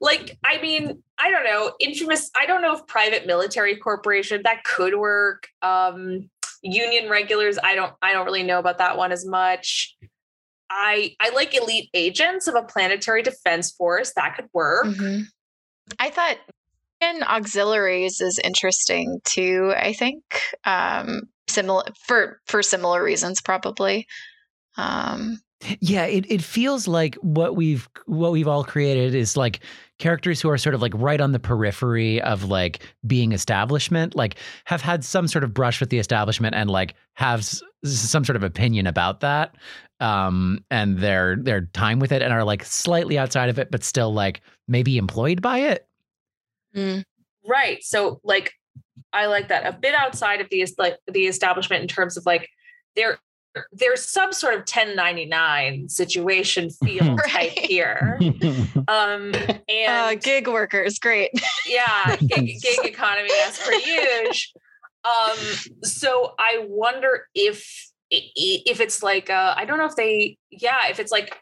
like, 0.00 0.38
I 0.44 0.60
mean, 0.60 1.02
I 1.18 1.30
don't 1.30 1.44
know. 1.44 1.72
Infamous. 1.80 2.30
I 2.38 2.46
don't 2.46 2.62
know 2.62 2.74
if 2.74 2.86
private 2.86 3.26
military 3.26 3.76
corporation 3.76 4.42
that 4.44 4.62
could 4.64 4.94
work. 4.96 5.48
Um, 5.60 6.30
union 6.62 7.10
regulars. 7.10 7.58
I 7.62 7.74
don't. 7.74 7.92
I 8.00 8.12
don't 8.12 8.26
really 8.26 8.42
know 8.42 8.58
about 8.58 8.78
that 8.78 8.96
one 8.96 9.12
as 9.12 9.26
much. 9.26 9.96
I 10.70 11.16
I 11.20 11.30
like 11.30 11.54
elite 11.54 11.90
agents 11.94 12.46
of 12.46 12.54
a 12.54 12.62
planetary 12.62 13.22
defense 13.22 13.72
force. 13.72 14.12
That 14.14 14.36
could 14.36 14.48
work. 14.52 14.86
Mm-hmm. 14.86 15.22
I 15.98 16.10
thought 16.10 16.36
in 17.00 17.22
auxiliaries 17.22 18.20
is 18.20 18.38
interesting 18.42 19.20
too. 19.24 19.72
I 19.76 19.92
think 19.92 20.22
um, 20.64 21.22
similar 21.48 21.84
for 22.06 22.40
for 22.46 22.62
similar 22.62 23.02
reasons, 23.02 23.40
probably. 23.40 24.06
Um, 24.76 25.40
yeah, 25.80 26.04
it, 26.06 26.30
it 26.30 26.42
feels 26.42 26.88
like 26.88 27.16
what 27.16 27.54
we've 27.54 27.88
what 28.06 28.32
we've 28.32 28.48
all 28.48 28.64
created 28.64 29.14
is 29.14 29.36
like 29.36 29.60
characters 29.98 30.40
who 30.40 30.48
are 30.48 30.56
sort 30.56 30.74
of 30.74 30.80
like 30.80 30.92
right 30.94 31.20
on 31.20 31.32
the 31.32 31.38
periphery 31.38 32.20
of 32.22 32.44
like 32.44 32.82
being 33.06 33.32
establishment, 33.32 34.14
like 34.14 34.36
have 34.64 34.80
had 34.80 35.04
some 35.04 35.28
sort 35.28 35.44
of 35.44 35.52
brush 35.52 35.78
with 35.80 35.90
the 35.90 35.98
establishment 35.98 36.54
and 36.54 36.70
like 36.70 36.94
have 37.14 37.40
s- 37.40 37.62
some 37.84 38.24
sort 38.24 38.36
of 38.36 38.42
opinion 38.42 38.86
about 38.86 39.20
that. 39.20 39.54
Um, 40.00 40.64
and 40.70 40.98
their 40.98 41.36
their 41.36 41.62
time 41.72 41.98
with 41.98 42.10
it 42.12 42.22
and 42.22 42.32
are 42.32 42.42
like 42.44 42.64
slightly 42.64 43.18
outside 43.18 43.48
of 43.50 43.58
it, 43.58 43.70
but 43.70 43.84
still 43.84 44.12
like 44.14 44.40
maybe 44.66 44.96
employed 44.96 45.42
by 45.42 45.58
it. 45.58 45.86
Right. 47.46 47.82
So 47.82 48.20
like 48.24 48.52
I 49.12 49.26
like 49.26 49.48
that 49.48 49.66
a 49.66 49.76
bit 49.76 49.94
outside 49.94 50.40
of 50.40 50.48
the 50.50 50.66
like 50.78 50.96
the 51.10 51.26
establishment 51.26 51.82
in 51.82 51.88
terms 51.88 52.16
of 52.16 52.24
like 52.26 52.48
there 52.96 53.18
there's 53.72 54.06
some 54.06 54.32
sort 54.32 54.54
of 54.54 54.60
1099 54.60 55.88
situation 55.88 56.70
feel 56.84 57.16
Right. 57.16 57.28
type 57.28 57.50
here. 57.52 58.18
Um 58.88 59.32
and 59.68 59.88
uh, 59.88 60.14
gig 60.14 60.48
workers, 60.48 60.98
great. 60.98 61.30
yeah, 61.66 62.16
gig, 62.20 62.60
gig 62.60 62.78
economy 62.84 63.30
as 63.46 63.58
per 63.58 63.72
usual. 63.72 64.60
Um 65.04 65.38
so 65.82 66.34
I 66.38 66.64
wonder 66.68 67.26
if 67.34 67.64
i- 67.64 67.64
i- 67.64 67.89
if 68.10 68.80
it's 68.80 69.02
like 69.02 69.30
uh 69.30 69.54
I 69.56 69.64
don't 69.64 69.78
know 69.78 69.86
if 69.86 69.96
they 69.96 70.36
yeah, 70.50 70.88
if 70.88 70.98
it's 70.98 71.12
like 71.12 71.36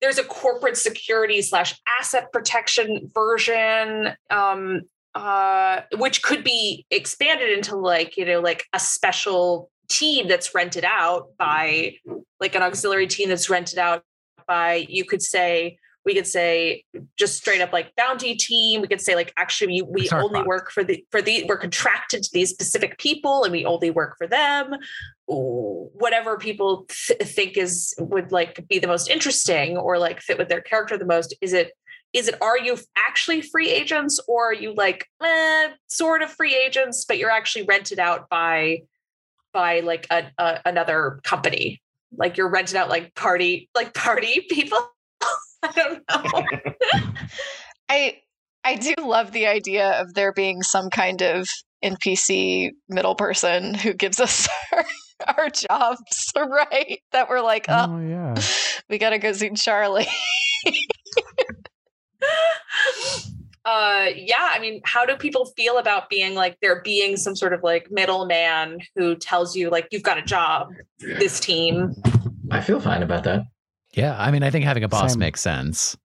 there's 0.00 0.18
a 0.18 0.24
corporate 0.24 0.76
security 0.76 1.42
slash 1.42 1.80
asset 2.00 2.32
protection 2.32 3.10
version 3.14 4.14
um, 4.30 4.82
uh, 5.14 5.82
which 5.96 6.22
could 6.22 6.44
be 6.44 6.86
expanded 6.90 7.50
into 7.50 7.76
like 7.76 8.16
you 8.16 8.24
know 8.24 8.40
like 8.40 8.64
a 8.72 8.80
special 8.80 9.70
team 9.88 10.28
that's 10.28 10.54
rented 10.54 10.84
out 10.84 11.28
by 11.38 11.94
like 12.40 12.54
an 12.54 12.62
auxiliary 12.62 13.06
team 13.06 13.28
that's 13.28 13.48
rented 13.48 13.78
out 13.78 14.02
by 14.46 14.86
you 14.88 15.04
could 15.04 15.22
say 15.22 15.78
we 16.08 16.14
could 16.14 16.26
say 16.26 16.84
just 17.18 17.36
straight 17.36 17.60
up 17.60 17.70
like 17.70 17.94
bounty 17.94 18.34
team. 18.34 18.80
We 18.80 18.88
could 18.88 19.02
say 19.02 19.14
like 19.14 19.30
actually 19.36 19.82
we, 19.82 19.82
we 19.82 20.10
only 20.10 20.42
work 20.42 20.70
for 20.70 20.82
the 20.82 21.04
for 21.10 21.20
the 21.20 21.44
we're 21.46 21.58
contracted 21.58 22.22
to 22.22 22.30
these 22.32 22.48
specific 22.48 22.96
people 22.96 23.44
and 23.44 23.52
we 23.52 23.66
only 23.66 23.90
work 23.90 24.16
for 24.16 24.26
them. 24.26 24.74
Whatever 25.26 26.38
people 26.38 26.86
th- 26.88 27.20
think 27.20 27.58
is 27.58 27.94
would 27.98 28.32
like 28.32 28.66
be 28.68 28.78
the 28.78 28.86
most 28.86 29.10
interesting 29.10 29.76
or 29.76 29.98
like 29.98 30.22
fit 30.22 30.38
with 30.38 30.48
their 30.48 30.62
character 30.62 30.96
the 30.96 31.04
most 31.04 31.36
is 31.42 31.52
it 31.52 31.72
is 32.14 32.26
it 32.26 32.40
are 32.40 32.58
you 32.58 32.78
actually 32.96 33.42
free 33.42 33.68
agents 33.68 34.18
or 34.26 34.52
are 34.52 34.54
you 34.54 34.72
like 34.74 35.06
eh, 35.22 35.68
sort 35.88 36.22
of 36.22 36.30
free 36.30 36.56
agents 36.56 37.04
but 37.04 37.18
you're 37.18 37.30
actually 37.30 37.64
rented 37.64 37.98
out 37.98 38.30
by 38.30 38.78
by 39.52 39.80
like 39.80 40.06
a, 40.10 40.24
a, 40.38 40.60
another 40.64 41.20
company? 41.22 41.82
Like 42.16 42.38
you're 42.38 42.48
rented 42.48 42.76
out 42.76 42.88
like 42.88 43.14
party 43.14 43.68
like 43.74 43.92
party 43.92 44.46
people 44.48 44.78
i 45.62 45.72
don't 45.72 46.02
know. 46.08 46.44
I 47.88 48.18
i 48.64 48.76
do 48.76 48.94
love 49.02 49.32
the 49.32 49.46
idea 49.46 50.00
of 50.00 50.14
there 50.14 50.32
being 50.32 50.62
some 50.62 50.90
kind 50.90 51.22
of 51.22 51.48
npc 51.84 52.70
middle 52.88 53.14
person 53.14 53.74
who 53.74 53.92
gives 53.92 54.20
us 54.20 54.48
our, 54.72 54.84
our 55.36 55.50
jobs 55.50 56.32
right? 56.36 57.00
That 57.12 57.28
we're 57.28 57.40
like 57.40 57.66
oh, 57.68 57.86
oh 57.88 57.98
yeah. 57.98 58.34
we 58.88 58.98
gotta 58.98 59.18
go 59.18 59.32
see 59.32 59.50
charlie. 59.50 60.06
Uh 63.64 64.06
yeah 64.14 64.50
i 64.52 64.58
mean 64.60 64.80
how 64.84 65.04
do 65.04 65.14
people 65.16 65.44
feel 65.44 65.78
about 65.78 66.08
being 66.08 66.34
like 66.34 66.56
there 66.62 66.80
being 66.82 67.16
some 67.16 67.36
sort 67.36 67.52
of 67.52 67.62
like 67.62 67.88
middleman 67.90 68.78
who 68.96 69.14
tells 69.14 69.54
you 69.54 69.68
like 69.68 69.88
you've 69.90 70.02
got 70.02 70.16
a 70.16 70.22
job 70.22 70.68
this 71.00 71.38
team? 71.38 71.94
I 72.50 72.60
feel 72.62 72.80
fine 72.80 73.02
about 73.02 73.24
that 73.24 73.42
yeah 73.98 74.16
i 74.18 74.30
mean 74.30 74.42
i 74.42 74.50
think 74.50 74.64
having 74.64 74.84
a 74.84 74.88
boss 74.88 75.12
Same. 75.12 75.20
makes 75.20 75.40
sense 75.40 75.96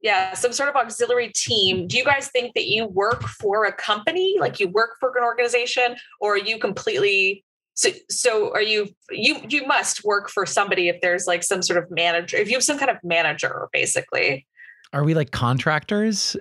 yeah 0.00 0.34
some 0.34 0.52
sort 0.52 0.68
of 0.68 0.76
auxiliary 0.76 1.32
team 1.34 1.86
do 1.86 1.96
you 1.96 2.04
guys 2.04 2.28
think 2.28 2.54
that 2.54 2.66
you 2.66 2.86
work 2.86 3.22
for 3.22 3.64
a 3.64 3.72
company 3.72 4.36
like 4.38 4.60
you 4.60 4.68
work 4.68 4.90
for 5.00 5.16
an 5.16 5.24
organization 5.24 5.96
or 6.20 6.34
are 6.34 6.38
you 6.38 6.58
completely 6.58 7.44
so 7.74 7.90
so 8.10 8.52
are 8.52 8.62
you 8.62 8.88
you 9.10 9.36
you 9.48 9.66
must 9.66 10.04
work 10.04 10.28
for 10.28 10.44
somebody 10.44 10.88
if 10.88 11.00
there's 11.00 11.26
like 11.26 11.42
some 11.42 11.62
sort 11.62 11.82
of 11.82 11.90
manager 11.90 12.36
if 12.36 12.48
you 12.48 12.54
have 12.54 12.64
some 12.64 12.78
kind 12.78 12.90
of 12.90 12.98
manager 13.02 13.68
basically 13.72 14.46
are 14.92 15.04
we 15.04 15.14
like 15.14 15.30
contractors? 15.30 16.36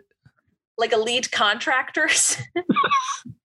Like 0.77 0.91
elite 0.91 1.31
contractors? 1.31 2.37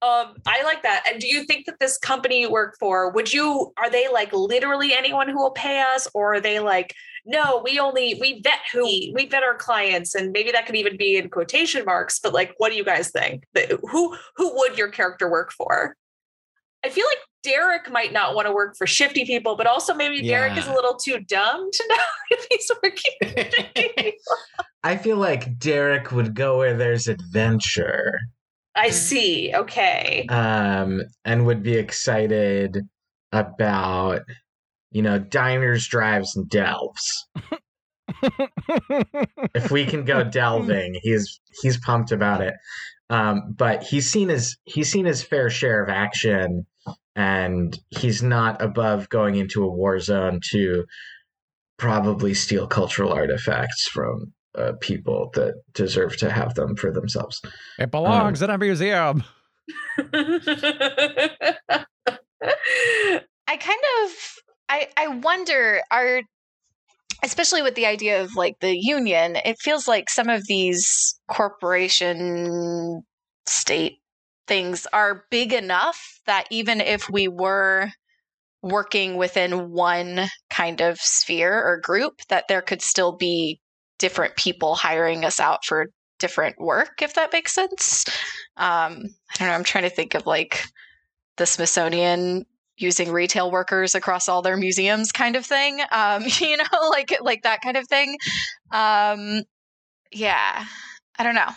um 0.00 0.34
i 0.46 0.62
like 0.64 0.82
that 0.82 1.04
and 1.10 1.20
do 1.20 1.26
you 1.26 1.44
think 1.44 1.66
that 1.66 1.78
this 1.78 1.98
company 1.98 2.40
you 2.40 2.50
work 2.50 2.74
for 2.80 3.10
would 3.10 3.32
you 3.32 3.70
are 3.76 3.90
they 3.90 4.08
like 4.08 4.32
literally 4.32 4.94
anyone 4.94 5.28
who 5.28 5.36
will 5.36 5.50
pay 5.50 5.82
us 5.94 6.08
or 6.14 6.34
are 6.34 6.40
they 6.40 6.58
like 6.58 6.94
no 7.26 7.60
we 7.62 7.78
only 7.78 8.16
we 8.18 8.40
vet 8.40 8.60
who 8.72 8.82
we, 8.82 9.28
vet 9.30 9.42
our 9.42 9.54
clients 9.54 10.14
and 10.14 10.32
maybe 10.32 10.50
that 10.50 10.64
could 10.64 10.74
even 10.76 10.96
be 10.96 11.18
in 11.18 11.28
quotation 11.28 11.84
marks 11.84 12.18
but 12.18 12.32
like 12.32 12.54
what 12.56 12.70
do 12.70 12.76
you 12.76 12.84
guys 12.84 13.10
think 13.10 13.44
who 13.90 14.16
who 14.36 14.56
would 14.56 14.78
your 14.78 14.88
character 14.88 15.30
work 15.30 15.52
for 15.52 15.96
i 16.82 16.88
feel 16.88 17.04
like 17.06 17.18
Derek 17.42 17.90
might 17.90 18.12
not 18.12 18.34
want 18.34 18.46
to 18.46 18.52
work 18.52 18.76
for 18.76 18.86
shifty 18.86 19.24
people, 19.24 19.56
but 19.56 19.66
also 19.66 19.94
maybe 19.94 20.16
yeah. 20.16 20.46
Derek 20.46 20.58
is 20.58 20.66
a 20.66 20.74
little 20.74 20.96
too 20.96 21.20
dumb 21.20 21.70
to 21.72 21.84
know 21.88 22.04
if 22.30 22.46
he's 22.50 22.70
working. 22.82 24.12
I 24.84 24.96
feel 24.96 25.16
like 25.16 25.58
Derek 25.58 26.12
would 26.12 26.34
go 26.34 26.58
where 26.58 26.76
there's 26.76 27.08
adventure. 27.08 28.18
I 28.74 28.90
see. 28.90 29.52
Okay. 29.54 30.26
Um, 30.28 31.02
and 31.24 31.46
would 31.46 31.62
be 31.62 31.74
excited 31.74 32.78
about, 33.32 34.22
you 34.90 35.02
know, 35.02 35.18
diners, 35.18 35.86
drives, 35.86 36.36
and 36.36 36.48
delves. 36.48 37.26
if 39.54 39.70
we 39.70 39.84
can 39.84 40.04
go 40.04 40.24
delving, 40.24 40.98
he's 41.02 41.40
he's 41.62 41.78
pumped 41.78 42.12
about 42.12 42.40
it. 42.40 42.54
Um, 43.08 43.54
but 43.56 43.82
he's 43.82 44.08
seen 44.10 44.28
his 44.28 44.56
he's 44.64 44.90
seen 44.90 45.04
his 45.04 45.22
fair 45.22 45.50
share 45.50 45.82
of 45.82 45.88
action 45.88 46.66
and 47.16 47.78
he's 47.90 48.22
not 48.22 48.62
above 48.62 49.08
going 49.08 49.36
into 49.36 49.64
a 49.64 49.70
war 49.70 49.98
zone 49.98 50.40
to 50.50 50.84
probably 51.76 52.34
steal 52.34 52.66
cultural 52.66 53.12
artifacts 53.12 53.88
from 53.88 54.32
uh, 54.56 54.72
people 54.80 55.30
that 55.34 55.54
deserve 55.74 56.16
to 56.18 56.30
have 56.30 56.54
them 56.54 56.76
for 56.76 56.92
themselves. 56.92 57.42
It 57.78 57.90
belongs 57.90 58.42
um, 58.42 58.50
in 58.50 58.54
a 58.54 58.58
museum. 58.58 59.24
I 59.98 60.04
kind 63.56 63.80
of 64.02 64.10
I 64.68 64.88
I 64.96 65.08
wonder 65.08 65.82
are 65.90 66.22
especially 67.22 67.62
with 67.62 67.74
the 67.74 67.86
idea 67.86 68.22
of 68.22 68.34
like 68.34 68.58
the 68.60 68.76
union, 68.76 69.36
it 69.44 69.60
feels 69.60 69.86
like 69.86 70.08
some 70.08 70.28
of 70.28 70.46
these 70.46 71.20
corporation 71.28 73.02
state 73.46 73.98
things 74.46 74.86
are 74.92 75.24
big 75.30 75.52
enough 75.52 76.20
that 76.26 76.46
even 76.50 76.80
if 76.80 77.08
we 77.10 77.28
were 77.28 77.90
working 78.62 79.16
within 79.16 79.70
one 79.70 80.28
kind 80.50 80.80
of 80.80 80.98
sphere 80.98 81.54
or 81.54 81.80
group 81.80 82.14
that 82.28 82.46
there 82.48 82.60
could 82.60 82.82
still 82.82 83.16
be 83.16 83.60
different 84.00 84.34
people 84.34 84.74
hiring 84.74 85.24
us 85.24 85.38
out 85.38 85.64
for 85.64 85.90
different 86.18 86.60
work 86.60 87.00
if 87.00 87.14
that 87.14 87.32
makes 87.32 87.54
sense 87.54 88.04
um, 88.56 89.04
i 89.30 89.38
don't 89.38 89.48
know 89.48 89.54
i'm 89.54 89.64
trying 89.64 89.84
to 89.84 89.90
think 89.90 90.14
of 90.14 90.26
like 90.26 90.64
the 91.36 91.46
smithsonian 91.46 92.44
using 92.76 93.12
retail 93.12 93.50
workers 93.50 93.94
across 93.94 94.28
all 94.28 94.42
their 94.42 94.56
museums 94.56 95.12
kind 95.12 95.36
of 95.36 95.46
thing 95.46 95.80
um, 95.92 96.24
you 96.40 96.56
know 96.56 96.88
like 96.90 97.16
like 97.20 97.42
that 97.42 97.60
kind 97.62 97.76
of 97.76 97.86
thing 97.86 98.16
um, 98.72 99.42
yeah 100.10 100.64
i 101.18 101.22
don't 101.22 101.36
know 101.36 101.50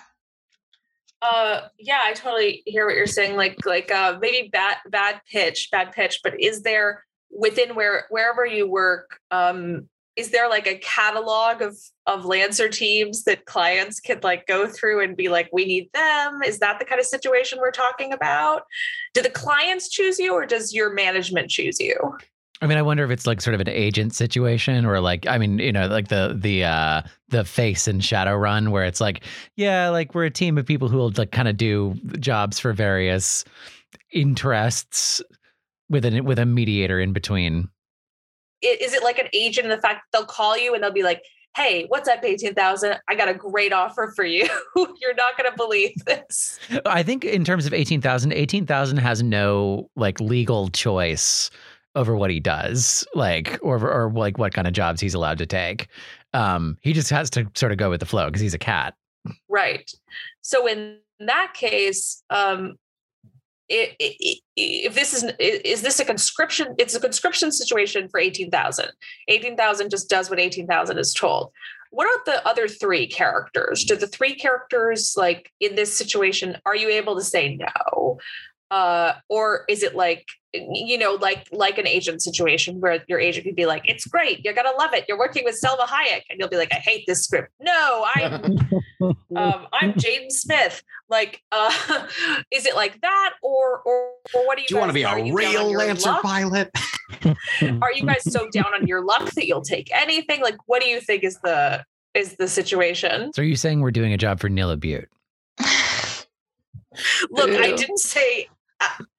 uh, 1.23 1.69
yeah, 1.79 2.01
I 2.03 2.11
totally 2.11 2.63
hear 2.65 2.85
what 2.85 2.95
you're 2.95 3.07
saying. 3.07 3.37
Like, 3.37 3.65
like 3.65 3.89
uh, 3.89 4.17
maybe 4.19 4.49
bad, 4.49 4.75
bad 4.89 5.21
pitch, 5.31 5.69
bad 5.71 5.93
pitch. 5.93 6.19
But 6.21 6.33
is 6.37 6.63
there 6.63 7.05
within 7.31 7.75
where 7.75 8.05
wherever 8.09 8.45
you 8.45 8.69
work, 8.69 9.19
um, 9.31 9.87
is 10.15 10.29
there 10.29 10.49
like 10.49 10.67
a 10.67 10.77
catalog 10.77 11.61
of 11.61 11.77
of 12.05 12.25
Lancer 12.25 12.69
teams 12.69 13.23
that 13.23 13.45
clients 13.45 13.99
could 13.99 14.23
like 14.23 14.45
go 14.47 14.67
through 14.67 15.03
and 15.03 15.17
be 15.17 15.29
like, 15.29 15.49
we 15.51 15.65
need 15.65 15.89
them? 15.93 16.41
Is 16.43 16.59
that 16.59 16.79
the 16.79 16.85
kind 16.85 16.99
of 16.99 17.07
situation 17.07 17.59
we're 17.59 17.71
talking 17.71 18.13
about? 18.13 18.63
Do 19.13 19.21
the 19.21 19.29
clients 19.29 19.89
choose 19.89 20.19
you, 20.19 20.33
or 20.33 20.45
does 20.45 20.73
your 20.73 20.93
management 20.93 21.49
choose 21.49 21.79
you? 21.79 21.95
I 22.61 22.67
mean, 22.67 22.77
I 22.77 22.81
wonder 22.81 23.03
if 23.03 23.11
it's 23.11 23.27
like 23.27 23.41
sort 23.41 23.55
of 23.55 23.61
an 23.61 23.67
agent 23.67 24.15
situation 24.15 24.85
or 24.85 25.01
like, 25.01 25.27
I 25.27 25.37
mean, 25.37 25.59
you 25.59 25.71
know, 25.73 25.87
like 25.87 26.07
the 26.07 26.37
the 26.39 26.63
uh 26.63 27.01
the 27.27 27.43
face 27.43 27.87
in 27.87 27.99
Shadowrun 27.99 28.69
where 28.69 28.85
it's 28.85 29.01
like, 29.01 29.25
yeah, 29.57 29.89
like 29.89 30.15
we're 30.15 30.25
a 30.25 30.31
team 30.31 30.57
of 30.57 30.65
people 30.65 30.87
who 30.87 30.97
will 30.97 31.11
like 31.17 31.31
kind 31.31 31.47
of 31.47 31.57
do 31.57 31.95
jobs 32.19 32.59
for 32.59 32.71
various 32.71 33.43
interests 34.13 35.21
with 35.89 36.05
an 36.05 36.23
with 36.23 36.39
a 36.39 36.45
mediator 36.45 36.99
in 36.99 37.11
between. 37.11 37.67
Is 38.63 38.93
it 38.93 39.03
like 39.03 39.19
an 39.19 39.27
agent 39.33 39.65
in 39.65 39.71
the 39.71 39.81
fact 39.81 40.03
they'll 40.11 40.25
call 40.25 40.57
you 40.57 40.73
and 40.73 40.83
they'll 40.83 40.91
be 40.91 41.03
like, 41.03 41.21
hey, 41.55 41.85
what's 41.87 42.07
up, 42.07 42.23
18,000? 42.23 42.95
I 43.07 43.15
got 43.15 43.29
a 43.29 43.33
great 43.33 43.73
offer 43.73 44.11
for 44.15 44.25
you. 44.25 44.47
You're 44.75 45.15
not 45.15 45.37
going 45.37 45.49
to 45.49 45.55
believe 45.55 45.93
this. 46.05 46.59
I 46.85 47.03
think 47.03 47.23
in 47.25 47.43
terms 47.43 47.65
of 47.65 47.73
18,000, 47.73 48.31
18,000 48.33 48.97
has 48.97 49.21
no 49.21 49.89
like 49.95 50.19
legal 50.19 50.69
choice 50.69 51.51
over 51.95 52.15
what 52.15 52.31
he 52.31 52.39
does, 52.39 53.05
like 53.13 53.59
or 53.61 53.77
or 53.87 54.11
like 54.11 54.39
what 54.39 54.53
kind 54.53 54.67
of 54.67 54.73
jobs 54.73 54.99
he's 54.99 55.13
allowed 55.13 55.37
to 55.37 55.45
take. 55.45 55.87
Um, 56.33 56.77
he 56.81 56.91
just 56.91 57.11
has 57.11 57.29
to 57.31 57.45
sort 57.53 57.71
of 57.71 57.77
go 57.77 57.91
with 57.91 57.99
the 57.99 58.07
flow 58.07 58.25
because 58.25 58.41
he's 58.41 58.55
a 58.55 58.59
cat. 58.59 58.95
Right. 59.47 59.91
So 60.41 60.67
in 60.67 60.97
that 61.19 61.53
case, 61.53 62.23
um, 62.29 62.77
if 63.69 64.93
this 64.93 65.13
is 65.13 65.31
is 65.39 65.81
this 65.81 65.99
a 65.99 66.05
conscription? 66.05 66.75
It's 66.77 66.95
a 66.95 66.99
conscription 66.99 67.51
situation 67.51 68.09
for 68.09 68.19
eighteen 68.19 68.51
thousand. 68.51 68.89
Eighteen 69.27 69.55
thousand 69.55 69.89
just 69.89 70.09
does 70.09 70.29
what 70.29 70.39
eighteen 70.39 70.67
thousand 70.67 70.97
is 70.97 71.13
told. 71.13 71.51
What 71.91 72.07
about 72.13 72.25
the 72.25 72.47
other 72.47 72.67
three 72.67 73.07
characters? 73.07 73.83
Do 73.83 73.95
the 73.95 74.07
three 74.07 74.35
characters 74.35 75.13
like 75.15 75.51
in 75.59 75.75
this 75.75 75.95
situation? 75.95 76.57
Are 76.65 76.75
you 76.75 76.89
able 76.89 77.15
to 77.15 77.23
say 77.23 77.55
no? 77.55 78.19
Uh, 78.73 79.13
or 79.29 79.65
is 79.69 79.83
it 79.83 79.93
like 79.93 80.25
you 80.51 80.97
know 80.97 81.13
like 81.21 81.47
like 81.51 81.77
an 81.77 81.85
agent 81.85 82.23
situation 82.23 82.79
where 82.79 83.03
your 83.07 83.19
agent 83.19 83.45
could 83.45 83.55
be 83.55 83.67
like 83.67 83.83
it's 83.85 84.05
great 84.07 84.43
you're 84.43 84.53
gonna 84.55 84.71
love 84.79 84.91
it 84.95 85.05
you're 85.07 85.17
working 85.17 85.43
with 85.43 85.55
salma 85.63 85.85
hayek 85.85 86.21
and 86.29 86.39
you'll 86.39 86.49
be 86.49 86.57
like 86.57 86.71
i 86.71 86.77
hate 86.77 87.03
this 87.05 87.23
script 87.23 87.51
no 87.59 88.03
i'm 88.15 88.33
um, 89.35 89.67
i'm 89.73 89.93
jaden 89.93 90.31
smith 90.31 90.81
like 91.07 91.39
uh, 91.51 91.71
is 92.51 92.65
it 92.65 92.75
like 92.75 92.99
that 93.01 93.33
or 93.43 93.81
or, 93.85 94.11
or 94.33 94.45
what 94.47 94.55
do 94.57 94.63
you 94.63 94.67
Do 94.67 94.73
you 94.75 94.79
want 94.79 94.89
to 94.89 94.93
be 94.93 95.03
a 95.03 95.17
you 95.23 95.25
down 95.25 95.29
on 95.29 95.35
real 95.35 95.69
your 95.69 95.77
Lancer 95.79 96.09
luck? 96.09 96.23
pilot? 96.23 96.71
are 97.83 97.93
you 97.93 98.05
guys 98.05 98.23
so 98.31 98.47
down 98.51 98.73
on 98.73 98.87
your 98.87 99.03
luck 99.05 99.29
that 99.31 99.45
you'll 99.45 99.61
take 99.61 99.87
anything 99.95 100.41
like 100.41 100.57
what 100.65 100.81
do 100.81 100.87
you 100.89 100.99
think 100.99 101.23
is 101.23 101.37
the 101.43 101.83
is 102.15 102.35
the 102.37 102.47
situation 102.47 103.31
So 103.35 103.43
are 103.43 103.45
you 103.45 103.55
saying 103.55 103.81
we're 103.81 103.91
doing 103.91 104.13
a 104.13 104.17
job 104.17 104.39
for 104.39 104.49
Neil 104.49 104.75
Labute? 104.75 105.05
look 107.31 107.49
i 107.49 107.71
didn't 107.71 107.97
say 107.97 108.47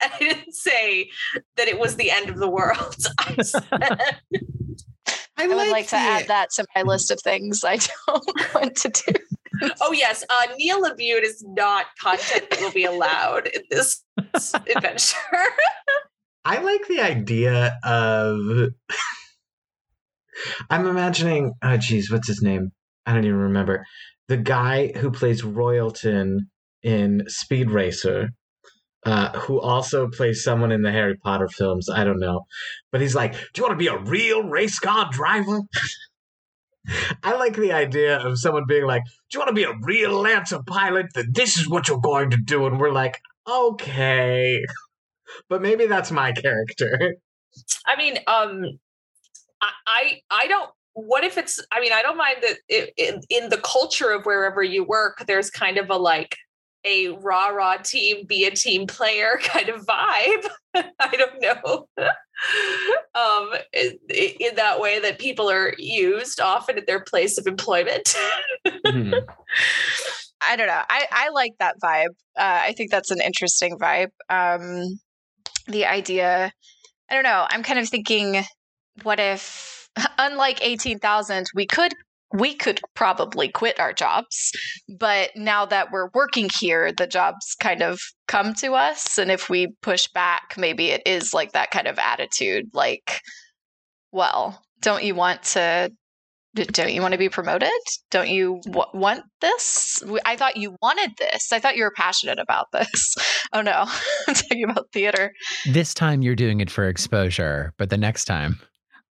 I 0.01 0.11
I 0.15 0.19
didn't 0.19 0.55
say 0.55 1.11
that 1.57 1.69
it 1.69 1.79
was 1.79 1.97
the 1.97 2.11
end 2.11 2.29
of 2.29 2.39
the 2.39 2.49
world. 2.49 2.97
I 3.19 3.43
said, 3.43 3.65
I 5.37 5.49
would 5.49 5.71
like 5.71 5.89
to 5.89 5.97
add 5.97 6.29
that 6.29 6.51
to 6.53 6.67
my 6.75 6.83
list 6.83 7.11
of 7.11 7.21
things 7.21 7.65
I 7.65 7.79
don't 8.07 8.55
want 8.55 8.77
to 8.77 8.89
do. 8.89 9.69
oh 9.81 9.93
yes, 9.93 10.25
uh, 10.29 10.47
Neil 10.57 10.83
Labute 10.83 11.23
is 11.23 11.45
not 11.47 11.87
content 12.01 12.51
that 12.51 12.61
will 12.61 12.73
be 12.73 12.85
allowed 12.85 13.49
in 13.49 13.63
this 13.71 14.03
adventure. 14.53 15.17
I 16.45 16.59
like 16.59 16.87
the 16.89 17.01
idea 17.01 17.79
of. 17.83 18.71
I'm 20.71 20.87
imagining. 20.87 21.53
Oh, 21.63 21.77
geez, 21.77 22.11
what's 22.11 22.29
his 22.29 22.43
name? 22.43 22.71
I 23.07 23.13
don't 23.13 23.25
even 23.25 23.39
remember. 23.39 23.85
The 24.29 24.37
guy 24.37 24.93
who 24.97 25.11
plays 25.11 25.43
Royalton 25.43 26.39
in 26.83 27.25
Speed 27.29 27.71
Racer, 27.71 28.31
uh, 29.05 29.39
who 29.41 29.61
also 29.61 30.09
plays 30.09 30.43
someone 30.43 30.73
in 30.73 30.83
the 30.83 30.93
Harry 30.93 31.17
Potter 31.17 31.49
films. 31.49 31.89
I 31.91 32.05
don't 32.05 32.21
know, 32.21 32.47
but 32.91 33.01
he's 33.01 33.15
like, 33.15 33.33
"Do 33.33 33.61
you 33.61 33.63
want 33.65 33.73
to 33.73 33.85
be 33.85 33.89
a 33.89 33.99
real 33.99 34.43
race 34.43 34.79
car 34.79 35.09
driver?" 35.11 35.61
I 37.23 37.37
like 37.37 37.57
the 37.57 37.73
idea 37.73 38.19
of 38.19 38.39
someone 38.39 38.65
being 38.67 38.85
like, 38.85 39.05
"Do 39.05 39.11
you 39.35 39.41
want 39.41 39.49
to 39.49 39.55
be 39.55 39.65
a 39.65 39.75
real 39.83 40.21
Lancer 40.21 40.63
pilot? 40.63 41.07
That 41.15 41.35
this 41.35 41.57
is 41.57 41.69
what 41.69 41.89
you're 41.89 42.01
going 42.01 42.31
to 42.31 42.37
do," 42.37 42.67
and 42.67 42.81
we're 42.81 42.93
like, 42.93 43.21
"Okay." 43.49 44.65
but 45.49 45.63
maybe 45.63 45.87
that's 45.87 46.11
my 46.11 46.33
character. 46.33 47.17
I 47.87 47.97
mean, 47.97 48.19
um, 48.27 48.65
I, 49.61 49.71
I, 49.87 50.21
I 50.31 50.47
don't. 50.47 50.71
What 50.95 51.25
if 51.25 51.37
it's? 51.39 51.65
I 51.73 51.81
mean, 51.81 51.93
I 51.93 52.03
don't 52.03 52.17
mind 52.17 52.37
that 52.43 52.57
it, 52.69 52.93
in, 52.97 53.21
in 53.29 53.49
the 53.49 53.59
culture 53.59 54.11
of 54.11 54.25
wherever 54.25 54.63
you 54.63 54.85
work, 54.85 55.25
there's 55.27 55.51
kind 55.51 55.77
of 55.77 55.91
a 55.91 55.97
like 55.97 56.37
a 56.85 57.09
rah 57.09 57.49
rah 57.49 57.77
team, 57.77 58.27
be 58.27 58.45
a 58.45 58.51
team 58.51 58.87
player 58.87 59.39
kind 59.43 59.69
of 59.69 59.87
vibe. 59.87 60.47
I 60.75 61.17
don't 61.17 61.41
know. 61.41 61.89
um, 63.15 63.51
in, 63.73 63.99
in 64.11 64.55
that 64.57 64.81
way 64.81 65.01
that 65.01 65.19
people 65.19 65.51
are 65.51 65.75
used 65.79 66.41
often 66.41 66.79
at 66.79 66.87
their 66.87 67.01
place 67.01 67.39
of 67.39 67.47
employment. 67.47 68.15
Mhm. 68.87 69.25
I 70.47 70.57
don't 70.57 70.67
know. 70.67 70.83
I, 70.91 71.07
I 71.11 71.29
like 71.31 71.53
that 71.59 71.77
vibe. 71.83 72.11
Uh, 72.37 72.61
I 72.65 72.73
think 72.77 72.91
that's 72.91 73.11
an 73.11 73.21
interesting 73.21 73.79
vibe. 73.79 74.11
Um, 74.29 74.99
the 75.67 75.87
idea, 75.87 76.53
I 77.11 77.15
don't 77.15 77.23
know. 77.23 77.47
I'm 77.49 77.63
kind 77.63 77.79
of 77.79 77.89
thinking, 77.89 78.43
what 79.03 79.21
if, 79.21 79.89
unlike 80.19 80.59
18,000, 80.63 81.47
we 81.55 81.67
could 81.67 81.95
we 82.35 82.55
could 82.55 82.81
probably 82.95 83.49
quit 83.49 83.79
our 83.79 83.93
jobs, 83.93 84.53
but 84.99 85.31
now 85.37 85.65
that 85.67 85.93
we're 85.93 86.11
working 86.15 86.51
here, 86.61 86.93
the 86.93 87.07
jobs 87.07 87.55
kind 87.61 87.83
of 87.83 88.01
come 88.27 88.55
to 88.55 88.75
us, 88.75 89.19
and 89.19 89.31
if 89.31 89.49
we 89.49 89.69
push 89.83 90.09
back, 90.09 90.55
maybe 90.59 90.91
it 90.91 91.03
is 91.07 91.33
like 91.33 91.53
that 91.53 91.71
kind 91.71 91.87
of 91.87 91.99
attitude, 91.99 92.71
like, 92.75 93.21
well, 94.13 94.61
don't 94.81 95.05
you 95.05 95.15
want 95.15 95.43
to 95.43 95.91
don't 96.55 96.93
you 96.93 97.03
want 97.03 97.13
to 97.13 97.19
be 97.19 97.29
promoted? 97.29 97.69
Don't 98.13 98.29
you 98.29 98.61
w- 98.67 98.87
want 98.95 99.25
this? 99.41 100.03
I 100.25 100.37
thought 100.37 100.57
you 100.57 100.77
wanted 100.81 101.11
this. 101.19 101.53
I 101.53 101.59
thought 101.59 101.77
you 101.77 101.83
were 101.83 101.93
passionate 101.97 102.39
about 102.39 102.67
this. 102.73 103.15
Oh 103.53 103.61
no, 103.63 103.85
I'm 104.29 104.35
talking 104.35 104.65
about 104.65 104.91
theater. 104.93 105.33
This 105.65 105.95
time 105.95 106.23
you're 106.23 106.35
doing 106.35 106.61
it 106.61 106.71
for 106.71 106.89
exposure, 106.89 107.73
but 107.79 107.89
the 107.89 107.97
next 107.97 108.25
time. 108.25 108.59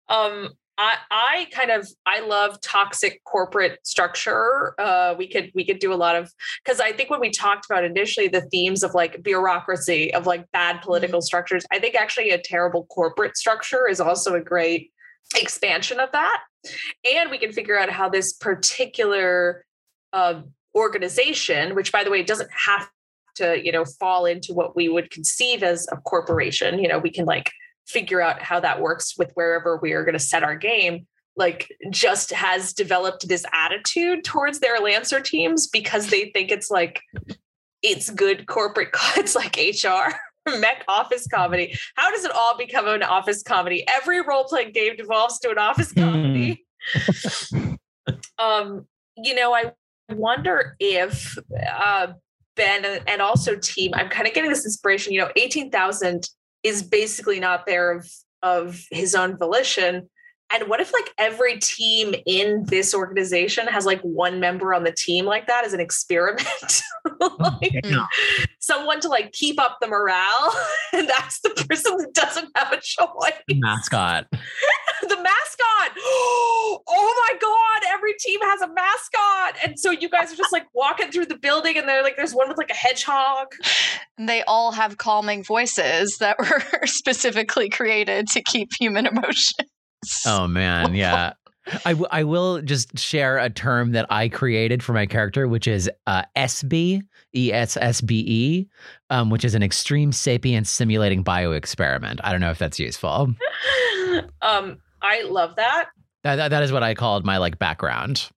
um 0.08 0.50
I, 0.80 0.96
I 1.10 1.46
kind 1.52 1.70
of 1.70 1.86
I 2.06 2.20
love 2.20 2.58
toxic 2.62 3.22
corporate 3.24 3.86
structure. 3.86 4.74
Uh, 4.80 5.14
we 5.16 5.28
could 5.28 5.52
we 5.54 5.62
could 5.62 5.78
do 5.78 5.92
a 5.92 5.94
lot 5.94 6.16
of 6.16 6.32
because 6.64 6.80
I 6.80 6.92
think 6.92 7.10
when 7.10 7.20
we 7.20 7.30
talked 7.30 7.66
about 7.66 7.84
initially 7.84 8.28
the 8.28 8.40
themes 8.40 8.82
of 8.82 8.94
like 8.94 9.22
bureaucracy 9.22 10.12
of 10.14 10.26
like 10.26 10.50
bad 10.52 10.80
political 10.80 11.20
structures, 11.20 11.66
I 11.70 11.80
think 11.80 11.96
actually 11.96 12.30
a 12.30 12.40
terrible 12.40 12.86
corporate 12.86 13.36
structure 13.36 13.86
is 13.86 14.00
also 14.00 14.34
a 14.34 14.40
great 14.40 14.90
expansion 15.36 16.00
of 16.00 16.10
that. 16.12 16.44
And 17.04 17.30
we 17.30 17.36
can 17.36 17.52
figure 17.52 17.78
out 17.78 17.90
how 17.90 18.08
this 18.08 18.32
particular 18.32 19.66
uh, 20.14 20.40
organization, 20.74 21.74
which 21.74 21.92
by 21.92 22.04
the 22.04 22.10
way 22.10 22.22
doesn't 22.22 22.50
have 22.66 22.88
to 23.36 23.62
you 23.62 23.70
know 23.70 23.84
fall 23.84 24.24
into 24.24 24.54
what 24.54 24.74
we 24.74 24.88
would 24.88 25.10
conceive 25.10 25.62
as 25.62 25.86
a 25.92 25.98
corporation. 25.98 26.78
You 26.78 26.88
know, 26.88 26.98
we 26.98 27.10
can 27.10 27.26
like 27.26 27.50
figure 27.90 28.20
out 28.20 28.40
how 28.42 28.60
that 28.60 28.80
works 28.80 29.16
with 29.18 29.30
wherever 29.34 29.78
we 29.78 29.92
are 29.92 30.04
going 30.04 30.14
to 30.14 30.18
set 30.18 30.42
our 30.42 30.56
game 30.56 31.06
like 31.36 31.72
just 31.90 32.32
has 32.32 32.72
developed 32.72 33.28
this 33.28 33.44
attitude 33.52 34.24
towards 34.24 34.58
their 34.58 34.78
lancer 34.80 35.20
teams 35.20 35.66
because 35.68 36.08
they 36.08 36.30
think 36.30 36.50
it's 36.50 36.70
like 36.70 37.00
it's 37.82 38.10
good 38.10 38.46
corporate 38.46 38.92
co- 38.92 39.12
it's 39.20 39.34
like 39.34 39.56
hr 39.56 40.14
mech 40.58 40.84
office 40.88 41.28
comedy. 41.28 41.76
How 41.96 42.10
does 42.10 42.24
it 42.24 42.32
all 42.32 42.56
become 42.56 42.88
an 42.88 43.02
office 43.02 43.42
comedy? 43.42 43.84
Every 43.86 44.22
role-playing 44.22 44.72
game 44.72 44.96
devolves 44.96 45.38
to 45.40 45.50
an 45.50 45.58
office 45.58 45.92
comedy. 45.92 46.64
Um 48.38 48.86
you 49.16 49.34
know 49.34 49.54
i 49.54 49.72
wonder 50.10 50.76
if 50.80 51.36
uh 51.76 52.08
ben 52.56 52.84
and 53.06 53.22
also 53.22 53.56
team 53.56 53.92
i'm 53.94 54.08
kind 54.08 54.26
of 54.26 54.34
getting 54.34 54.50
this 54.50 54.64
inspiration 54.64 55.12
you 55.12 55.20
know 55.20 55.30
18000 55.36 56.28
is 56.62 56.82
basically 56.82 57.40
not 57.40 57.66
there 57.66 57.92
of 57.92 58.10
of 58.42 58.82
his 58.90 59.14
own 59.14 59.36
volition 59.36 60.08
and 60.52 60.68
what 60.68 60.80
if 60.80 60.92
like 60.92 61.10
every 61.18 61.58
team 61.58 62.14
in 62.26 62.64
this 62.66 62.94
organization 62.94 63.66
has 63.66 63.86
like 63.86 64.00
one 64.02 64.40
member 64.40 64.74
on 64.74 64.84
the 64.84 64.92
team 64.92 65.24
like 65.24 65.46
that 65.46 65.64
as 65.64 65.72
an 65.72 65.80
experiment 65.80 66.82
oh, 67.20 67.36
like 67.60 67.80
Yeah. 67.84 68.06
someone 68.58 69.00
to 69.00 69.08
like 69.08 69.32
keep 69.32 69.60
up 69.60 69.78
the 69.80 69.86
morale 69.88 70.52
and 70.92 71.08
that's 71.08 71.40
the 71.40 71.50
person 71.68 71.96
that 71.98 72.12
doesn't 72.14 72.50
have 72.56 72.72
a 72.72 72.80
choice 72.80 73.32
Mascot. 73.50 74.26
the 74.30 75.16
mascot 75.16 75.90
oh 75.98 77.26
my 77.28 77.38
god 77.40 77.88
every 77.92 78.14
team 78.18 78.40
has 78.42 78.60
a 78.62 78.68
mascot 78.68 79.56
and 79.64 79.78
so 79.78 79.90
you 79.90 80.08
guys 80.08 80.32
are 80.32 80.36
just 80.36 80.52
like 80.52 80.66
walking 80.74 81.10
through 81.10 81.26
the 81.26 81.36
building 81.38 81.76
and 81.76 81.88
they're 81.88 82.02
like 82.02 82.16
there's 82.16 82.34
one 82.34 82.48
with 82.48 82.58
like 82.58 82.70
a 82.70 82.74
hedgehog 82.74 83.46
And 84.18 84.28
they 84.28 84.42
all 84.44 84.72
have 84.72 84.98
calming 84.98 85.42
voices 85.44 86.16
that 86.20 86.38
were 86.38 86.62
specifically 86.86 87.68
created 87.68 88.26
to 88.28 88.42
keep 88.42 88.70
human 88.78 89.06
emotion. 89.06 89.66
Oh 90.26 90.46
man, 90.48 90.94
yeah. 90.94 91.32
I, 91.84 91.90
w- 91.92 92.08
I 92.10 92.24
will 92.24 92.62
just 92.62 92.98
share 92.98 93.38
a 93.38 93.48
term 93.50 93.92
that 93.92 94.06
I 94.10 94.28
created 94.28 94.82
for 94.82 94.92
my 94.92 95.06
character, 95.06 95.46
which 95.46 95.68
is 95.68 95.88
uh, 96.06 96.22
SB, 96.34 97.02
E 97.36 97.52
S 97.52 97.76
S 97.76 98.00
B 98.00 98.24
E, 98.26 98.66
um, 99.10 99.30
which 99.30 99.44
is 99.44 99.54
an 99.54 99.62
extreme 99.62 100.10
sapience 100.10 100.68
simulating 100.70 101.22
bio 101.22 101.52
experiment. 101.52 102.20
I 102.24 102.32
don't 102.32 102.40
know 102.40 102.50
if 102.50 102.58
that's 102.58 102.78
useful. 102.80 103.34
um 104.42 104.78
i 105.02 105.22
love 105.22 105.54
that 105.56 105.88
That, 106.24 106.36
that, 106.36 106.48
that 106.48 106.62
is 106.64 106.72
what 106.72 106.82
I 106.82 106.94
called 106.94 107.24
my 107.24 107.36
like 107.36 107.58
background. 107.58 108.28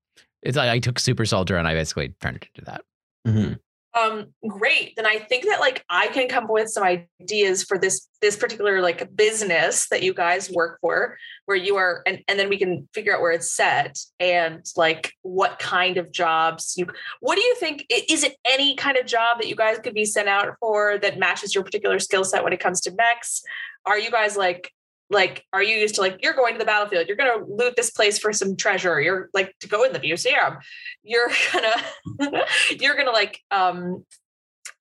It's 0.44 0.56
like 0.58 0.70
I 0.70 0.78
took 0.80 1.00
super 1.00 1.26
soldier 1.26 1.58
and 1.58 1.68
I 1.68 1.74
basically 1.74 2.10
turned 2.22 2.38
it 2.38 2.48
into 2.54 2.66
that. 2.66 2.84
Mhm. 3.28 3.60
Um 3.96 4.28
great 4.48 4.96
then 4.96 5.06
i 5.06 5.18
think 5.18 5.46
that 5.46 5.60
like 5.60 5.84
i 5.90 6.08
can 6.08 6.28
come 6.28 6.46
up 6.46 6.50
with 6.50 6.70
some 6.70 6.84
ideas 6.84 7.64
for 7.64 7.78
this 7.78 8.08
this 8.22 8.36
particular 8.36 8.82
like 8.82 9.16
business 9.16 9.88
that 9.90 10.02
you 10.02 10.14
guys 10.14 10.50
work 10.50 10.80
for 10.82 11.18
where 11.46 11.58
you 11.58 11.76
are 11.76 12.02
and, 12.08 12.24
and 12.28 12.40
then 12.40 12.50
we 12.50 12.58
can 12.58 12.88
figure 12.94 13.14
out 13.14 13.22
where 13.22 13.32
it's 13.32 13.54
set 13.54 13.98
and 14.20 14.66
like 14.76 15.12
what 15.22 15.60
kind 15.60 15.98
of 15.98 16.12
jobs 16.12 16.74
you 16.78 16.88
what 17.20 17.36
do 17.36 17.42
you 17.42 17.56
think 17.56 17.86
is 17.90 18.24
it 18.24 18.36
any 18.46 18.76
kind 18.76 18.98
of 18.98 19.06
job 19.06 19.38
that 19.40 19.48
you 19.48 19.56
guys 19.56 19.78
could 19.80 19.94
be 19.94 20.06
sent 20.06 20.28
out 20.28 20.56
for 20.60 20.98
that 21.00 21.20
matches 21.20 21.54
your 21.54 21.64
particular 21.64 22.00
skill 22.00 22.24
set 22.24 22.44
when 22.44 22.54
it 22.54 22.60
comes 22.60 22.82
to 22.82 22.92
mechs? 22.92 23.44
Are 23.86 24.00
you 24.00 24.12
guys 24.12 24.38
like 24.38 24.72
like 25.10 25.46
are 25.54 25.62
you 25.62 25.76
used 25.76 25.96
to 25.96 26.02
like 26.02 26.18
you're 26.24 26.34
going 26.34 26.54
to 26.54 26.60
the 26.60 26.66
battlefield 26.66 27.08
you're 27.08 27.18
going 27.18 27.40
to 27.40 27.46
loot 27.46 27.76
this 27.76 27.92
place 27.92 28.18
for 28.18 28.34
some 28.34 28.56
treasure 28.56 29.00
you're 29.00 29.30
like 29.34 29.54
to 29.60 29.68
go 29.68 29.84
in 29.84 29.94
the 29.94 30.00
museum 30.00 30.58
you're 31.04 31.30
gonna 31.54 32.46
you're 32.80 32.96
gonna 32.96 33.12
like 33.12 33.40
um 33.52 34.04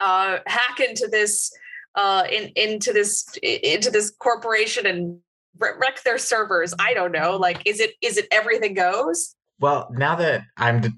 uh 0.01 0.39
hack 0.47 0.81
into 0.81 1.09
this 1.11 1.51
uh 1.97 2.25
in 2.31 2.51
into 2.57 2.93
this 2.93 3.27
into 3.43 3.91
this 3.91 4.11
corporation 4.11 4.87
and 4.87 5.18
wreck 5.59 6.03
their 6.05 6.18
servers 6.18 6.73
i 6.79 6.95
don't 6.95 7.12
know 7.12 7.37
like 7.37 7.61
is 7.66 7.81
it 7.81 7.93
is 8.01 8.16
it 8.16 8.27
everything 8.31 8.75
goes? 8.75 9.35
Well, 9.61 9.89
now 9.93 10.16
that 10.16 10.43
I'm 10.57 10.81
d- 10.81 10.91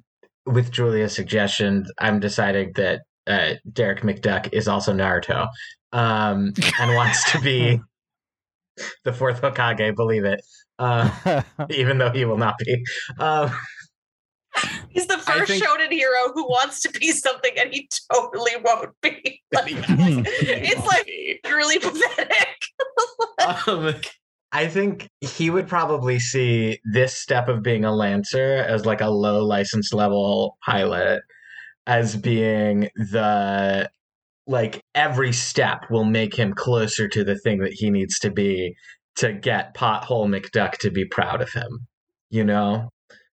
with 0.47 0.71
Julia's 0.71 1.15
suggestion, 1.15 1.87
I'm 1.99 2.21
deciding 2.21 2.73
that 2.75 3.03
uh, 3.27 3.55
Derek 3.73 4.01
McDuck 4.01 4.53
is 4.53 4.69
also 4.69 4.93
Naruto 4.93 5.49
um, 5.93 6.53
and 6.81 6.95
wants 6.95 7.31
to 7.33 7.41
be 7.41 7.81
the 9.05 9.13
fourth 9.13 9.41
Hokage. 9.43 9.95
Believe 9.95 10.25
it, 10.25 10.45
uh, 10.79 11.43
even 11.71 11.99
though 11.99 12.11
he 12.11 12.25
will 12.25 12.39
not 12.39 12.57
be. 12.59 12.83
Um, 13.19 13.51
He's 14.91 15.09
the 15.09 15.19
first 15.19 15.51
think- 15.51 15.65
shonen 15.65 15.91
hero 15.91 16.33
who 16.33 16.45
wants 16.49 16.81
to 16.83 16.91
be 17.01 17.11
something 17.11 17.51
and 17.59 17.73
he 17.75 17.89
totally 18.13 18.53
won't 18.65 18.91
be. 19.03 19.41
Like, 19.53 19.67
it's 19.89 20.87
like 20.87 21.53
really 21.53 21.79
pathetic. 21.79 23.69
um, 23.69 23.95
I 24.51 24.67
think 24.67 25.09
he 25.21 25.49
would 25.51 25.69
probably 25.69 26.19
see 26.19 26.81
this 26.93 27.17
step 27.17 27.49
of 27.49 27.63
being 27.63 27.85
a 27.85 27.95
lancer 27.95 28.65
as 28.69 28.85
like 28.85 29.01
a 29.01 29.11
low 29.11 29.45
license 29.45 29.93
level 29.93 30.57
pilot 30.67 31.23
as 31.87 32.17
being 32.17 32.89
the 32.97 33.89
like 34.47 34.83
every 34.95 35.33
step 35.33 35.85
will 35.91 36.05
make 36.05 36.35
him 36.37 36.53
closer 36.53 37.09
to 37.09 37.25
the 37.25 37.39
thing 37.39 37.59
that 37.59 37.73
he 37.73 37.91
needs 37.91 38.19
to 38.21 38.31
be 38.31 38.75
to 39.17 39.33
get 39.33 39.75
pothole 39.75 40.29
McDuck 40.29 40.73
to 40.79 40.91
be 40.91 41.05
proud 41.05 41.41
of 41.41 41.53
him. 41.53 41.87
You 42.31 42.45
know? 42.45 42.91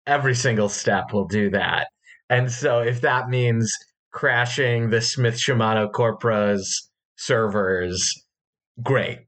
Every 0.06 0.34
single 0.34 0.68
step 0.68 1.12
will 1.12 1.26
do 1.26 1.50
that. 1.50 1.88
And 2.28 2.50
so 2.50 2.78
if 2.80 3.00
that 3.00 3.28
means 3.28 3.72
crashing 4.12 4.90
the 4.90 5.00
Smith 5.00 5.36
Shimano 5.36 5.90
Corpro's 5.90 6.90
servers, 7.16 8.12
great. 8.82 9.20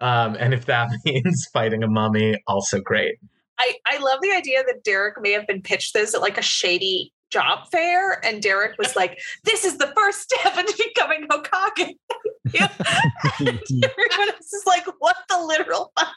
Um, 0.00 0.36
and 0.38 0.54
if 0.54 0.66
that 0.66 0.88
means 1.04 1.46
fighting 1.52 1.82
a 1.82 1.88
mummy, 1.88 2.36
also 2.46 2.80
great. 2.80 3.16
I, 3.58 3.74
I 3.86 3.98
love 3.98 4.18
the 4.22 4.32
idea 4.32 4.62
that 4.66 4.84
Derek 4.84 5.20
may 5.20 5.32
have 5.32 5.46
been 5.46 5.62
pitched 5.62 5.94
this 5.94 6.14
at 6.14 6.20
like 6.20 6.38
a 6.38 6.42
shady 6.42 7.12
job 7.30 7.68
fair, 7.70 8.24
and 8.24 8.42
Derek 8.42 8.78
was 8.78 8.96
like, 8.96 9.18
"This 9.44 9.64
is 9.64 9.78
the 9.78 9.92
first 9.96 10.20
step 10.22 10.56
into 10.58 10.74
becoming 10.94 11.28
Hokage." 11.28 11.94
Yeah. 12.52 12.68
everyone 13.40 14.28
else 14.28 14.52
is 14.52 14.62
like, 14.66 14.84
"What 15.00 15.16
the 15.28 15.40
literal 15.40 15.92
fuck?" 15.98 16.14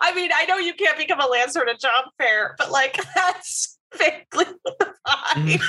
I 0.00 0.14
mean, 0.14 0.30
I 0.34 0.46
know 0.46 0.56
you 0.56 0.72
can't 0.72 0.96
become 0.96 1.20
a 1.20 1.26
lancer 1.26 1.60
at 1.60 1.68
a 1.68 1.76
job 1.76 2.06
fair, 2.18 2.54
but 2.56 2.70
like 2.70 2.98
that's 3.14 3.78
vaguely 3.94 4.46
the 4.64 4.94
vibe. 5.06 5.60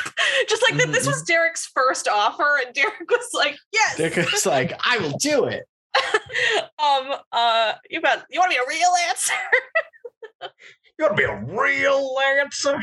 Just 0.47 0.63
like 0.63 0.77
that, 0.77 0.93
this 0.93 1.05
was 1.05 1.23
Derek's 1.23 1.65
first 1.65 2.07
offer, 2.07 2.59
and 2.65 2.73
Derek 2.73 3.09
was 3.09 3.29
like, 3.33 3.57
"Yes." 3.73 3.97
Derek 3.97 4.45
like, 4.45 4.79
I 4.85 4.97
will 4.99 5.17
do 5.19 5.43
it. 5.45 5.63
um. 6.79 7.17
Uh. 7.33 7.73
You 7.89 8.01
got. 8.01 8.23
You 8.29 8.39
want 8.39 8.53
to 8.53 8.57
be 8.57 8.63
a 8.63 8.67
real 8.67 8.91
answer? 9.09 9.33
You 10.97 11.05
want 11.05 11.17
to 11.17 11.21
be 11.21 11.29
a 11.29 11.61
real 11.61 12.15
lancer? 12.15 12.79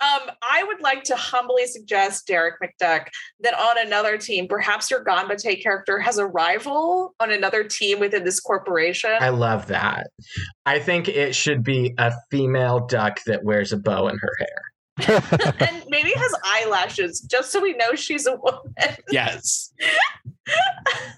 Um, 0.00 0.30
I 0.42 0.62
would 0.64 0.80
like 0.80 1.04
to 1.04 1.16
humbly 1.16 1.66
suggest, 1.66 2.26
Derek 2.26 2.56
McDuck, 2.62 3.06
that 3.40 3.54
on 3.54 3.86
another 3.86 4.18
team, 4.18 4.46
perhaps 4.48 4.90
your 4.90 5.04
Ganbate 5.04 5.62
character 5.62 5.98
has 5.98 6.18
a 6.18 6.26
rival 6.26 7.14
on 7.20 7.30
another 7.30 7.64
team 7.64 7.98
within 8.00 8.24
this 8.24 8.40
corporation. 8.40 9.12
I 9.20 9.30
love 9.30 9.68
that. 9.68 10.08
I 10.66 10.78
think 10.78 11.08
it 11.08 11.34
should 11.34 11.62
be 11.62 11.94
a 11.98 12.12
female 12.30 12.86
duck 12.86 13.20
that 13.26 13.44
wears 13.44 13.72
a 13.72 13.78
bow 13.78 14.08
in 14.08 14.18
her 14.18 14.32
hair. 14.38 14.62
and 15.60 15.84
maybe 15.88 16.12
has 16.14 16.34
eyelashes, 16.44 17.20
just 17.20 17.52
so 17.52 17.60
we 17.60 17.74
know 17.74 17.94
she's 17.94 18.26
a 18.26 18.36
woman. 18.36 18.96
yes. 19.10 19.72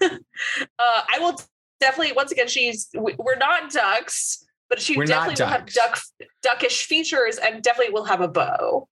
uh, 0.01 0.09
I 0.79 1.19
will 1.19 1.39
definitely, 1.79 2.13
once 2.13 2.31
again, 2.31 2.47
she's 2.47 2.89
we- 2.97 3.15
we're 3.17 3.37
not 3.37 3.71
ducks, 3.71 4.45
but 4.69 4.81
she 4.81 4.97
We're 4.97 5.05
definitely 5.05 5.43
will 5.43 5.51
have 5.51 5.65
duck 5.71 5.99
duckish 6.41 6.85
features 6.85 7.37
and 7.37 7.61
definitely 7.61 7.93
will 7.93 8.05
have 8.05 8.21
a 8.21 8.27
bow. 8.27 8.87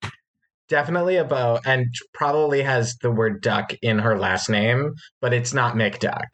Definitely 0.69 1.15
a 1.15 1.23
bow, 1.23 1.59
and 1.65 1.87
probably 2.13 2.61
has 2.61 2.97
the 2.97 3.09
word 3.09 3.41
duck 3.41 3.73
in 3.81 3.99
her 3.99 4.17
last 4.17 4.49
name, 4.49 4.95
but 5.21 5.33
it's 5.33 5.53
not 5.53 5.75
McDuck. 5.75 6.27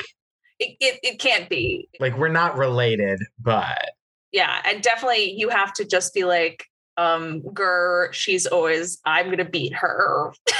It, 0.57 0.75
it, 0.79 0.99
it 1.03 1.19
can't 1.19 1.47
be. 1.49 1.87
Like, 1.99 2.17
we're 2.17 2.29
not 2.29 2.57
related, 2.57 3.19
but 3.39 3.91
yeah 4.33 4.59
and 4.65 4.81
definitely 4.81 5.31
you 5.31 5.47
have 5.47 5.71
to 5.71 5.85
just 5.85 6.13
be 6.13 6.25
like 6.25 6.65
um 6.97 7.41
Gur, 7.53 8.11
she's 8.11 8.45
always 8.45 8.99
i'm 9.05 9.29
gonna 9.29 9.45
beat 9.45 9.73
her 9.73 10.33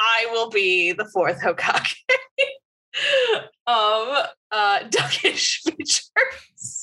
i 0.00 0.26
will 0.32 0.50
be 0.50 0.92
the 0.92 1.04
fourth 1.04 1.40
hokage 1.40 1.94
um 3.66 4.24
uh 4.50 4.82
duckish 4.90 5.62
features 5.64 6.75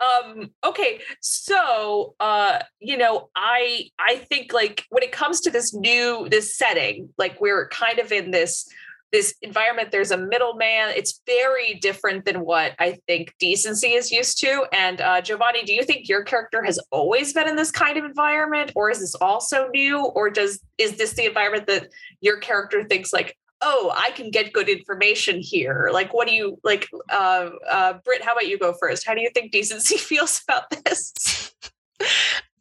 um 0.00 0.50
okay 0.64 1.00
so 1.20 2.14
uh 2.20 2.60
you 2.78 2.96
know 2.96 3.28
i 3.34 3.88
i 3.98 4.14
think 4.14 4.52
like 4.52 4.84
when 4.90 5.02
it 5.02 5.10
comes 5.10 5.40
to 5.40 5.50
this 5.50 5.74
new 5.74 6.28
this 6.30 6.56
setting 6.56 7.08
like 7.18 7.40
we're 7.40 7.68
kind 7.68 7.98
of 7.98 8.12
in 8.12 8.30
this 8.30 8.68
this 9.12 9.34
environment 9.42 9.90
there's 9.90 10.12
a 10.12 10.16
middleman 10.16 10.90
it's 10.94 11.20
very 11.26 11.74
different 11.74 12.24
than 12.24 12.44
what 12.44 12.74
i 12.78 12.96
think 13.08 13.34
decency 13.40 13.94
is 13.94 14.12
used 14.12 14.38
to 14.38 14.64
and 14.72 15.00
uh, 15.00 15.20
giovanni 15.20 15.64
do 15.64 15.72
you 15.72 15.82
think 15.82 16.08
your 16.08 16.22
character 16.22 16.62
has 16.62 16.78
always 16.92 17.32
been 17.32 17.48
in 17.48 17.56
this 17.56 17.72
kind 17.72 17.98
of 17.98 18.04
environment 18.04 18.70
or 18.76 18.88
is 18.88 19.00
this 19.00 19.16
also 19.16 19.68
new 19.74 20.06
or 20.14 20.30
does 20.30 20.60
is 20.78 20.96
this 20.96 21.14
the 21.14 21.26
environment 21.26 21.66
that 21.66 21.88
your 22.20 22.38
character 22.38 22.84
thinks 22.84 23.12
like 23.12 23.36
oh 23.62 23.92
i 23.96 24.10
can 24.12 24.30
get 24.30 24.52
good 24.52 24.68
information 24.68 25.40
here 25.40 25.90
like 25.92 26.12
what 26.14 26.26
do 26.26 26.34
you 26.34 26.58
like 26.64 26.88
uh 27.10 27.50
uh 27.68 27.94
Britt, 28.04 28.22
how 28.22 28.32
about 28.32 28.48
you 28.48 28.58
go 28.58 28.74
first 28.80 29.06
how 29.06 29.14
do 29.14 29.20
you 29.20 29.30
think 29.34 29.52
decency 29.52 29.96
feels 30.10 30.42
about 30.48 30.70
this 30.70 31.50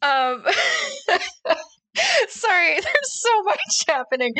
Um, 0.01 0.43
sorry, 2.29 2.73
there's 2.73 3.21
so 3.21 3.43
much 3.43 3.85
happening. 3.87 4.33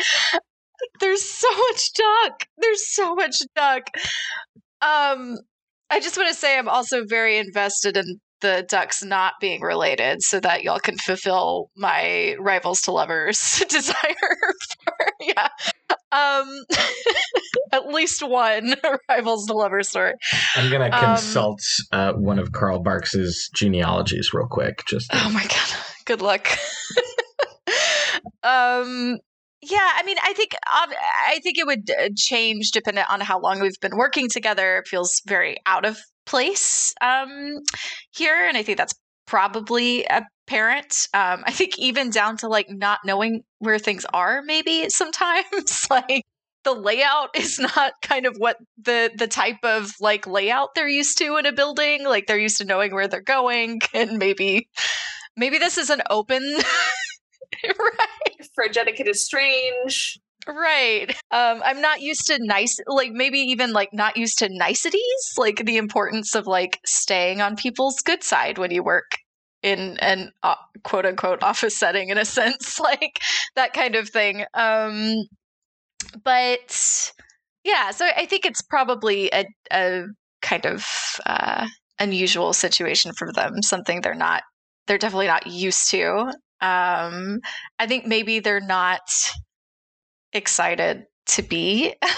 There's 0.99 1.23
so 1.23 1.47
much 1.51 1.93
duck. 1.93 2.45
There's 2.57 2.93
so 2.93 3.15
much 3.15 3.37
duck. 3.55 3.83
Um, 4.81 5.37
I 5.89 5.99
just 5.99 6.17
want 6.17 6.29
to 6.29 6.35
say 6.35 6.57
I'm 6.57 6.69
also 6.69 7.03
very 7.05 7.37
invested 7.37 7.97
in 7.97 8.19
the 8.41 8.65
ducks 8.69 9.03
not 9.03 9.33
being 9.41 9.61
related, 9.61 10.21
so 10.21 10.39
that 10.39 10.63
y'all 10.63 10.79
can 10.79 10.97
fulfill 10.97 11.69
my 11.75 12.35
rivals 12.39 12.81
to 12.81 12.91
lovers 12.91 13.63
desire 13.69 13.95
for 14.83 14.93
yeah. 15.21 15.47
Um, 16.11 16.63
at 17.71 17.87
least 17.87 18.23
one 18.27 18.73
rivals 19.09 19.45
to 19.45 19.53
lovers 19.53 19.89
story. 19.89 20.13
I'm 20.55 20.71
gonna 20.71 20.89
Um, 20.91 21.15
consult 21.15 21.61
uh, 21.91 22.13
one 22.13 22.39
of 22.39 22.51
Carl 22.51 22.79
Barks's 22.79 23.49
genealogies 23.53 24.29
real 24.33 24.47
quick. 24.49 24.83
Just 24.87 25.09
Oh 25.13 25.29
my 25.31 25.43
god. 25.43 25.77
Good 26.05 26.21
luck. 26.21 26.47
um 28.43 29.17
yeah, 29.61 29.91
I 29.95 30.03
mean, 30.03 30.15
I 30.23 30.31
think 30.33 30.51
I 30.65 31.39
think 31.43 31.57
it 31.57 31.65
would 31.67 31.89
uh, 31.91 32.09
change 32.15 32.71
depending 32.71 33.03
on 33.09 33.19
how 33.19 33.41
long 33.41 33.59
we've 33.59 33.79
been 33.81 33.97
working 33.97 34.29
together. 34.31 34.77
It 34.77 34.87
feels 34.87 35.21
very 35.27 35.57
out 35.65 35.83
of 35.85 35.97
place 36.29 36.93
um, 37.01 37.59
here, 38.11 38.47
and 38.47 38.55
I 38.55 38.63
think 38.63 38.77
that's 38.77 38.93
probably 39.25 40.05
apparent. 40.05 41.07
Um, 41.13 41.43
I 41.45 41.51
think 41.51 41.77
even 41.77 42.09
down 42.09 42.37
to 42.37 42.47
like 42.47 42.67
not 42.69 42.99
knowing 43.03 43.41
where 43.57 43.79
things 43.79 44.05
are, 44.13 44.41
maybe 44.43 44.89
sometimes 44.89 45.87
like 45.89 46.23
the 46.63 46.73
layout 46.73 47.29
is 47.35 47.59
not 47.59 47.93
kind 48.01 48.25
of 48.25 48.35
what 48.37 48.57
the 48.77 49.11
the 49.17 49.27
type 49.27 49.63
of 49.63 49.91
like 49.99 50.27
layout 50.27 50.69
they're 50.75 50.87
used 50.87 51.17
to 51.17 51.37
in 51.37 51.45
a 51.45 51.51
building. 51.51 52.05
Like 52.05 52.27
they're 52.27 52.37
used 52.37 52.57
to 52.57 52.65
knowing 52.65 52.93
where 52.93 53.07
they're 53.07 53.21
going, 53.21 53.81
and 53.93 54.17
maybe 54.17 54.69
maybe 55.35 55.57
this 55.57 55.77
is 55.77 55.89
an 55.89 56.01
open. 56.09 56.43
right 57.63 58.47
for 58.55 58.65
Jenica 58.65 59.07
is 59.07 59.25
strange 59.25 60.19
Right. 60.49 61.11
Um, 61.29 61.61
I'm 61.63 61.79
not 61.79 62.01
used 62.01 62.25
to 62.27 62.39
nice, 62.41 62.75
like 62.87 63.11
maybe 63.11 63.37
even 63.37 63.71
like 63.71 63.93
not 63.93 64.17
used 64.17 64.39
to 64.39 64.49
niceties, 64.49 65.33
like 65.37 65.63
the 65.63 65.77
importance 65.77 66.33
of 66.33 66.47
like 66.47 66.79
staying 66.87 67.39
on 67.39 67.55
people's 67.55 67.99
good 68.01 68.23
side 68.23 68.57
when 68.57 68.71
you 68.71 68.83
work 68.83 69.11
in 69.61 69.97
an 69.99 70.31
uh, 70.41 70.55
quote 70.83 71.05
unquote 71.05 71.43
office 71.43 71.77
setting, 71.77 72.09
in 72.09 72.17
a 72.17 72.25
sense, 72.25 72.79
like 72.81 73.19
that 73.55 73.73
kind 73.73 73.95
of 73.95 74.09
thing. 74.09 74.43
Um, 74.55 75.17
but 76.23 77.11
yeah, 77.63 77.91
so 77.91 78.07
I 78.17 78.25
think 78.25 78.45
it's 78.45 78.63
probably 78.63 79.29
a, 79.31 79.45
a 79.71 80.05
kind 80.41 80.65
of 80.65 80.85
uh, 81.27 81.67
unusual 81.99 82.53
situation 82.53 83.11
for 83.13 83.31
them, 83.33 83.61
something 83.61 84.01
they're 84.01 84.15
not, 84.15 84.41
they're 84.87 84.97
definitely 84.97 85.27
not 85.27 85.45
used 85.45 85.91
to. 85.91 86.33
Um, 86.61 87.39
I 87.77 87.85
think 87.87 88.07
maybe 88.07 88.39
they're 88.39 88.59
not 88.59 89.01
excited 90.33 91.05
to 91.27 91.41
be 91.41 91.93
um, 92.01 92.11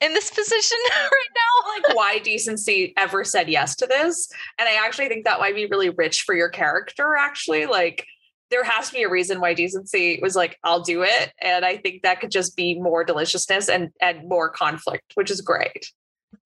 in 0.00 0.14
this 0.14 0.30
position 0.30 0.78
right 0.94 1.08
now. 1.36 1.88
like 1.88 1.96
why 1.96 2.18
decency 2.18 2.92
ever 2.96 3.24
said 3.24 3.48
yes 3.48 3.76
to 3.76 3.86
this 3.86 4.28
and 4.58 4.68
i 4.68 4.84
actually 4.84 5.08
think 5.08 5.24
that 5.24 5.38
might 5.40 5.54
be 5.54 5.66
really 5.66 5.90
rich 5.90 6.22
for 6.22 6.34
your 6.34 6.48
character 6.48 7.16
actually 7.16 7.66
like 7.66 8.06
there 8.50 8.64
has 8.64 8.88
to 8.88 8.94
be 8.94 9.02
a 9.02 9.08
reason 9.08 9.40
why 9.40 9.54
decency 9.54 10.18
was 10.22 10.34
like 10.34 10.58
i'll 10.64 10.82
do 10.82 11.02
it 11.02 11.32
and 11.40 11.64
i 11.64 11.76
think 11.76 12.02
that 12.02 12.20
could 12.20 12.30
just 12.30 12.56
be 12.56 12.78
more 12.80 13.04
deliciousness 13.04 13.68
and 13.68 13.90
and 14.00 14.28
more 14.28 14.48
conflict 14.48 15.12
which 15.14 15.30
is 15.30 15.40
great 15.40 15.92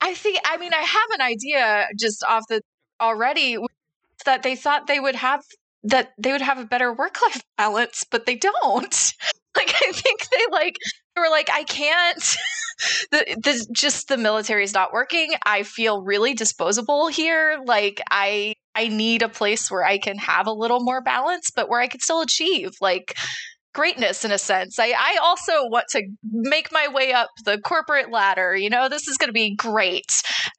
I 0.01 0.14
think, 0.14 0.39
I 0.45 0.57
mean, 0.57 0.72
I 0.74 0.82
have 0.82 1.11
an 1.14 1.20
idea 1.20 1.87
just 1.99 2.24
off 2.24 2.45
the 2.49 2.61
already 3.01 3.59
that 4.24 4.43
they 4.43 4.57
thought 4.57 4.87
they 4.87 5.01
would 5.01 5.14
have 5.14 5.43
that 5.82 6.12
they 6.18 6.32
would 6.32 6.41
have 6.41 6.59
a 6.59 6.64
better 6.64 6.93
work 6.93 7.20
life 7.22 7.43
balance, 7.59 8.05
but 8.11 8.26
they 8.26 8.37
don't. 8.37 9.12
Like 9.57 9.73
I 9.87 9.93
think 9.93 10.29
they 10.31 10.45
like 10.51 10.77
they 11.15 11.21
were 11.21 11.31
like, 11.31 11.49
I 11.53 11.63
can't. 11.63 12.19
the, 13.13 13.37
the 13.43 13.67
just 13.73 14.09
the 14.09 14.17
military 14.17 14.65
is 14.65 14.75
not 14.75 14.93
working. 14.93 15.33
I 15.47 15.63
feel 15.63 16.03
really 16.03 16.35
disposable 16.35 17.07
here. 17.07 17.61
Like 17.65 18.01
I 18.11 18.55
I 18.75 18.89
need 18.89 19.23
a 19.23 19.29
place 19.29 19.71
where 19.71 19.85
I 19.85 19.99
can 19.99 20.19
have 20.19 20.49
a 20.49 20.53
little 20.53 20.81
more 20.81 21.01
balance, 21.01 21.51
but 21.55 21.69
where 21.69 21.81
I 21.81 21.87
can 21.87 22.01
still 22.01 22.21
achieve 22.21 22.71
like 22.81 23.15
greatness 23.75 24.25
in 24.25 24.31
a 24.31 24.39
sense. 24.39 24.79
I, 24.79 24.95
I 24.97 25.19
also 25.23 25.69
want 25.69 25.87
to 25.91 26.03
make 26.31 26.73
my 26.73 26.89
way 26.89 27.13
up 27.13 27.29
the 27.45 27.59
corporate 27.59 28.11
ladder. 28.11 28.57
You 28.57 28.71
know, 28.71 28.89
this 28.89 29.07
is 29.09 29.19
going 29.19 29.29
to 29.29 29.35
be 29.35 29.55
great. 29.55 30.11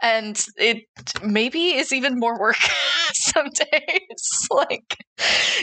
And 0.01 0.45
it 0.57 0.83
maybe 1.23 1.75
is 1.75 1.91
even 1.91 2.19
more 2.19 2.39
work 2.39 2.57
some 3.13 3.49
days. 3.49 4.47
like, 4.51 4.97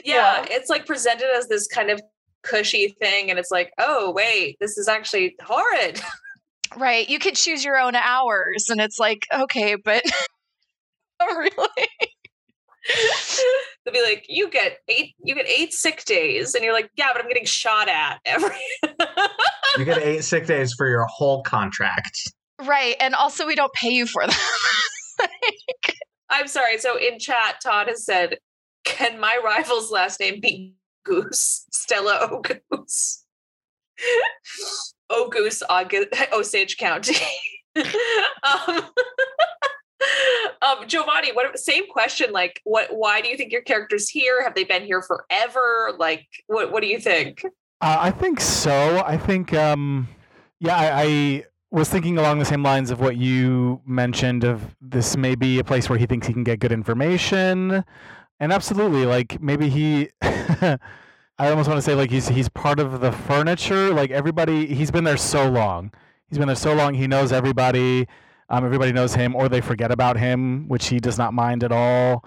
yeah, 0.04 0.44
it's 0.50 0.70
like 0.70 0.86
presented 0.86 1.28
as 1.36 1.46
this 1.48 1.68
kind 1.68 1.90
of 1.90 2.00
cushy 2.42 2.94
thing. 3.00 3.30
And 3.30 3.38
it's 3.38 3.50
like, 3.50 3.72
oh, 3.78 4.10
wait, 4.10 4.56
this 4.60 4.78
is 4.78 4.88
actually 4.88 5.36
horrid. 5.42 6.00
Right. 6.76 7.06
You 7.06 7.18
could 7.18 7.34
choose 7.34 7.62
your 7.62 7.78
own 7.78 7.94
hours. 7.94 8.70
And 8.70 8.80
it's 8.80 8.98
like, 8.98 9.26
okay, 9.30 9.74
but 9.74 10.02
oh, 11.20 11.36
really? 11.36 11.88
They'll 13.84 13.94
be 13.94 14.02
like, 14.02 14.26
you 14.28 14.48
get 14.50 14.78
eight, 14.88 15.14
you 15.22 15.34
get 15.34 15.46
eight 15.46 15.72
sick 15.72 16.04
days, 16.04 16.54
and 16.54 16.64
you're 16.64 16.72
like, 16.72 16.90
yeah, 16.96 17.08
but 17.12 17.22
I'm 17.22 17.28
getting 17.28 17.44
shot 17.44 17.88
at 17.88 18.18
every. 18.24 18.56
you 19.78 19.84
get 19.84 19.98
eight 19.98 20.24
sick 20.24 20.46
days 20.46 20.74
for 20.74 20.88
your 20.88 21.04
whole 21.04 21.42
contract. 21.42 22.18
Right, 22.60 22.96
and 23.00 23.14
also 23.14 23.46
we 23.46 23.54
don't 23.54 23.72
pay 23.74 23.90
you 23.90 24.06
for 24.06 24.26
them. 24.26 24.36
like... 25.20 25.96
I'm 26.30 26.48
sorry. 26.48 26.78
So 26.78 26.96
in 26.96 27.18
chat, 27.18 27.60
Todd 27.62 27.88
has 27.88 28.04
said, 28.04 28.38
"Can 28.84 29.20
my 29.20 29.38
rival's 29.44 29.90
last 29.90 30.18
name 30.20 30.40
be 30.40 30.74
Goose? 31.04 31.66
Stella 31.72 32.28
O'Goose, 32.30 33.24
O'Goose, 35.10 35.62
Osage 36.32 36.76
County." 36.76 37.16
um, 37.76 38.82
um, 40.62 40.86
Giovanni, 40.86 41.32
what 41.32 41.58
same 41.58 41.88
question? 41.88 42.32
Like, 42.32 42.60
what? 42.64 42.88
Why 42.94 43.20
do 43.20 43.28
you 43.28 43.36
think 43.36 43.52
your 43.52 43.62
character's 43.62 44.08
here? 44.08 44.42
Have 44.42 44.54
they 44.54 44.64
been 44.64 44.84
here 44.84 45.02
forever? 45.02 45.92
Like, 45.98 46.26
what? 46.46 46.72
What 46.72 46.82
do 46.82 46.88
you 46.88 46.98
think? 46.98 47.44
Uh, 47.80 47.98
I 48.00 48.10
think 48.10 48.40
so. 48.40 49.02
I 49.04 49.16
think, 49.16 49.52
um, 49.54 50.08
yeah, 50.60 50.76
I, 50.76 51.02
I 51.02 51.44
was 51.72 51.88
thinking 51.88 52.16
along 52.16 52.38
the 52.38 52.44
same 52.44 52.62
lines 52.62 52.92
of 52.92 53.00
what 53.00 53.16
you 53.16 53.80
mentioned. 53.86 54.44
Of 54.44 54.76
this 54.80 55.16
may 55.16 55.34
be 55.34 55.58
a 55.58 55.64
place 55.64 55.88
where 55.88 55.98
he 55.98 56.06
thinks 56.06 56.26
he 56.26 56.32
can 56.32 56.44
get 56.44 56.60
good 56.60 56.72
information, 56.72 57.84
and 58.42 58.52
absolutely, 58.52 59.06
like 59.06 59.40
maybe 59.40 59.70
he. 59.70 60.10
I 61.38 61.48
almost 61.48 61.66
want 61.68 61.78
to 61.78 61.82
say 61.82 61.94
like 61.94 62.10
he's 62.10 62.28
he's 62.28 62.48
part 62.50 62.78
of 62.78 63.00
the 63.00 63.10
furniture. 63.10 63.92
Like 63.94 64.10
everybody, 64.10 64.66
he's 64.66 64.90
been 64.90 65.04
there 65.04 65.16
so 65.16 65.48
long. 65.48 65.90
He's 66.28 66.38
been 66.38 66.46
there 66.46 66.54
so 66.54 66.74
long. 66.74 66.92
He 66.92 67.06
knows 67.06 67.32
everybody 67.32 68.06
um, 68.52 68.66
everybody 68.66 68.92
knows 68.92 69.14
him, 69.14 69.34
or 69.34 69.48
they 69.48 69.62
forget 69.62 69.90
about 69.90 70.18
him, 70.18 70.68
which 70.68 70.88
he 70.88 71.00
does 71.00 71.16
not 71.16 71.32
mind 71.32 71.64
at 71.64 71.72
all. 71.72 72.24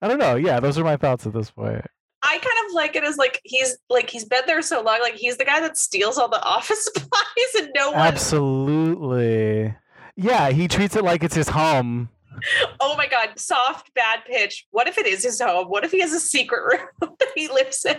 I 0.00 0.08
don't 0.08 0.18
know. 0.18 0.34
Yeah, 0.34 0.60
those 0.60 0.78
are 0.78 0.84
my 0.84 0.96
thoughts 0.96 1.26
at 1.26 1.34
this 1.34 1.50
point. 1.50 1.84
I 2.22 2.38
kind 2.38 2.66
of 2.66 2.74
like 2.74 2.96
it 2.96 3.04
as 3.04 3.18
like 3.18 3.40
he's 3.44 3.76
like 3.90 4.08
he's 4.08 4.24
been 4.24 4.42
there 4.46 4.62
so 4.62 4.82
long, 4.82 5.00
like 5.00 5.14
he's 5.14 5.36
the 5.36 5.44
guy 5.44 5.60
that 5.60 5.76
steals 5.76 6.16
all 6.16 6.28
the 6.28 6.42
office 6.42 6.84
supplies 6.84 7.54
and 7.58 7.70
no 7.74 7.90
one. 7.90 8.00
Absolutely. 8.00 9.74
Yeah, 10.16 10.50
he 10.50 10.68
treats 10.68 10.96
it 10.96 11.04
like 11.04 11.22
it's 11.22 11.34
his 11.34 11.50
home. 11.50 12.08
Oh 12.80 12.96
my 12.96 13.06
god, 13.06 13.38
soft 13.38 13.92
bad 13.94 14.20
pitch. 14.26 14.66
What 14.70 14.88
if 14.88 14.98
it 14.98 15.06
is 15.06 15.24
his 15.24 15.40
home? 15.40 15.68
What 15.68 15.84
if 15.84 15.90
he 15.90 16.00
has 16.00 16.12
a 16.12 16.20
secret 16.20 16.62
room 16.62 17.14
that 17.18 17.28
he 17.34 17.48
lives 17.48 17.84
in? 17.84 17.96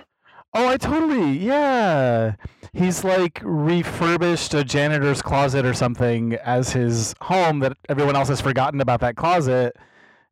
Oh, 0.53 0.67
I 0.67 0.77
totally, 0.77 1.37
yeah. 1.37 2.35
He's 2.73 3.03
like 3.03 3.39
refurbished 3.43 4.53
a 4.53 4.63
janitor's 4.63 5.21
closet 5.21 5.65
or 5.65 5.73
something 5.73 6.33
as 6.33 6.71
his 6.71 7.13
home 7.21 7.59
that 7.59 7.73
everyone 7.87 8.15
else 8.15 8.29
has 8.29 8.41
forgotten 8.41 8.81
about 8.81 8.99
that 9.01 9.15
closet 9.15 9.75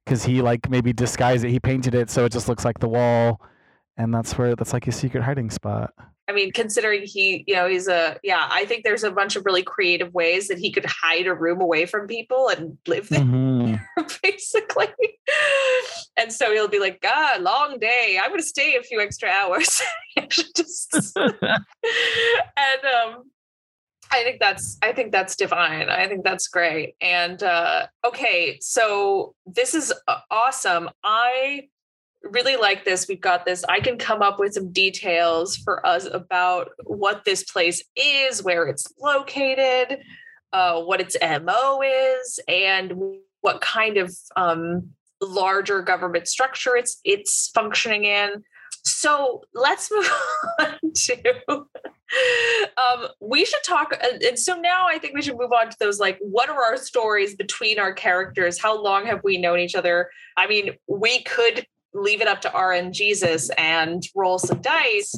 because 0.05 0.23
he 0.23 0.41
like 0.41 0.69
maybe 0.69 0.91
disguised 0.91 1.45
it. 1.45 1.51
He 1.51 1.59
painted 1.59 1.93
it 1.93 2.09
so 2.09 2.25
it 2.25 2.31
just 2.31 2.47
looks 2.47 2.65
like 2.65 2.79
the 2.79 2.87
wall, 2.87 3.41
and 3.95 4.13
that's 4.13 4.37
where 4.37 4.55
that's 4.55 4.73
like 4.73 4.85
his 4.85 4.95
secret 4.95 5.23
hiding 5.23 5.51
spot. 5.51 5.93
I 6.30 6.34
mean, 6.34 6.51
considering 6.51 7.03
he, 7.05 7.45
you 7.47 7.55
know, 7.55 7.67
he's 7.67 7.88
a, 7.88 8.17
yeah, 8.21 8.47
I 8.51 8.65
think 8.65 8.84
there's 8.84 9.03
a 9.03 9.11
bunch 9.11 9.36
of 9.38 9.45
really 9.45 9.63
creative 9.63 10.13
ways 10.13 10.49
that 10.49 10.57
he 10.57 10.71
could 10.71 10.86
hide 10.86 11.25
a 11.25 11.34
room 11.34 11.61
away 11.61 11.86
from 11.86 12.05
people 12.05 12.49
and 12.49 12.78
live 12.86 13.07
there, 13.07 13.21
mm-hmm. 13.21 13.75
basically. 14.23 14.89
And 16.17 16.34
so 16.34 16.51
he'll 16.51 16.67
be 16.67 16.80
like, 16.80 17.01
God, 17.01 17.41
long 17.41 17.80
day. 17.80 18.19
I'm 18.21 18.30
going 18.30 18.41
to 18.41 18.45
stay 18.45 18.75
a 18.75 18.84
few 18.84 18.99
extra 18.99 19.30
hours. 19.30 19.82
just, 20.30 21.15
and 21.17 21.38
um, 21.45 23.23
I 24.11 24.23
think 24.23 24.39
that's 24.39 24.78
I 24.82 24.91
think 24.93 25.11
that's 25.11 25.36
divine. 25.36 25.89
I 25.89 26.07
think 26.07 26.23
that's 26.23 26.47
great. 26.47 26.95
And 27.01 27.41
uh, 27.43 27.88
okay, 28.05 28.57
so 28.61 29.36
this 29.45 29.73
is 29.73 29.93
uh, 30.07 30.19
awesome. 30.32 30.89
I 31.03 31.69
really 32.32 32.55
like 32.55 32.86
this. 32.86 33.07
We've 33.07 33.21
got 33.21 33.45
this. 33.45 33.63
I 33.69 33.80
can 33.80 33.97
come 33.97 34.21
up 34.21 34.39
with 34.39 34.53
some 34.53 34.71
details 34.71 35.57
for 35.57 35.86
us 35.86 36.07
about 36.11 36.69
what 36.84 37.23
this 37.25 37.43
place 37.43 37.84
is, 37.95 38.43
where 38.43 38.67
it's 38.67 38.91
located, 38.99 39.99
uh, 40.53 40.82
what 40.82 41.01
its 41.01 41.15
MO 41.21 41.82
is, 41.82 42.39
and 42.47 42.93
what 43.41 43.61
kind 43.61 43.97
of 43.97 44.15
um, 44.36 44.89
larger 45.21 45.82
government 45.82 46.28
structure 46.28 46.75
it's 46.75 46.99
it's 47.03 47.49
functioning 47.53 48.05
in. 48.05 48.43
So 48.84 49.41
let's 49.53 49.91
move 49.95 50.09
on 50.59 50.75
to. 50.93 51.65
um, 52.78 53.07
we 53.19 53.43
should 53.43 53.63
talk, 53.65 53.93
and 54.01 54.39
so 54.39 54.55
now 54.55 54.88
I 54.88 54.97
think 54.97 55.13
we 55.13 55.21
should 55.21 55.38
move 55.38 55.51
on 55.51 55.69
to 55.69 55.78
those. 55.80 55.99
Like, 55.99 56.17
what 56.21 56.49
are 56.49 56.63
our 56.63 56.78
stories 56.78 57.36
between 57.36 57.80
our 57.80 57.93
characters? 57.93 58.61
How 58.61 58.82
long 58.82 59.05
have 59.05 59.21
we 59.23 59.38
known 59.38 59.59
each 59.59 59.75
other? 59.75 60.09
I 60.38 60.47
mean, 60.47 60.71
we 60.88 61.23
could 61.23 61.65
leave 62.01 62.21
it 62.21 62.27
up 62.27 62.41
to 62.41 62.49
RN 62.49 62.93
Jesus 62.93 63.49
and 63.57 64.03
roll 64.15 64.39
some 64.39 64.61
dice. 64.61 65.13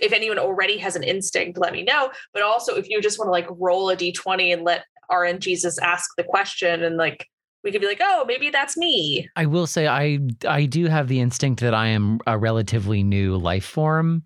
If 0.00 0.12
anyone 0.12 0.38
already 0.38 0.78
has 0.78 0.96
an 0.96 1.02
instinct, 1.02 1.58
let 1.58 1.72
me 1.72 1.82
know. 1.82 2.10
But 2.32 2.42
also, 2.42 2.74
if 2.76 2.88
you 2.88 3.00
just 3.00 3.18
want 3.18 3.28
to 3.28 3.32
like 3.32 3.46
roll 3.50 3.90
a 3.90 3.96
d20 3.96 4.52
and 4.52 4.64
let 4.64 4.84
RN 5.10 5.40
Jesus 5.40 5.78
ask 5.78 6.10
the 6.16 6.24
question 6.24 6.82
and 6.82 6.96
like 6.96 7.28
we 7.64 7.70
could 7.70 7.80
be 7.80 7.86
like, 7.86 8.00
oh, 8.02 8.24
maybe 8.26 8.50
that's 8.50 8.76
me. 8.76 9.28
I 9.36 9.46
will 9.46 9.66
say 9.66 9.86
I 9.86 10.18
I 10.46 10.66
do 10.66 10.86
have 10.86 11.08
the 11.08 11.20
instinct 11.20 11.60
that 11.60 11.74
I 11.74 11.88
am 11.88 12.18
a 12.26 12.36
relatively 12.36 13.02
new 13.02 13.36
life 13.36 13.64
form 13.64 14.24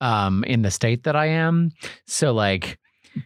um 0.00 0.44
in 0.44 0.62
the 0.62 0.70
state 0.70 1.04
that 1.04 1.16
I 1.16 1.26
am. 1.26 1.70
So 2.06 2.32
like 2.32 2.78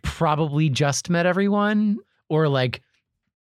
probably 0.02 0.68
just 0.68 1.10
met 1.10 1.26
everyone 1.26 1.98
or 2.28 2.48
like 2.48 2.82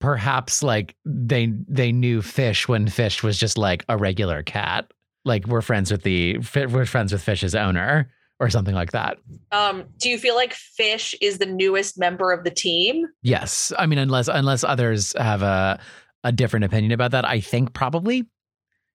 perhaps 0.01 0.63
like 0.63 0.95
they 1.05 1.53
they 1.69 1.93
knew 1.93 2.23
fish 2.23 2.69
when 2.69 2.89
fish 2.89 3.23
was 3.23 3.39
just 3.39 3.57
like 3.59 3.85
a 3.89 3.97
regular 3.97 4.43
cat. 4.43 4.91
Like 5.25 5.47
we're 5.47 5.63
friends 5.63 5.91
with 5.91 6.03
the 6.03 6.39
we're 6.55 6.87
friends 6.87 7.13
with 7.13 7.23
fish's 7.23 7.55
owner 7.55 8.11
or 8.39 8.51
something 8.51 8.75
like 8.75 8.93
that. 8.93 9.19
Um 9.53 9.85
do 9.99 10.11
you 10.11 10.19
feel 10.19 10.35
like 10.35 10.53
fish 10.53 11.15
is 11.21 11.39
the 11.39 11.47
newest 11.47 11.99
member 11.99 12.33
of 12.33 12.45
the 12.45 12.51
team? 12.51 13.07
Yes. 13.23 13.73
I 13.79 13.87
mean 13.87 13.99
unless 13.99 14.29
unless 14.29 14.65
others 14.65 15.15
have 15.19 15.43
a 15.43 15.81
a 16.25 16.33
different 16.33 16.65
opinion 16.65 16.93
about 16.93 17.13
that 17.13 17.25
i 17.25 17.41
think 17.41 17.73
probably. 17.73 18.27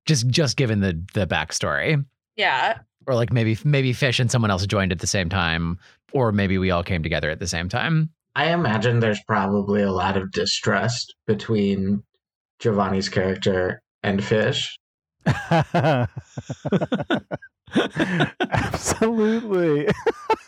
Just 0.07 0.27
just 0.29 0.57
given 0.57 0.81
the 0.81 1.03
the 1.15 1.27
backstory. 1.27 2.05
Yeah. 2.37 2.79
Or 3.07 3.15
like 3.15 3.33
maybe 3.33 3.57
maybe 3.65 3.93
fish 3.93 4.21
and 4.21 4.31
someone 4.31 4.51
else 4.51 4.67
joined 4.67 4.93
at 4.93 4.99
the 4.99 5.07
same 5.07 5.29
time 5.29 5.79
or 6.13 6.33
maybe 6.33 6.59
we 6.59 6.71
all 6.71 6.83
came 6.83 7.03
together 7.03 7.31
at 7.31 7.39
the 7.39 7.47
same 7.47 7.69
time 7.69 8.11
I 8.35 8.53
imagine 8.53 9.01
there's 9.01 9.23
probably 9.27 9.83
a 9.83 9.91
lot 9.91 10.17
of 10.17 10.31
distrust 10.31 11.15
between 11.27 12.03
Giovanni's 12.61 13.09
character 13.09 13.83
and 14.03 14.23
Fish. 14.23 14.79
Absolutely. 18.51 19.89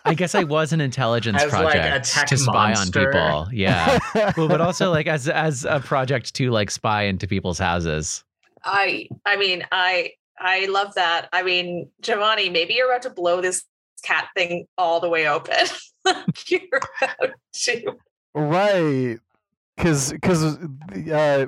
I 0.05 0.15
guess 0.15 0.35
I 0.35 0.45
was 0.45 0.73
an 0.73 0.81
intelligence 0.81 1.43
as 1.43 1.51
project 1.51 2.17
like 2.17 2.27
to 2.27 2.37
spy 2.37 2.73
monster. 2.73 3.01
on 3.01 3.07
people. 3.07 3.49
Yeah. 3.53 3.99
well, 4.37 4.49
but 4.49 4.61
also 4.61 4.91
like 4.91 5.07
as 5.07 5.29
as 5.29 5.65
a 5.65 5.81
project 5.81 6.35
to 6.35 6.51
like 6.51 6.71
spy 6.71 7.05
into 7.05 7.27
people's 7.27 7.59
houses. 7.59 8.25
I 8.65 9.09
I 9.25 9.37
mean, 9.37 9.65
I 9.71 10.13
I 10.39 10.67
love 10.67 10.95
that. 10.95 11.29
I 11.33 11.43
mean, 11.43 11.91
Giovanni, 12.01 12.51
maybe 12.51 12.75
you're 12.75 12.91
about 12.91 13.03
to 13.03 13.11
blow 13.11 13.41
this 13.41 13.65
cat 14.03 14.29
thing 14.37 14.67
all 14.77 15.01
the 15.01 15.09
way 15.09 15.29
open. 15.29 15.55
you're 16.47 16.61
to. 17.53 17.93
Right. 18.35 19.19
Because 19.77 20.13
because 20.13 20.57
uh, 21.13 21.47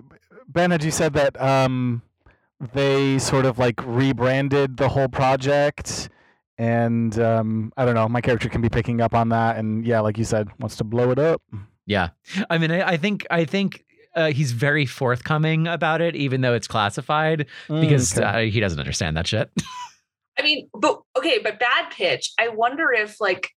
Ben, 0.49 0.71
had 0.71 0.83
you 0.83 0.91
said 0.91 1.13
that 1.15 1.41
um, 1.41 2.03
they 2.73 3.19
sort 3.19 3.45
of 3.47 3.59
like 3.59 3.81
rebranded 3.85 4.77
the 4.77 4.89
whole 4.89 5.09
project, 5.09 6.09
and 6.59 7.19
um, 7.19 7.73
I 7.77 7.85
don't 7.85 7.95
know, 7.95 8.09
my 8.09 8.21
character 8.21 8.49
can 8.49 8.61
be 8.61 8.69
picking 8.71 9.01
up 9.01 9.15
on 9.15 9.29
that, 9.31 9.57
and 9.57 9.85
yeah, 9.87 10.01
like 10.01 10.17
you 10.19 10.25
said, 10.25 10.49
wants 10.59 10.77
to 10.77 10.85
blow 10.85 11.11
it 11.11 11.19
up. 11.19 11.43
Yeah, 11.87 12.11
I 12.49 12.57
mean, 12.59 12.71
I, 12.71 12.93
I 12.93 12.97
think 12.97 13.27
I 13.31 13.45
think 13.45 13.85
uh, 14.17 14.31
he's 14.31 14.53
very 14.53 14.87
forthcoming 14.87 15.67
about 15.67 16.01
it, 16.01 16.17
even 16.17 16.41
though 16.41 16.55
it's 16.55 16.67
classified, 16.67 17.47
because 17.69 18.13
Mm, 18.15 18.19
okay. 18.27 18.47
uh, 18.49 18.51
he 18.51 18.59
doesn't 18.61 18.81
understand 18.81 19.17
that 19.19 19.27
shit. 19.27 19.51
I 20.39 20.43
mean, 20.43 20.69
but 20.73 21.01
okay, 21.17 21.39
but 21.39 21.59
bad 21.61 21.91
pitch. 21.91 22.33
I 22.41 22.49
wonder 22.49 22.91
if 22.93 23.21
like 23.21 23.51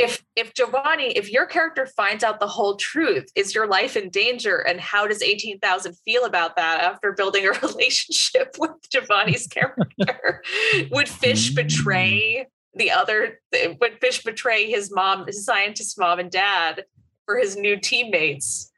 if 0.00 0.24
if 0.36 0.54
Giovanni, 0.54 1.12
if 1.16 1.30
your 1.30 1.46
character 1.46 1.86
finds 1.86 2.24
out 2.24 2.40
the 2.40 2.46
whole 2.48 2.76
truth, 2.76 3.28
is 3.36 3.54
your 3.54 3.66
life 3.66 3.96
in 3.96 4.08
danger? 4.10 4.56
And 4.56 4.80
how 4.80 5.06
does 5.06 5.22
18,000 5.22 5.94
feel 6.04 6.24
about 6.24 6.56
that 6.56 6.80
after 6.82 7.12
building 7.12 7.46
a 7.46 7.50
relationship 7.66 8.56
with 8.58 8.72
Giovanni's 8.90 9.46
character? 9.56 10.42
Would 10.90 11.08
Fish 11.08 11.50
betray 11.54 12.46
the 12.74 12.90
other 12.90 13.40
would 13.80 14.00
Fish 14.00 14.22
betray 14.24 14.70
his 14.70 14.90
mom, 14.92 15.26
his 15.26 15.44
scientist 15.44 15.98
mom 15.98 16.18
and 16.18 16.30
dad 16.30 16.84
for 17.26 17.38
his 17.38 17.56
new 17.56 17.76
teammates? 17.78 18.72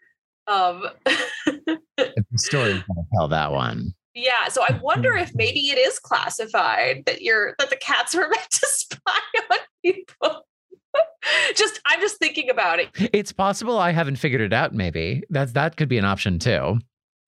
Um 0.47 0.85
The 1.47 2.19
story's 2.37 2.83
gonna 2.83 3.07
tell 3.15 3.29
that 3.29 3.53
one. 3.53 3.95
yeah, 4.15 4.49
so 4.49 4.63
I 4.69 4.79
wonder 4.83 5.15
if 5.15 5.31
maybe 5.35 5.61
it 5.71 5.79
is 5.79 5.99
classified 5.99 7.05
that 7.07 7.23
you're 7.23 7.55
that 7.59 7.71
the 7.71 7.77
cats 7.77 8.15
were 8.15 8.29
meant 8.29 8.51
to 8.51 8.67
spy 8.67 9.21
on 9.51 9.59
people. 9.85 10.47
just 11.57 11.81
I'm 11.87 12.01
just 12.01 12.19
thinking 12.19 12.51
about 12.51 12.79
it. 12.81 12.91
It's 13.13 13.33
possible 13.33 13.79
I 13.79 13.93
haven't 13.93 14.17
figured 14.17 14.41
it 14.41 14.53
out. 14.53 14.75
Maybe 14.75 15.23
that's 15.31 15.53
that 15.53 15.77
could 15.77 15.89
be 15.89 15.99
an 15.99 16.05
option 16.05 16.39
too. 16.39 16.79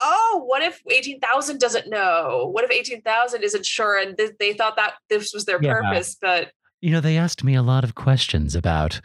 Oh, 0.00 0.42
what 0.46 0.62
if 0.62 0.82
18,000 0.90 1.58
doesn't 1.60 1.88
know? 1.88 2.48
What 2.52 2.64
if 2.64 2.70
18,000 2.70 3.42
isn't 3.42 3.64
sure 3.64 3.98
and 3.98 4.16
th- 4.18 4.32
they 4.38 4.52
thought 4.52 4.76
that 4.76 4.94
this 5.08 5.32
was 5.32 5.44
their 5.46 5.62
Yeah. 5.62 5.74
purpose, 5.80 6.16
but 6.20 6.50
You 6.80 6.90
know, 6.90 7.00
they 7.00 7.16
asked 7.16 7.44
me 7.44 7.54
a 7.54 7.62
lot 7.62 7.84
of 7.84 7.94
questions 7.94 8.54
about 8.54 9.00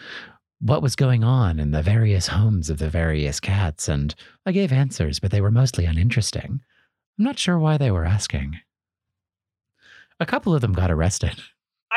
what 0.59 0.81
was 0.81 0.97
going 0.97 1.23
on 1.23 1.57
in 1.59 1.71
the 1.71 1.81
various 1.81 2.27
homes 2.27 2.69
of 2.69 2.79
the 2.79 2.89
various 2.89 3.39
cats, 3.39 3.87
and 3.87 4.13
I 4.45 4.51
gave 4.51 4.73
answers, 4.73 5.19
but 5.19 5.31
they 5.31 5.39
were 5.39 5.51
mostly 5.51 5.85
uninteresting. 5.85 6.59
I'm 7.17 7.23
not 7.25 7.39
sure 7.39 7.57
why 7.57 7.77
they 7.77 7.91
were 7.91 8.03
asking. 8.03 8.59
A 10.19 10.25
couple 10.25 10.53
of 10.53 10.59
them 10.59 10.73
got 10.73 10.91
arrested. 10.91 11.41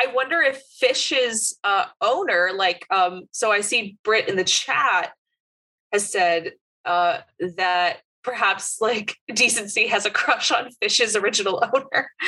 I 0.03 0.13
wonder 0.13 0.41
if 0.41 0.61
Fish's 0.79 1.57
uh, 1.63 1.85
owner, 2.01 2.51
like, 2.55 2.85
um, 2.89 3.23
so 3.31 3.51
I 3.51 3.61
see 3.61 3.97
Britt 4.03 4.27
in 4.27 4.35
the 4.35 4.43
chat 4.43 5.13
has 5.91 6.11
said 6.11 6.53
uh, 6.85 7.19
that 7.57 8.01
perhaps 8.23 8.79
like 8.81 9.17
decency 9.33 9.87
has 9.87 10.05
a 10.05 10.09
crush 10.09 10.51
on 10.51 10.71
Fish's 10.81 11.15
original 11.15 11.63
owner. 11.73 12.09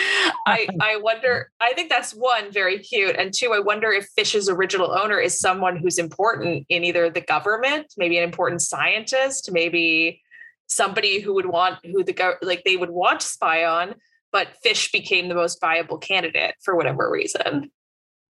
I 0.48 0.68
I 0.80 0.98
wonder. 0.98 1.52
I 1.60 1.74
think 1.74 1.90
that's 1.90 2.14
one 2.14 2.52
very 2.52 2.80
cute, 2.80 3.16
and 3.18 3.34
two, 3.34 3.54
I 3.54 3.60
wonder 3.60 3.92
if 3.92 4.08
Fish's 4.16 4.50
original 4.50 4.92
owner 4.92 5.20
is 5.20 5.40
someone 5.40 5.78
who's 5.78 5.98
important 5.98 6.66
in 6.70 6.84
either 6.84 7.10
the 7.10 7.22
government, 7.22 7.94
maybe 7.98 8.18
an 8.18 8.24
important 8.24 8.62
scientist, 8.62 9.52
maybe 9.52 10.22
somebody 10.68 11.20
who 11.20 11.34
would 11.34 11.46
want 11.46 11.80
who 11.86 12.04
the 12.04 12.38
like 12.42 12.64
they 12.64 12.78
would 12.78 12.92
want 12.92 13.22
to 13.22 13.28
spy 13.28 13.66
on. 13.66 13.96
But 14.36 14.50
Fish 14.62 14.92
became 14.92 15.30
the 15.30 15.34
most 15.34 15.62
viable 15.62 15.98
candidate 15.98 16.56
for 16.62 16.76
whatever 16.76 17.10
reason. 17.10 17.72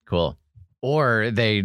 Cool. 0.05 0.37
Or 0.83 1.31
they 1.31 1.63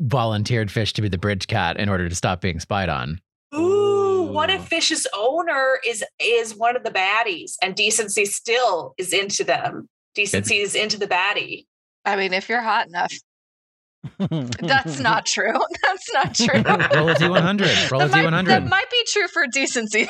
volunteered 0.00 0.70
Fish 0.70 0.92
to 0.92 1.00
be 1.00 1.08
the 1.08 1.16
bridge 1.16 1.46
cat 1.46 1.78
in 1.78 1.88
order 1.88 2.06
to 2.06 2.14
stop 2.14 2.42
being 2.42 2.60
spied 2.60 2.90
on. 2.90 3.22
Ooh, 3.56 4.28
what 4.30 4.50
if 4.50 4.68
Fish's 4.68 5.06
owner 5.16 5.80
is 5.86 6.04
is 6.22 6.54
one 6.54 6.76
of 6.76 6.84
the 6.84 6.90
baddies 6.90 7.54
and 7.62 7.74
decency 7.74 8.26
still 8.26 8.92
is 8.98 9.14
into 9.14 9.44
them? 9.44 9.88
Decency 10.14 10.58
is 10.58 10.74
into 10.74 10.98
the 10.98 11.06
baddie. 11.06 11.64
I 12.04 12.16
mean, 12.16 12.34
if 12.34 12.50
you're 12.50 12.60
hot 12.60 12.86
enough, 12.86 13.14
that's 14.18 15.00
not 15.00 15.24
true. 15.24 15.58
That's 15.82 16.12
not 16.12 16.34
true. 16.34 16.62
Roll 16.98 17.08
a 17.08 17.14
D100. 17.14 17.90
Roll 17.90 18.02
a 18.02 18.08
that, 18.08 18.30
might, 18.30 18.44
that 18.44 18.66
might 18.66 18.90
be 18.90 19.04
true 19.10 19.28
for 19.28 19.46
decency. 19.50 20.06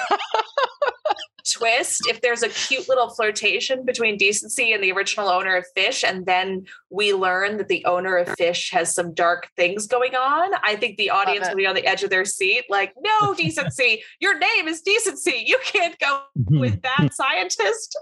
Twist 1.51 2.07
if 2.07 2.21
there's 2.21 2.43
a 2.43 2.49
cute 2.49 2.89
little 2.89 3.11
flirtation 3.11 3.85
between 3.85 4.17
decency 4.17 4.73
and 4.73 4.83
the 4.83 4.93
original 4.93 5.29
owner 5.29 5.57
of 5.57 5.65
Fish, 5.75 6.05
and 6.05 6.27
then 6.27 6.67
we 6.91 7.15
learn 7.15 7.57
that 7.57 7.69
the 7.69 7.85
owner 7.87 8.17
of 8.17 8.29
Fish 8.37 8.71
has 8.73 8.95
some 8.95 9.15
dark 9.15 9.49
things 9.57 9.87
going 9.87 10.15
on. 10.15 10.51
I 10.63 10.77
think 10.77 10.97
the 10.97 11.11
audience 11.11 11.49
will 11.49 11.57
be 11.57 11.67
on 11.67 11.75
the 11.75 11.87
edge 11.87 12.03
of 12.03 12.11
their 12.11 12.25
seat, 12.25 12.65
like, 12.69 12.93
no, 13.01 13.35
decency, 13.39 14.03
your 14.21 14.39
name 14.39 14.69
is 14.69 14.83
decency. 14.83 15.43
You 15.47 15.59
can't 15.65 15.99
go 15.99 16.23
with 16.37 16.83
that 16.83 17.09
scientist. 17.13 17.99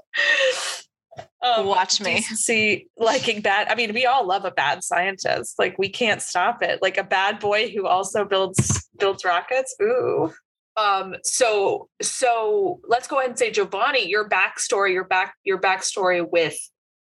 Um, 1.42 1.66
Watch 1.66 2.00
me. 2.00 2.16
Decency 2.16 2.88
liking 2.96 3.40
bad. 3.40 3.68
I 3.68 3.74
mean, 3.74 3.92
we 3.94 4.06
all 4.06 4.26
love 4.26 4.44
a 4.44 4.50
bad 4.50 4.82
scientist. 4.82 5.58
Like 5.58 5.78
we 5.78 5.88
can't 5.88 6.22
stop 6.22 6.62
it. 6.62 6.80
Like 6.82 6.98
a 6.98 7.04
bad 7.04 7.40
boy 7.40 7.70
who 7.70 7.86
also 7.86 8.24
builds 8.24 8.88
builds 8.98 9.24
rockets. 9.24 9.74
Ooh. 9.82 10.32
Um. 10.78 11.16
So 11.24 11.88
so 12.00 12.80
let's 12.86 13.08
go 13.08 13.18
ahead 13.18 13.30
and 13.30 13.38
say 13.38 13.50
Giovanni, 13.50 14.08
your 14.08 14.28
backstory, 14.28 14.92
your 14.92 15.04
back 15.04 15.34
your 15.44 15.60
backstory 15.60 16.26
with 16.30 16.56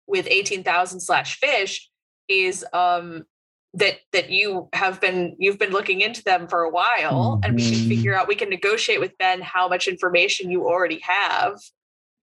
with 0.06 0.26
eighteen 0.30 0.62
thousand 0.64 1.00
slash 1.00 1.38
fish 1.38 1.90
is 2.28 2.64
um 2.72 3.24
that 3.74 3.96
that 4.12 4.30
you 4.30 4.68
have 4.72 5.00
been 5.00 5.36
you've 5.38 5.58
been 5.58 5.70
looking 5.72 6.00
into 6.00 6.22
them 6.24 6.48
for 6.48 6.62
a 6.62 6.70
while 6.70 7.38
and 7.42 7.54
we 7.54 7.62
can 7.70 7.88
figure 7.88 8.14
out 8.14 8.26
we 8.26 8.34
can 8.34 8.48
negotiate 8.48 8.98
with 9.00 9.12
ben 9.18 9.42
how 9.42 9.68
much 9.68 9.86
information 9.88 10.50
you 10.50 10.64
already 10.66 11.00
have 11.00 11.58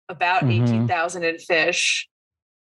about 0.10 0.44
Mhm. 0.44 0.64
18,000 0.64 1.24
and 1.24 1.40
fish 1.40 2.10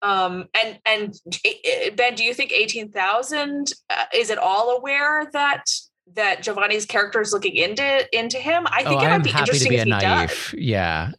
um 0.03 0.45
and 0.53 0.79
and 0.85 1.13
eh, 1.43 1.53
eh, 1.63 1.89
ben 1.89 2.13
do 2.13 2.23
you 2.23 2.33
think 2.33 2.51
18,000 2.51 3.73
uh, 3.89 4.05
is 4.13 4.29
it 4.29 4.37
all 4.37 4.77
aware 4.77 5.27
that 5.33 5.65
that 6.13 6.43
Giovanni's 6.43 6.85
character 6.85 7.19
is 7.19 7.33
looking 7.33 7.55
into 7.55 8.17
into 8.17 8.37
him 8.37 8.67
i 8.67 8.83
think 8.83 9.01
oh, 9.01 9.05
it 9.05 9.07
might 9.07 9.13
I'm 9.13 9.21
be 9.23 9.31
happy 9.31 9.45
to 9.45 9.51
interesting 9.51 9.69
be 9.69 9.75
if 9.77 9.81
a 9.81 9.95
he 9.95 10.01
does. 10.01 10.55
Yeah. 10.57 11.11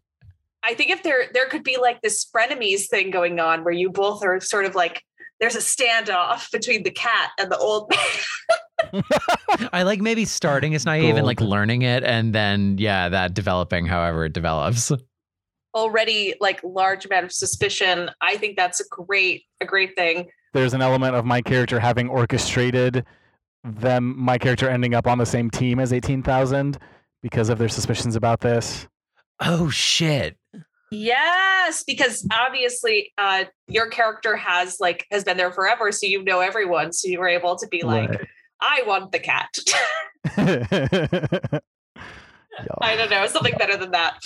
I 0.67 0.75
think 0.75 0.91
if 0.91 1.05
there 1.05 1.27
there 1.33 1.47
could 1.47 1.63
be 1.63 1.77
like 1.81 2.01
this 2.03 2.27
frenemies 2.35 2.89
thing 2.89 3.11
going 3.11 3.39
on 3.39 3.63
where 3.63 3.73
you 3.73 3.89
both 3.89 4.25
are 4.25 4.41
sort 4.41 4.65
of 4.65 4.75
like 4.75 5.03
there's 5.39 5.55
a 5.55 5.59
standoff 5.59 6.51
between 6.51 6.83
the 6.83 6.91
cat 6.91 7.31
and 7.39 7.53
the 7.53 7.59
old 7.59 7.91
man. 7.91 9.03
I 9.73 9.85
like 9.85 10.01
maybe 10.01 10.25
starting 10.25 10.75
as 10.75 10.85
naive 10.85 11.17
and 11.17 11.27
like 11.27 11.41
learning 11.41 11.83
it 11.83 12.03
and 12.03 12.35
then 12.35 12.79
yeah, 12.79 13.09
that 13.09 13.33
developing 13.35 13.87
however 13.87 14.25
it 14.25 14.33
develops. 14.33 14.91
already 15.75 16.35
like 16.41 16.61
large 16.65 17.05
amount 17.05 17.27
of 17.27 17.33
suspicion. 17.33 18.11
I 18.21 18.37
think 18.37 18.57
that's 18.57 18.81
a 18.81 18.85
great 18.91 19.45
a 19.61 19.67
great 19.67 19.95
thing. 19.95 20.29
There's 20.53 20.75
an 20.75 20.83
element 20.83 21.15
of 21.15 21.25
my 21.25 21.43
character 21.43 21.79
having 21.79 22.09
orchestrated 22.09 23.05
them, 23.67 24.15
my 24.19 24.39
character 24.39 24.69
ending 24.69 24.95
up 24.95 25.07
on 25.07 25.19
the 25.19 25.27
same 25.27 25.51
team 25.51 25.79
as 25.81 25.93
18,000 25.93 26.79
because 27.23 27.49
of 27.49 27.59
their 27.59 27.69
suspicions 27.69 28.17
about 28.17 28.41
this. 28.41 28.87
Oh 29.41 29.69
shit. 29.69 30.37
Yes, 30.93 31.83
because 31.85 32.27
obviously 32.33 33.13
uh 33.19 33.45
your 33.67 33.91
character 33.91 34.37
has 34.37 34.79
like 34.79 35.05
has 35.11 35.25
been 35.25 35.37
there 35.37 35.51
forever, 35.51 35.91
so 35.93 36.07
you 36.07 36.23
know 36.23 36.41
everyone. 36.41 36.93
So 36.93 37.09
you 37.09 37.19
were 37.19 37.29
able 37.29 37.57
to 37.57 37.67
be 37.69 37.83
like, 37.83 38.11
Right. 38.11 38.21
I 38.61 38.83
want 38.87 39.13
the 39.13 39.19
cat. 39.19 39.49
I 42.81 42.97
don't 42.97 43.11
know, 43.11 43.27
something 43.27 43.55
better 43.59 43.77
than 43.77 43.91
that. 43.91 44.19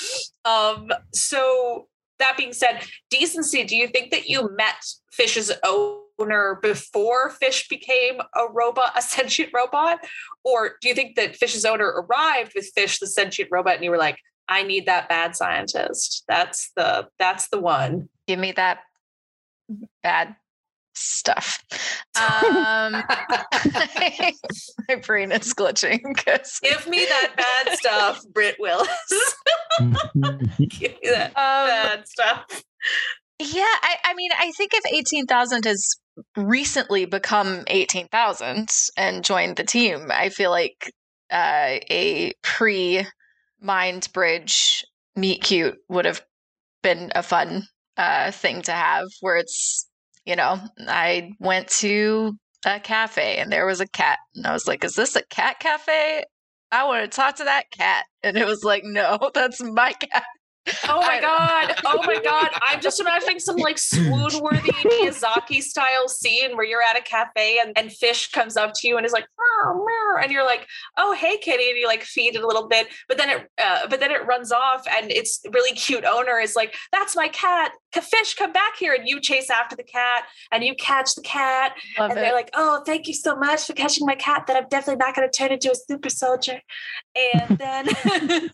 Um, 0.45 0.91
so 1.13 1.89
that 2.19 2.37
being 2.37 2.53
said, 2.53 2.85
decency, 3.11 3.65
do 3.65 3.77
you 3.77 3.89
think 3.89 4.11
that 4.13 4.29
you 4.29 4.51
met 4.57 4.85
Fish's 5.11 5.51
owner 6.21 6.59
before 6.63 7.31
Fish 7.31 7.69
became 7.69 8.21
a 8.35 8.47
robot, 8.51 8.93
a 8.97 9.03
sentient 9.03 9.51
robot? 9.55 10.01
Or 10.45 10.73
do 10.81 10.89
you 10.89 10.95
think 10.95 11.17
that 11.17 11.37
Fish's 11.37 11.65
owner 11.65 11.87
arrived 11.87 12.53
with 12.55 12.71
Fish, 12.75 12.99
the 12.99 13.07
sentient 13.07 13.51
robot, 13.51 13.77
and 13.77 13.85
you 13.85 13.91
were 13.91 13.99
like, 13.99 14.17
I 14.49 14.65
need 14.65 14.87
that 14.87 15.09
bad 15.09 15.37
scientist. 15.37 16.25
That's 16.29 16.73
the 16.77 17.09
that's 17.19 17.49
the 17.49 17.61
one. 17.61 18.09
Give 18.27 18.39
me 18.39 18.53
that 18.53 18.81
bad 20.03 20.37
stuff. 20.95 21.63
Um, 22.17 22.93
my 24.89 24.97
brain 25.07 25.31
is 25.31 25.55
glitching 25.55 26.01
because 26.03 26.59
Give 26.61 26.89
me 26.89 27.07
that 27.07 27.31
bad 27.37 27.79
stuff, 27.79 28.21
Britt 28.35 28.57
Willis. 28.59 28.89
Give 29.79 30.91
me 30.91 30.99
that 31.05 31.29
um, 31.29 31.69
bad 31.69 32.09
stuff. 32.09 32.65
Yeah, 33.39 33.63
I, 33.63 33.97
I 34.05 34.15
mean, 34.15 34.31
I 34.37 34.51
think 34.51 34.73
if 34.75 34.93
18,000 34.93 35.65
has 35.65 35.89
recently 36.37 37.05
become 37.05 37.65
18,000 37.67 38.69
and 38.97 39.25
joined 39.25 39.57
the 39.57 39.65
team, 39.65 40.09
I 40.11 40.29
feel 40.29 40.51
like 40.51 40.93
uh, 41.31 41.79
a 41.91 42.33
pre 42.43 43.07
Mind 43.61 44.09
Bridge 44.13 44.85
meet 45.17 45.43
cute 45.43 45.79
would 45.89 46.05
have 46.05 46.25
been 46.83 47.13
a 47.15 47.23
fun 47.23 47.67
uh, 47.97 48.31
thing 48.31 48.63
to 48.63 48.73
have 48.73 49.07
where 49.21 49.37
it's, 49.37 49.89
you 50.25 50.37
know, 50.37 50.59
I 50.89 51.33
went 51.39 51.69
to 51.81 52.37
a 52.65 52.81
cafe 52.81 53.37
and 53.37 53.53
there 53.53 53.67
was 53.67 53.81
a 53.81 53.89
cat 53.89 54.19
and 54.35 54.47
I 54.47 54.53
was 54.53 54.67
like, 54.67 54.85
is 54.85 54.95
this 54.95 55.17
a 55.17 55.25
cat 55.27 55.61
cafe? 55.61 56.25
I 56.73 56.85
want 56.85 57.11
to 57.11 57.15
talk 57.15 57.37
to 57.37 57.45
that 57.45 57.71
cat. 57.71 58.05
And 58.23 58.37
it 58.37 58.47
was 58.47 58.63
like, 58.65 58.85
no, 58.85 59.31
that's 59.35 59.63
my 59.63 59.93
cat. 59.93 60.25
Oh 60.89 61.01
my 61.01 61.21
god! 61.21 61.75
Oh 61.87 62.03
my 62.05 62.21
god! 62.23 62.51
I'm 62.63 62.81
just 62.81 63.01
imagining 63.01 63.39
some 63.39 63.57
like 63.57 63.79
swoon-worthy 63.79 64.73
Miyazaki 64.73 65.63
style 65.63 66.09
scene 66.09 66.57
where 66.57 66.67
you're 66.67 66.83
at 66.83 66.99
a 66.99 67.03
cafe 67.03 67.59
and, 67.59 67.77
and 67.77 67.91
fish 67.93 68.31
comes 68.31 68.57
up 68.57 68.73
to 68.77 68.89
you 68.89 68.97
and 68.97 69.07
is 69.07 69.13
like, 69.13 69.27
"Meow, 69.39 69.75
meow," 69.75 70.23
and 70.23 70.31
you're 70.31 70.45
like, 70.45 70.67
"Oh 70.97 71.15
hey 71.15 71.39
kitty," 71.39 71.71
and 71.71 71.79
you 71.79 71.87
like 71.87 72.03
feed 72.03 72.37
it 72.37 72.43
a 72.43 72.47
little 72.47 72.69
bit, 72.69 72.89
but 73.09 73.17
then 73.17 73.31
it 73.31 73.49
uh, 73.59 73.87
but 73.89 74.01
then 74.01 74.11
it 74.11 74.27
runs 74.27 74.53
off 74.53 74.85
and 74.91 75.11
its 75.11 75.41
really 75.51 75.75
cute 75.75 76.05
owner 76.05 76.39
is 76.39 76.55
like, 76.55 76.75
"That's 76.93 77.17
my 77.17 77.29
cat. 77.29 77.73
Fish 77.93 78.35
come 78.35 78.53
back 78.53 78.77
here 78.79 78.95
and 78.95 79.09
you 79.09 79.21
chase 79.21 79.51
after 79.51 79.75
the 79.75 79.83
cat 79.83 80.25
and 80.53 80.63
you 80.63 80.75
catch 80.75 81.15
the 81.15 81.23
cat 81.23 81.73
Love 81.99 82.11
and 82.11 82.19
it. 82.19 82.23
they're 82.23 82.33
like 82.33 82.51
oh 82.55 82.83
thank 82.87 83.09
you 83.09 83.15
so 83.15 83.37
much 83.37 83.67
for 83.67 83.73
catching 83.73 84.07
my 84.07 84.15
cat 84.15 84.47
that 84.47 84.57
i'm 84.57 84.69
definitely 84.69 84.97
not 84.97 85.15
going 85.15 85.29
to 85.29 85.37
turn 85.37 85.51
into 85.51 85.71
a 85.71 85.75
super 85.75 86.11
soldier. 86.11 86.61
And 87.17 87.59
then 87.59 87.89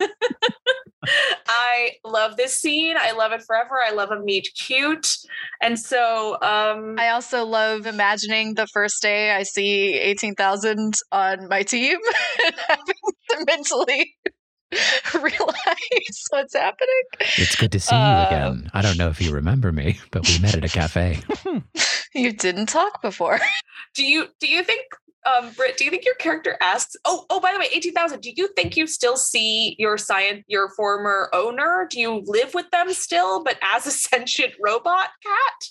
i 1.48 1.92
love 2.04 2.36
this 2.36 2.58
scene. 2.60 2.96
I 2.98 3.12
love 3.12 3.32
it 3.32 3.42
forever. 3.46 3.76
I 3.84 3.92
love 3.92 4.10
a 4.10 4.20
meet 4.20 4.48
cute. 4.56 5.16
And 5.60 5.78
so 5.78 6.38
um 6.42 6.96
I 6.98 7.10
also 7.10 7.44
love 7.44 7.86
imagining 7.86 8.54
the 8.54 8.66
first 8.66 9.02
day 9.02 9.32
I 9.32 9.42
see 9.42 9.94
18,000 9.94 10.94
on 11.12 11.48
my 11.48 11.62
team 11.62 11.98
and 12.44 12.54
having 12.68 12.84
to 13.30 13.44
mentally 13.46 14.14
realize 15.14 16.24
what's 16.30 16.54
happening. 16.54 17.02
It's 17.36 17.56
good 17.56 17.72
to 17.72 17.80
see 17.80 17.94
Uh, 17.94 18.20
you 18.20 18.26
again. 18.26 18.70
I 18.74 18.82
don't 18.82 18.98
know 18.98 19.08
if 19.08 19.20
you 19.20 19.32
remember 19.32 19.72
me, 19.72 19.98
but 20.10 20.26
we 20.28 20.38
met 20.38 20.54
at 20.54 20.64
a 20.64 20.68
cafe. 20.68 21.20
You 22.14 22.32
didn't 22.32 22.66
talk 22.66 23.02
before. 23.02 23.38
do 23.94 24.02
you 24.02 24.28
do 24.40 24.46
you 24.48 24.62
think 24.64 24.80
um 25.26 25.50
Britt, 25.52 25.76
do 25.76 25.84
you 25.84 25.90
think 25.90 26.06
your 26.06 26.14
character 26.14 26.56
asks 26.62 26.96
oh 27.04 27.26
oh 27.28 27.40
by 27.40 27.52
the 27.52 27.58
way 27.58 27.66
18,000 27.72 28.20
do 28.20 28.30
you 28.34 28.48
think 28.56 28.74
you 28.74 28.86
still 28.86 29.18
see 29.18 29.76
your 29.78 29.98
science 29.98 30.42
your 30.46 30.70
former 30.70 31.28
owner 31.34 31.86
do 31.90 32.00
you 32.00 32.22
live 32.24 32.54
with 32.54 32.70
them 32.70 32.90
still 32.94 33.44
but 33.44 33.58
as 33.60 33.86
a 33.86 33.90
sentient 33.90 34.54
robot 34.64 35.08
cat 35.22 35.68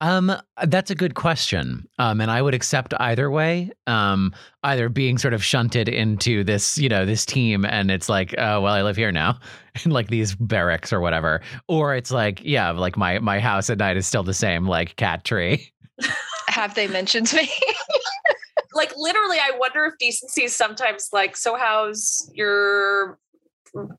Um, 0.00 0.32
that's 0.66 0.90
a 0.90 0.94
good 0.94 1.14
question. 1.14 1.86
Um, 1.98 2.20
and 2.20 2.30
I 2.30 2.40
would 2.40 2.54
accept 2.54 2.94
either 2.98 3.30
way. 3.30 3.70
Um, 3.86 4.32
either 4.62 4.88
being 4.88 5.18
sort 5.18 5.34
of 5.34 5.44
shunted 5.44 5.88
into 5.88 6.42
this, 6.42 6.78
you 6.78 6.88
know, 6.88 7.04
this 7.04 7.26
team, 7.26 7.64
and 7.64 7.90
it's 7.90 8.08
like, 8.08 8.34
oh 8.38 8.60
well, 8.62 8.72
I 8.74 8.82
live 8.82 8.96
here 8.96 9.12
now, 9.12 9.38
in 9.84 9.90
like 9.90 10.08
these 10.08 10.34
barracks 10.34 10.92
or 10.92 11.00
whatever, 11.00 11.42
or 11.68 11.94
it's 11.94 12.10
like, 12.10 12.40
yeah, 12.42 12.70
like 12.70 12.96
my 12.96 13.18
my 13.18 13.40
house 13.40 13.68
at 13.68 13.78
night 13.78 13.96
is 13.96 14.06
still 14.06 14.22
the 14.22 14.34
same, 14.34 14.66
like 14.66 14.96
cat 14.96 15.24
tree. 15.24 15.72
Have 16.48 16.74
they 16.74 16.88
mentioned 16.88 17.32
me? 17.32 17.48
like 18.72 18.92
literally 18.96 19.36
i 19.38 19.50
wonder 19.58 19.84
if 19.84 19.98
decency 19.98 20.44
is 20.44 20.54
sometimes 20.54 21.08
like 21.12 21.36
so 21.36 21.56
how's 21.56 22.30
your 22.34 23.18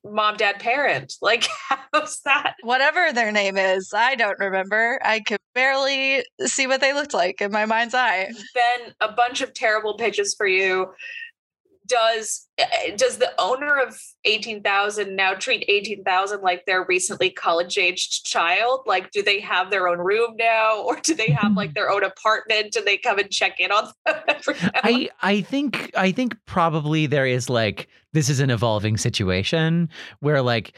mom 0.06 0.38
dad 0.38 0.60
parent 0.60 1.16
like 1.22 1.46
how's 1.70 2.22
that 2.22 2.56
Whatever 2.64 3.12
their 3.14 3.32
name 3.32 3.58
is, 3.58 3.94
I 3.94 4.16
don't 4.16 4.40
remember. 4.40 5.00
I 5.04 5.20
could 5.22 5.41
barely 5.54 6.24
see 6.46 6.68
what 6.68 6.82
they 6.82 6.94
looked 6.94 7.14
like 7.14 7.42
in 7.42 7.52
my 7.52 7.66
mind's 7.66 7.94
eye. 7.94 8.32
then 8.56 8.94
a 9.00 9.12
bunch 9.12 9.42
of 9.42 9.54
terrible 9.54 9.96
pitches 9.96 10.34
for 10.36 10.48
you. 10.48 10.94
Does 11.88 12.48
eh, 12.58 12.96
does 12.96 13.18
the 13.18 13.34
owner 13.38 13.76
of 13.76 14.00
18,000 14.24 15.14
now 15.14 15.34
treat 15.34 15.66
18,000 15.68 16.42
like 16.42 16.66
their 16.66 16.86
recently 16.86 17.30
college 17.30 17.78
aged 17.78 18.26
child? 18.26 18.82
Like 18.86 19.12
do 19.12 19.22
they 19.22 19.42
have 19.42 19.72
their 19.72 19.90
own 19.90 19.98
room 19.98 20.36
now 20.38 20.82
or 20.84 20.96
do 21.02 21.14
they 21.14 21.32
have 21.32 21.54
like 21.58 21.74
their 21.74 21.90
own 21.90 22.06
apartment? 22.06 22.78
And 22.78 22.86
they 22.86 22.98
come 22.98 23.20
and 23.20 23.30
check 23.30 23.60
in 23.60 23.72
on 23.72 23.92
them 24.06 24.16
every 24.28 24.56
I 24.62 25.10
I 25.22 25.42
think 25.42 25.92
I 25.98 26.14
think 26.14 26.38
probably 26.46 27.08
there 27.08 27.26
is 27.26 27.50
like 27.50 27.90
this 28.14 28.30
is 28.30 28.40
an 28.40 28.52
evolving 28.52 28.96
situation 28.96 29.90
where 30.20 30.42
like 30.42 30.74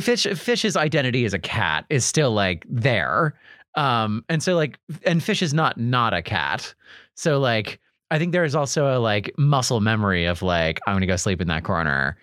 fish 0.00 0.26
fish's 0.36 0.76
identity 0.76 1.24
as 1.24 1.34
a 1.34 1.38
cat 1.38 1.84
is 1.90 2.04
still 2.04 2.32
like 2.32 2.64
there 2.68 3.34
um 3.76 4.24
and 4.28 4.42
so 4.42 4.54
like 4.54 4.78
and 5.04 5.22
fish 5.22 5.42
is 5.42 5.54
not 5.54 5.78
not 5.78 6.14
a 6.14 6.22
cat. 6.22 6.74
So 7.14 7.38
like 7.38 7.80
i 8.10 8.18
think 8.18 8.32
there 8.32 8.44
is 8.44 8.54
also 8.54 8.96
a 8.96 9.00
like 9.00 9.32
muscle 9.36 9.80
memory 9.80 10.26
of 10.26 10.40
like 10.40 10.78
i'm 10.86 10.94
gonna 10.94 11.06
go 11.06 11.16
sleep 11.16 11.40
in 11.40 11.48
that 11.48 11.64
corner. 11.64 12.16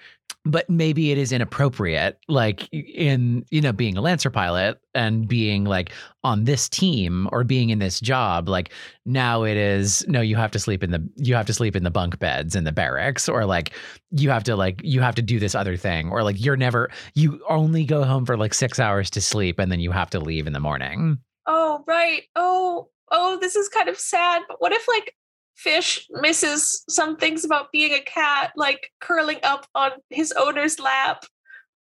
But 0.45 0.69
maybe 0.69 1.11
it 1.11 1.17
is 1.17 1.31
inappropriate 1.31 2.19
like 2.27 2.67
in 2.73 3.45
you 3.49 3.61
know 3.61 3.71
being 3.71 3.95
a 3.97 4.01
lancer 4.01 4.29
pilot 4.29 4.77
and 4.93 5.25
being 5.25 5.63
like 5.63 5.91
on 6.25 6.43
this 6.43 6.67
team 6.67 7.29
or 7.31 7.45
being 7.45 7.69
in 7.69 7.79
this 7.79 8.01
job 8.01 8.49
like 8.49 8.73
now 9.05 9.43
it 9.43 9.55
is 9.55 10.05
no 10.09 10.19
you 10.19 10.35
have 10.35 10.51
to 10.51 10.59
sleep 10.59 10.83
in 10.83 10.91
the 10.91 11.01
you 11.15 11.33
have 11.33 11.45
to 11.45 11.53
sleep 11.53 11.77
in 11.77 11.83
the 11.83 11.91
bunk 11.91 12.19
beds 12.19 12.57
in 12.57 12.65
the 12.65 12.73
barracks 12.73 13.29
or 13.29 13.45
like 13.45 13.71
you 14.11 14.29
have 14.29 14.43
to 14.43 14.55
like 14.57 14.81
you 14.83 14.99
have 14.99 15.15
to 15.15 15.21
do 15.21 15.39
this 15.39 15.55
other 15.55 15.77
thing 15.77 16.09
or 16.09 16.23
like 16.23 16.43
you're 16.43 16.57
never 16.57 16.89
you 17.13 17.41
only 17.47 17.85
go 17.85 18.03
home 18.03 18.25
for 18.25 18.35
like 18.35 18.53
6 18.53 18.79
hours 18.79 19.09
to 19.11 19.21
sleep 19.21 19.59
and 19.59 19.71
then 19.71 19.79
you 19.79 19.91
have 19.91 20.09
to 20.09 20.19
leave 20.19 20.45
in 20.45 20.53
the 20.53 20.59
morning 20.59 21.17
oh 21.47 21.83
right. 21.87 22.23
Oh 22.35 22.89
oh 23.11 23.37
this 23.39 23.55
is 23.55 23.69
kind 23.69 23.89
of 23.89 23.97
sad 23.97 24.41
but 24.47 24.61
what 24.61 24.71
if 24.71 24.87
like 24.87 25.13
fish 25.55 26.07
misses 26.09 26.83
some 26.89 27.15
things 27.15 27.45
about 27.45 27.71
being 27.71 27.93
a 27.93 27.99
cat 28.01 28.51
like 28.55 28.89
curling 28.99 29.37
up 29.43 29.67
on 29.75 29.91
his 30.09 30.33
owner's 30.33 30.79
lap 30.79 31.25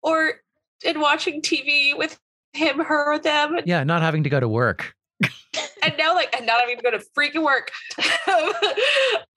or 0.04 0.34
in 0.84 1.00
watching 1.00 1.42
tv 1.42 1.98
with 1.98 2.20
him 2.54 2.80
her 2.80 3.14
or 3.14 3.20
them 3.20 3.58
yeah 3.66 3.84
not 3.84 4.02
having 4.02 4.24
to 4.24 4.30
go 4.30 4.40
to 4.40 4.50
work. 4.50 4.94
And 5.84 5.94
now 5.98 6.14
like 6.14 6.36
and 6.36 6.46
not 6.46 6.60
having 6.60 6.78
to 6.78 6.84
go 6.84 6.92
to 6.92 7.04
freaking 7.18 7.44
work. 7.44 7.72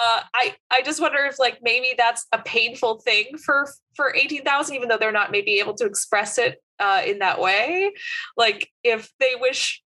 Uh, 0.00 0.20
i 0.34 0.54
i 0.70 0.82
just 0.82 1.00
wonder 1.00 1.24
if 1.24 1.38
like 1.38 1.58
maybe 1.62 1.94
that's 1.96 2.26
a 2.32 2.38
painful 2.38 3.00
thing 3.00 3.38
for 3.38 3.66
for 3.94 4.12
18000 4.14 4.74
even 4.76 4.88
though 4.88 4.98
they're 4.98 5.12
not 5.12 5.30
maybe 5.30 5.58
able 5.58 5.72
to 5.72 5.86
express 5.86 6.36
it 6.36 6.62
uh 6.78 7.00
in 7.06 7.20
that 7.20 7.40
way. 7.40 7.92
Like 8.36 8.68
if 8.82 9.10
they 9.18 9.34
wish 9.40 9.82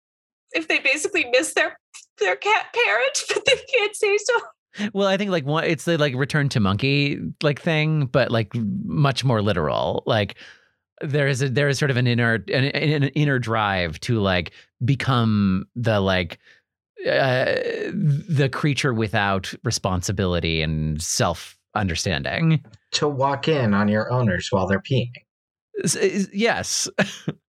if 0.53 0.68
they 0.68 0.78
basically 0.78 1.26
miss 1.30 1.55
their 1.55 1.78
their 2.18 2.36
cat 2.36 2.66
parent 2.74 3.22
but 3.28 3.44
they 3.46 3.61
can't 3.74 3.96
say 3.96 4.16
so. 4.18 4.34
Well 4.92 5.09
i 5.09 5.16
think 5.16 5.30
like 5.30 5.44
one 5.44 5.64
it's 5.64 5.84
the 5.84 5.99
like 5.99 6.14
return 6.14 6.49
to 6.51 6.61
monkey 6.61 7.18
like 7.42 7.61
thing 7.61 8.07
but 8.07 8.30
like 8.30 8.55
much 8.55 9.24
more 9.24 9.42
literal. 9.42 10.03
Like 10.07 10.36
there 11.01 11.28
is 11.28 11.42
a 11.42 11.49
there 11.49 11.68
is 11.68 11.78
sort 11.78 11.90
of 11.90 11.96
an 11.96 12.07
inner 12.07 12.34
an, 12.34 12.64
an 12.64 13.05
inner 13.05 13.38
drive 13.38 14.01
to 14.01 14.20
like 14.20 14.53
become 14.84 15.66
the 15.74 16.01
like 16.01 16.38
uh, 17.07 17.55
the 17.94 18.49
creature 18.53 18.92
without 18.92 19.55
responsibility 19.62 20.62
and 20.62 21.01
self 21.01 21.57
understanding 21.74 22.64
To 22.92 23.09
walk 23.09 23.46
in 23.46 23.72
on 23.74 23.88
your 23.88 24.11
owners 24.11 24.49
while 24.51 24.66
they're 24.66 24.82
peeing. 24.82 25.12
Yes 26.32 26.88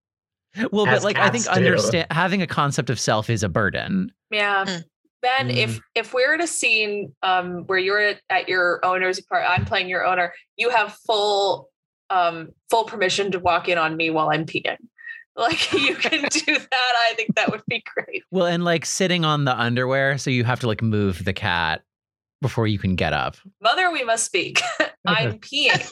well 0.71 0.85
but 0.85 1.03
like 1.03 1.17
i 1.17 1.29
think 1.29 1.45
cats 1.45 1.57
do. 1.57 1.65
understand 1.65 2.07
having 2.11 2.41
a 2.41 2.47
concept 2.47 2.89
of 2.89 2.99
self 2.99 3.29
is 3.29 3.43
a 3.43 3.49
burden 3.49 4.11
yeah 4.31 4.65
Mm. 4.65 4.83
Ben, 5.21 5.49
if 5.51 5.81
if 5.95 6.13
we're 6.13 6.35
at 6.35 6.41
a 6.41 6.47
scene 6.47 7.13
um, 7.23 7.65
where 7.65 7.77
you're 7.77 7.99
at, 7.99 8.21
at 8.29 8.47
your 8.47 8.79
owner's 8.85 9.19
part, 9.19 9.43
I'm 9.45 9.65
playing 9.65 9.89
your 9.89 10.05
owner. 10.05 10.33
You 10.55 10.69
have 10.69 10.93
full 11.05 11.69
um, 12.09 12.49
full 12.69 12.85
permission 12.85 13.31
to 13.33 13.39
walk 13.39 13.67
in 13.67 13.77
on 13.77 13.97
me 13.97 14.09
while 14.11 14.29
I'm 14.29 14.45
peeing. 14.45 14.77
Like 15.35 15.71
you 15.71 15.95
can 15.95 16.23
do 16.29 16.57
that. 16.57 16.93
I 17.09 17.13
think 17.15 17.35
that 17.35 17.49
would 17.49 17.61
be 17.67 17.81
great. 17.95 18.23
well 18.29 18.45
and 18.45 18.65
like 18.65 18.85
sitting 18.85 19.23
on 19.23 19.45
the 19.45 19.57
underwear 19.57 20.17
so 20.17 20.29
you 20.29 20.43
have 20.43 20.59
to 20.61 20.67
like 20.67 20.81
move 20.81 21.23
the 21.23 21.31
cat 21.31 21.81
before 22.41 22.67
you 22.67 22.77
can 22.77 22.95
get 22.97 23.13
up 23.13 23.37
Mother, 23.61 23.89
we 23.89 24.03
must 24.03 24.25
speak. 24.25 24.61
I'm 25.05 25.39
peeing. 25.39 25.89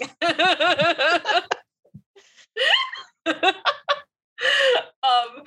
um 5.03 5.43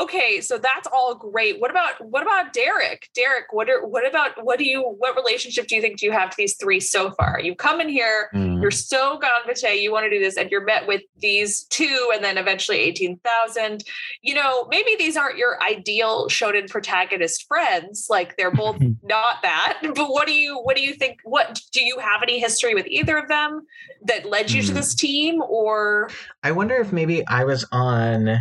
okay 0.00 0.40
so 0.40 0.58
that's 0.58 0.88
all 0.92 1.14
great. 1.14 1.60
What 1.60 1.70
about 1.70 1.94
what 2.04 2.22
about 2.22 2.52
derek? 2.52 3.08
Derek 3.14 3.46
what 3.52 3.68
are 3.68 3.86
what 3.86 4.06
about 4.08 4.42
what 4.44 4.58
do 4.58 4.64
you 4.64 4.82
what 4.82 5.14
relationship 5.16 5.66
do 5.66 5.74
you 5.76 5.80
think 5.80 5.98
do 5.98 6.06
you 6.06 6.12
have 6.12 6.30
to 6.30 6.36
these 6.36 6.56
three 6.56 6.80
so 6.80 7.10
far? 7.12 7.40
You 7.40 7.54
come 7.54 7.80
in 7.80 7.88
here 7.88 8.28
Mm. 8.34 8.60
you're 8.62 8.70
so 8.70 9.18
gonvite 9.18 9.80
you 9.82 9.90
want 9.92 10.04
to 10.04 10.10
do 10.10 10.20
this 10.20 10.36
and 10.36 10.50
you're 10.50 10.64
met 10.64 10.86
with 10.86 11.02
these 11.18 11.64
two 11.64 12.10
and 12.14 12.22
then 12.22 12.38
eventually 12.38 12.78
18000 12.78 13.82
you 14.22 14.34
know 14.34 14.66
maybe 14.70 14.94
these 14.98 15.16
aren't 15.16 15.36
your 15.36 15.60
ideal 15.62 16.28
shonen 16.28 16.68
protagonist 16.70 17.46
friends 17.48 18.06
like 18.08 18.36
they're 18.36 18.50
both 18.52 18.76
not 19.02 19.36
that 19.42 19.78
but 19.82 20.08
what 20.10 20.26
do 20.26 20.32
you 20.34 20.58
what 20.58 20.76
do 20.76 20.82
you 20.82 20.94
think 20.94 21.18
what 21.24 21.60
do 21.72 21.82
you 21.84 21.98
have 21.98 22.22
any 22.22 22.38
history 22.38 22.74
with 22.74 22.86
either 22.86 23.16
of 23.18 23.28
them 23.28 23.62
that 24.04 24.26
led 24.26 24.50
you 24.50 24.62
to 24.62 24.68
Hmm. 24.68 24.74
this 24.74 24.94
team 24.94 25.42
or? 25.42 26.10
I 26.42 26.52
wonder 26.52 26.76
if 26.76 26.92
maybe 26.92 27.26
I 27.26 27.44
was 27.44 27.66
on 27.72 28.38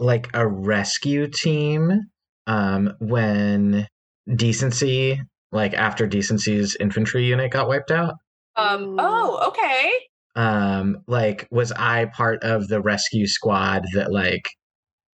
like 0.00 0.28
a 0.34 0.46
rescue 0.48 1.28
team 1.28 2.00
um, 2.48 2.94
when 3.00 3.86
decency, 4.34 5.20
like 5.52 5.74
after 5.74 6.08
decency's 6.08 6.76
infantry 6.80 7.24
unit 7.26 7.52
got 7.52 7.68
wiped 7.68 7.92
out. 7.92 8.14
um 8.56 8.96
oh 8.98 9.48
okay 9.48 9.92
Um, 10.36 10.98
like, 11.08 11.46
was 11.50 11.72
I 11.72 12.06
part 12.06 12.42
of 12.44 12.68
the 12.68 12.80
rescue 12.80 13.26
squad 13.26 13.84
that 13.94 14.12
like 14.12 14.48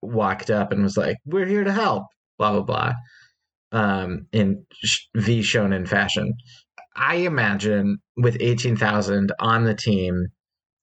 walked 0.01 0.49
up 0.51 0.71
and 0.71 0.83
was 0.83 0.97
like, 0.97 1.17
"We're 1.25 1.45
here 1.45 1.63
to 1.63 1.71
help," 1.71 2.03
blah 2.37 2.51
blah 2.53 2.63
blah, 2.63 2.93
um, 3.71 4.27
in 4.31 4.65
sh- 4.83 5.05
V 5.15 5.41
Shonen 5.41 5.87
fashion. 5.87 6.33
I 6.95 7.15
imagine 7.17 7.97
with 8.17 8.37
eighteen 8.39 8.75
thousand 8.77 9.31
on 9.39 9.63
the 9.65 9.75
team 9.75 10.27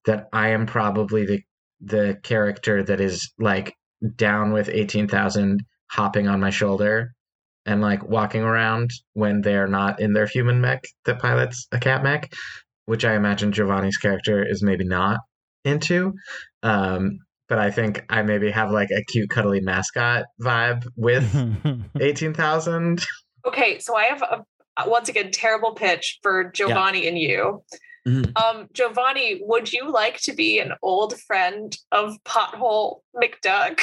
that 0.06 0.28
I 0.32 0.48
am 0.51 0.66
probably 0.66 1.27
the 1.27 1.40
the 1.81 2.18
character 2.22 2.82
that 2.85 3.01
is 3.01 3.32
like 3.39 3.74
down 4.16 4.52
with 4.52 4.68
eighteen 4.68 5.09
thousand 5.09 5.64
hopping 5.90 6.28
on 6.28 6.40
my 6.40 6.51
shoulder 6.51 7.12
and 7.66 7.81
like 7.81 8.06
walking 8.09 8.43
around 8.43 8.90
when 9.12 9.40
they're 9.43 9.66
not 9.66 10.01
in 10.01 10.12
their 10.12 10.27
human 10.27 10.60
mech 10.60 10.85
that 11.05 11.18
pilots 11.18 11.66
a 11.72 11.78
cat 11.78 12.02
mech, 12.02 12.32
which 12.86 13.05
I 13.05 13.14
imagine 13.14 13.52
Giovanni's 13.52 13.98
character 13.98 14.47
is 14.47 14.62
maybe 14.62 14.85
not 14.85 15.18
into. 15.64 16.14
Um, 16.62 17.18
but 17.48 17.59
I 17.59 17.70
think 17.70 18.05
I 18.09 18.22
maybe 18.22 18.51
have 18.51 18.70
like 18.70 18.90
a 18.90 19.05
cute, 19.05 19.28
cuddly 19.28 19.60
mascot 19.60 20.24
vibe 20.40 20.86
with 20.97 21.24
18,000. 22.01 23.05
Okay, 23.44 23.78
so 23.81 23.97
I 23.97 24.05
have 24.05 24.22
a 24.22 24.44
once 24.89 25.09
again 25.09 25.31
terrible 25.31 25.74
pitch 25.74 26.18
for 26.22 26.51
Giovanni 26.51 27.09
and 27.09 27.18
you. 27.18 27.62
Mhm. 28.06 28.36
Um, 28.40 28.68
Giovanni, 28.72 29.40
would 29.44 29.72
you 29.72 29.90
like 29.90 30.20
to 30.22 30.32
be 30.32 30.59
an 30.59 30.72
old 30.82 31.20
friend 31.20 31.77
of 31.93 32.16
Pothole 32.24 33.01
McDuck? 33.14 33.81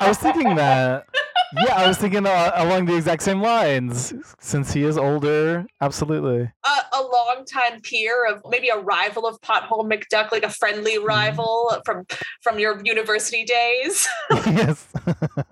I 0.00 0.08
was 0.08 0.18
thinking 0.18 0.54
that. 0.56 1.06
Yeah, 1.54 1.76
I 1.76 1.86
was 1.86 1.96
thinking 1.96 2.26
uh, 2.26 2.52
along 2.54 2.86
the 2.86 2.96
exact 2.96 3.22
same 3.22 3.40
lines. 3.40 4.12
Since 4.40 4.72
he 4.72 4.82
is 4.82 4.98
older, 4.98 5.66
absolutely. 5.80 6.50
a, 6.64 6.96
a 6.96 7.02
longtime 7.02 7.80
peer 7.82 8.26
of 8.26 8.42
maybe 8.48 8.68
a 8.68 8.78
rival 8.78 9.26
of 9.26 9.40
Pothole 9.42 9.90
McDuck, 9.90 10.32
like 10.32 10.42
a 10.42 10.50
friendly 10.50 10.98
rival 10.98 11.80
from 11.84 12.04
from 12.42 12.58
your 12.58 12.80
university 12.84 13.44
days. 13.44 14.08
yes. 14.46 14.86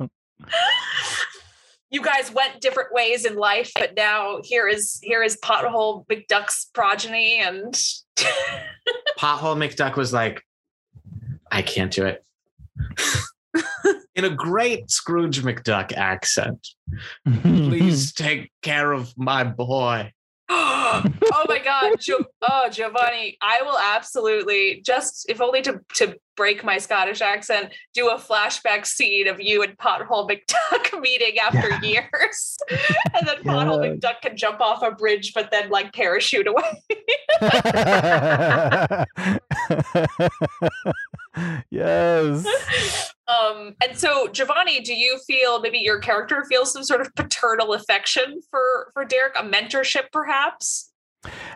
you 1.95 2.03
guys 2.03 2.33
went 2.33 2.61
different 2.61 2.93
ways 2.93 3.25
in 3.25 3.37
life, 3.37 3.71
but 3.77 3.95
now 3.97 4.41
here 4.43 4.67
is 4.67 4.99
here 5.01 5.23
is 5.23 5.37
Pothole 5.37 6.05
McDuck's 6.09 6.67
progeny, 6.75 7.39
and 7.39 7.73
Pothole 9.17 9.57
McDuck 9.57 9.95
was 9.95 10.13
like, 10.13 10.43
I 11.53 11.63
can't 11.63 11.93
do 11.93 12.05
it. 12.05 12.25
In 14.17 14.25
a 14.25 14.31
great 14.31 14.91
Scrooge 14.91 15.43
McDuck 15.43 15.93
accent. 15.93 16.67
Please 17.43 18.13
take 18.13 18.51
care 18.63 18.91
of 18.91 19.17
my 19.17 19.45
boy. 19.45 20.13
oh 20.49 21.05
my 21.49 21.61
god, 21.65 21.93
Gio- 21.99 22.25
oh 22.43 22.69
Giovanni, 22.71 23.39
I 23.41 23.63
will 23.63 23.79
absolutely 23.79 24.83
just 24.85 25.31
if 25.31 25.41
only 25.41 25.63
to 25.63 25.81
to 25.95 26.17
break 26.37 26.65
my 26.65 26.79
Scottish 26.79 27.21
accent, 27.21 27.73
do 27.93 28.09
a 28.11 28.17
flashback 28.17 28.87
scene 28.87 29.29
of 29.29 29.41
you 29.41 29.63
and 29.63 29.77
Pothole 29.79 30.29
McDuck 30.29 31.01
meeting 31.01 31.39
after 31.39 31.85
years, 31.87 32.57
and 32.71 33.27
then 33.27 33.37
Pothole 33.45 33.81
McDuck 33.81 34.21
can 34.23 34.37
jump 34.37 34.61
off 34.61 34.83
a 34.83 34.91
bridge, 34.93 35.33
but 35.35 35.51
then 35.51 35.71
like 35.71 35.93
parachute 35.93 36.47
away. 36.47 36.83
yes. 41.71 42.47
um, 43.29 43.75
and 43.83 43.97
so 43.97 44.29
Giovanni, 44.29 44.81
do 44.81 44.95
you 44.95 45.19
feel 45.27 45.61
maybe 45.61 45.79
your 45.79 45.99
character 45.99 46.45
feels 46.49 46.73
some 46.73 46.85
sort 46.85 47.01
of 47.01 47.15
paternal 47.15 47.75
affection 47.75 48.41
for 48.51 48.91
for 48.93 49.05
Derek, 49.05 49.35
a 49.39 49.43
mentorship 49.43 50.13
perhaps? 50.13 50.91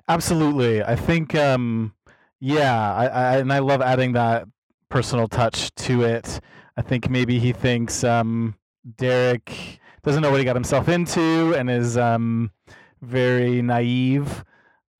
Absolutely. 0.08 0.82
I 0.82 0.96
think 0.96 1.34
um 1.34 1.92
yeah, 2.40 2.94
I, 2.94 3.06
I 3.06 3.36
and 3.38 3.52
I 3.52 3.58
love 3.58 3.82
adding 3.82 4.12
that 4.12 4.46
personal 4.88 5.28
touch 5.28 5.74
to 5.74 6.02
it. 6.02 6.40
I 6.76 6.82
think 6.82 7.10
maybe 7.10 7.38
he 7.38 7.52
thinks 7.52 8.04
um 8.04 8.54
Derek 8.96 9.80
doesn't 10.02 10.22
know 10.22 10.30
what 10.30 10.38
he 10.38 10.44
got 10.44 10.56
himself 10.56 10.88
into 10.88 11.54
and 11.54 11.70
is 11.70 11.96
um 11.96 12.50
very 13.02 13.62
naive 13.62 14.44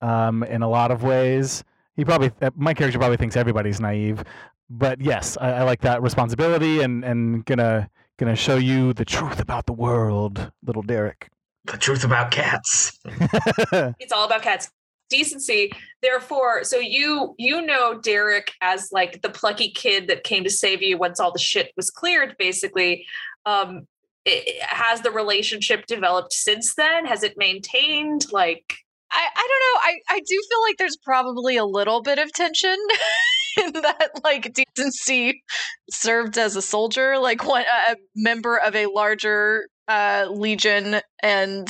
um 0.01 0.43
in 0.43 0.61
a 0.61 0.69
lot 0.69 0.91
of 0.91 1.03
ways. 1.03 1.63
He 1.95 2.05
probably 2.05 2.31
uh, 2.41 2.51
my 2.55 2.73
character 2.73 2.99
probably 2.99 3.17
thinks 3.17 3.35
everybody's 3.35 3.79
naive. 3.79 4.23
But 4.69 5.01
yes, 5.01 5.37
I, 5.41 5.51
I 5.51 5.63
like 5.63 5.81
that 5.81 6.01
responsibility 6.01 6.81
and 6.81 7.03
and 7.03 7.45
gonna 7.45 7.89
gonna 8.17 8.35
show 8.35 8.57
you 8.57 8.93
the 8.93 9.05
truth 9.05 9.39
about 9.39 9.65
the 9.65 9.73
world, 9.73 10.51
little 10.65 10.83
Derek. 10.83 11.29
The 11.65 11.77
truth 11.77 12.03
about 12.03 12.31
cats. 12.31 12.99
it's 13.05 14.11
all 14.11 14.25
about 14.25 14.41
cats 14.41 14.69
decency. 15.09 15.71
Therefore 16.01 16.63
so 16.63 16.77
you 16.77 17.35
you 17.37 17.61
know 17.61 17.99
derek 17.99 18.53
as 18.61 18.89
like 18.91 19.21
the 19.21 19.29
plucky 19.29 19.71
kid 19.71 20.07
that 20.07 20.23
came 20.23 20.43
to 20.43 20.49
save 20.49 20.81
you 20.81 20.97
once 20.97 21.19
all 21.19 21.31
the 21.31 21.39
shit 21.39 21.71
was 21.75 21.91
cleared 21.91 22.35
basically. 22.37 23.05
Um 23.45 23.87
it, 24.25 24.61
has 24.61 25.01
the 25.01 25.11
relationship 25.11 25.85
developed 25.87 26.33
since 26.33 26.75
then? 26.75 27.05
Has 27.05 27.23
it 27.23 27.37
maintained? 27.37 28.31
Like 28.31 28.75
I, 29.11 29.27
I 29.35 29.47
don't 29.47 29.49
know. 29.49 29.81
I, 29.81 30.15
I 30.17 30.19
do 30.19 30.41
feel 30.49 30.61
like 30.61 30.77
there's 30.77 30.97
probably 30.97 31.57
a 31.57 31.65
little 31.65 32.01
bit 32.01 32.19
of 32.19 32.31
tension 32.33 32.77
in 33.57 33.73
that 33.73 34.11
like 34.23 34.53
decency 34.53 35.41
served 35.89 36.37
as 36.37 36.55
a 36.55 36.61
soldier, 36.61 37.17
like 37.17 37.45
one 37.45 37.65
a 37.89 37.95
member 38.15 38.57
of 38.57 38.75
a 38.75 38.85
larger 38.87 39.67
uh, 39.87 40.27
legion, 40.29 41.01
and 41.23 41.67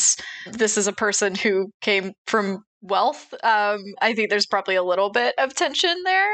this 0.52 0.78
is 0.78 0.88
a 0.88 0.94
person 0.94 1.36
who 1.36 1.72
came 1.82 2.12
from 2.28 2.64
wealth. 2.82 3.34
Um, 3.44 3.82
I 4.02 4.14
think 4.14 4.30
there's 4.30 4.46
probably 4.46 4.76
a 4.76 4.84
little 4.84 5.10
bit 5.12 5.36
of 5.38 5.54
tension 5.56 5.96
there. 6.06 6.34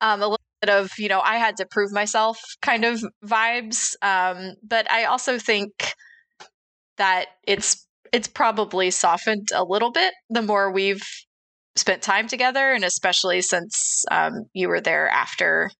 Um, 0.00 0.20
a 0.22 0.26
little 0.28 0.38
bit 0.60 0.70
of 0.70 0.90
you 0.98 1.08
know 1.08 1.20
I 1.20 1.36
had 1.36 1.56
to 1.58 1.66
prove 1.66 1.92
myself 1.92 2.38
kind 2.62 2.84
of 2.84 3.02
vibes. 3.24 3.94
Um, 4.02 4.54
but 4.62 4.90
I 4.90 5.04
also 5.04 5.38
think 5.38 5.94
that 6.96 7.26
it's 7.46 7.86
it's 8.12 8.28
probably 8.28 8.90
softened 8.90 9.48
a 9.54 9.64
little 9.64 9.90
bit 9.90 10.12
the 10.30 10.42
more 10.42 10.70
we've 10.70 11.02
spent 11.76 12.02
time 12.02 12.28
together 12.28 12.72
and 12.72 12.84
especially 12.84 13.40
since 13.40 14.04
um, 14.10 14.32
you 14.52 14.68
were 14.68 14.80
there 14.80 15.08
after 15.08 15.70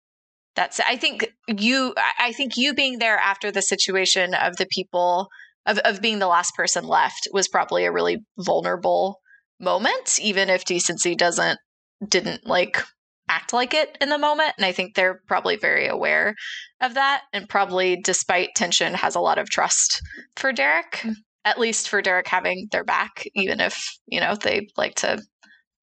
that's 0.56 0.80
i 0.80 0.96
think 0.96 1.28
you 1.48 1.94
I- 1.98 2.28
i 2.28 2.32
think 2.32 2.54
you 2.56 2.74
being 2.74 2.98
there 3.00 3.18
after 3.18 3.52
the 3.52 3.62
situation 3.62 4.34
of 4.34 4.56
the 4.58 4.66
people 4.70 5.28
of, 5.66 5.78
of 5.80 6.02
being 6.02 6.20
the 6.20 6.28
last 6.28 6.54
person 6.56 6.86
left 6.86 7.28
was 7.32 7.48
probably 7.48 7.86
a 7.86 7.92
really 7.92 8.18
vulnerable 8.38 9.20
moment 9.62 10.18
even 10.20 10.50
if 10.50 10.64
decency 10.64 11.14
doesn't 11.14 11.58
didn't 12.06 12.46
like 12.46 12.82
act 13.28 13.52
like 13.52 13.72
it 13.72 13.96
in 14.00 14.08
the 14.08 14.18
moment. 14.18 14.52
And 14.58 14.66
i 14.66 14.72
think 14.72 14.94
they're 14.94 15.20
probably 15.26 15.56
very 15.56 15.86
aware 15.86 16.34
of 16.80 16.94
that. 16.94 17.22
And 17.32 17.48
probably 17.48 17.96
despite 17.96 18.54
tension 18.56 18.94
has 18.94 19.14
a 19.14 19.20
lot 19.20 19.38
of 19.38 19.48
trust 19.48 20.02
for 20.36 20.52
derek 20.52 21.00
mm. 21.02 21.14
at 21.44 21.58
least 21.58 21.88
for 21.88 22.02
Derek 22.02 22.28
having 22.28 22.68
their 22.70 22.84
back, 22.84 23.26
even 23.34 23.60
if, 23.60 23.88
you 24.06 24.20
know, 24.20 24.34
they 24.34 24.68
like 24.76 24.96
to, 24.96 25.20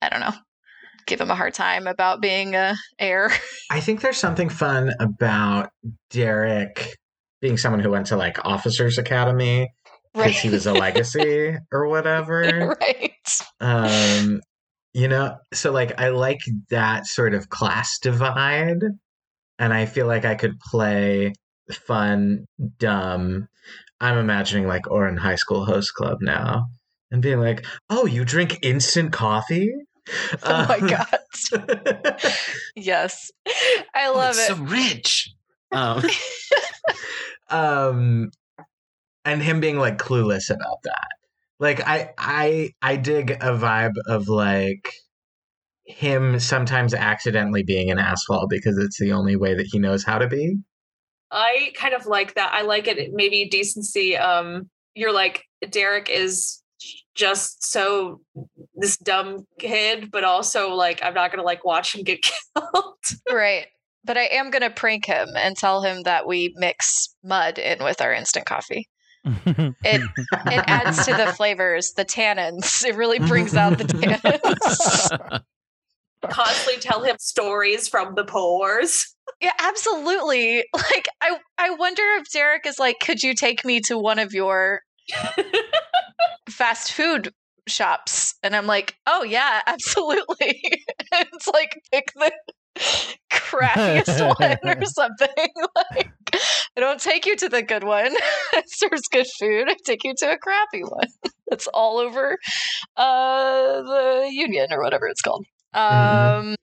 I 0.02 0.10
don't 0.10 0.22
know, 0.22 0.34
give 1.06 1.20
him 1.20 1.32
a 1.32 1.36
hard 1.36 1.54
time 1.54 1.88
about 1.88 2.22
being 2.22 2.56
a 2.56 2.76
heir. 2.98 3.32
I 3.72 3.82
think 3.82 4.02
there's 4.02 4.18
something 4.18 4.48
fun 4.48 4.94
about 5.00 5.72
Derek 6.12 6.96
being 7.42 7.58
someone 7.58 7.82
who 7.82 7.90
went 7.90 8.08
to 8.08 8.18
like 8.18 8.46
Officers 8.46 8.98
Academy 8.98 9.70
because 10.20 10.42
he 10.42 10.50
was 10.50 10.68
a 10.68 10.74
legacy 10.74 11.56
or 11.72 11.88
whatever. 11.88 12.76
right. 12.82 13.12
Um, 13.60 14.42
you 14.94 15.08
know, 15.08 15.38
so 15.54 15.72
like 15.72 16.00
I 16.00 16.10
like 16.10 16.40
that 16.70 17.06
sort 17.08 17.34
of 17.34 17.50
class 17.50 18.00
divide, 18.00 18.82
and 19.60 19.74
I 19.74 19.86
feel 19.86 20.08
like 20.08 20.26
I 20.26 20.36
could 20.36 20.60
play 20.60 21.34
fun, 21.72 22.46
dumb. 22.78 23.48
I'm 24.02 24.18
imagining 24.18 24.68
like 24.68 24.84
Ouran 24.84 25.20
High 25.20 25.36
School 25.36 25.66
Host 25.66 25.94
Club 25.94 26.20
now, 26.22 26.68
and 27.12 27.22
being 27.22 27.40
like, 27.40 27.66
"Oh, 27.90 28.06
you 28.06 28.26
drink 28.26 28.60
instant 28.62 29.12
coffee." 29.14 29.74
Oh 30.42 30.66
my 30.68 30.80
Um, 30.80 30.90
God. 30.90 32.20
Yes. 32.76 33.32
I 33.94 34.08
Oh, 34.08 34.14
love 34.16 34.30
it's 34.30 34.40
it. 34.40 34.48
so 34.48 34.56
rich. 34.56 35.30
Um, 35.72 36.04
um 37.50 38.32
and 39.26 39.42
him 39.42 39.60
being 39.60 39.78
like 39.78 39.98
clueless 39.98 40.50
about 40.50 40.78
that 40.84 41.08
like 41.60 41.82
i 41.88 42.12
i 42.18 42.70
i 42.82 42.96
dig 42.96 43.32
a 43.32 43.52
vibe 43.56 43.96
of 44.08 44.28
like 44.28 44.94
him 45.86 46.40
sometimes 46.40 46.94
accidentally 46.94 47.64
being 47.64 47.90
an 47.90 47.98
asphalt 47.98 48.50
because 48.50 48.78
it's 48.78 49.00
the 49.00 49.12
only 49.12 49.36
way 49.36 49.56
that 49.56 49.68
he 49.72 49.80
knows 49.80 50.04
how 50.04 50.18
to 50.20 50.28
be 50.28 50.58
I 51.32 51.72
kind 51.76 51.94
of 51.94 52.06
like 52.06 52.36
that. 52.36 52.54
I 52.54 52.64
like 52.64 52.88
it. 52.88 53.12
Maybe 53.14 53.48
decency. 53.50 54.18
Um, 54.18 54.70
you're 54.96 55.14
like 55.14 55.44
Derek 55.70 56.10
is 56.10 56.62
just 57.16 57.64
so 57.64 58.22
this 58.76 58.98
dumb 58.98 59.46
kid, 59.60 60.10
but 60.12 60.24
also 60.24 60.74
like 60.74 61.04
I'm 61.04 61.14
not 61.14 61.32
gonna 61.32 61.44
like 61.44 61.66
watch 61.66 61.96
him 61.96 62.04
get 62.04 62.22
killed. 62.56 62.96
right. 63.32 63.68
But 64.06 64.18
I 64.18 64.24
am 64.32 64.50
going 64.50 64.62
to 64.62 64.70
prank 64.70 65.06
him 65.06 65.28
and 65.36 65.58
tell 65.58 65.84
him 65.84 66.04
that 66.04 66.26
we 66.26 66.54
mix 66.56 67.14
mud 67.22 67.60
in 67.60 67.84
with 67.84 68.00
our 68.00 68.14
instant 68.14 68.46
coffee. 68.46 68.88
It 69.46 70.02
it 70.48 70.64
adds 70.68 71.06
to 71.06 71.14
the 71.14 71.34
flavors, 71.34 71.94
the 71.94 72.06
tannins. 72.06 72.86
It 72.86 72.96
really 72.96 73.20
brings 73.20 73.56
out 73.56 73.78
the 73.78 73.84
tannins. 73.86 75.42
Constantly 76.30 76.82
tell 76.82 77.04
him 77.04 77.16
stories 77.20 77.88
from 77.88 78.16
the 78.16 78.26
pores. 78.26 79.16
Yeah, 79.42 79.54
absolutely. 79.60 80.66
Like 80.74 81.08
I 81.22 81.38
I 81.58 81.70
wonder 81.72 82.04
if 82.20 82.30
Derek 82.32 82.66
is 82.66 82.80
like, 82.80 83.00
could 83.00 83.24
you 83.24 83.34
take 83.34 83.64
me 83.64 83.80
to 83.82 83.98
one 83.98 84.20
of 84.20 84.34
your 84.34 84.82
fast 86.50 86.92
food 86.92 87.32
shops? 87.68 88.36
And 88.44 88.56
I'm 88.56 88.66
like, 88.68 88.96
oh 89.08 89.24
yeah, 89.24 89.62
absolutely. 89.68 90.62
It's 91.12 91.48
like 91.48 91.82
pick 91.92 92.12
the 92.16 92.32
crappiest 93.32 94.40
one 94.40 94.58
or 94.64 94.86
something. 94.86 95.48
Like 95.76 96.12
I 96.78 96.80
don't 96.80 97.00
take 97.00 97.26
you 97.26 97.36
to 97.38 97.50
the 97.50 97.62
good 97.62 97.84
one. 97.84 98.14
that 98.54 98.64
serves 98.68 99.08
good 99.12 99.28
food. 99.40 99.68
I 99.70 99.76
take 99.86 100.04
you 100.04 100.14
to 100.18 100.32
a 100.32 100.38
crappy 100.38 100.84
one. 100.84 101.08
That's 101.50 101.68
all 101.68 101.98
over 101.98 102.38
uh 102.98 103.82
the 103.82 104.30
union 104.32 104.68
or 104.72 104.82
whatever 104.82 105.08
it's 105.08 105.22
called. 105.22 105.46
Um 105.74 106.56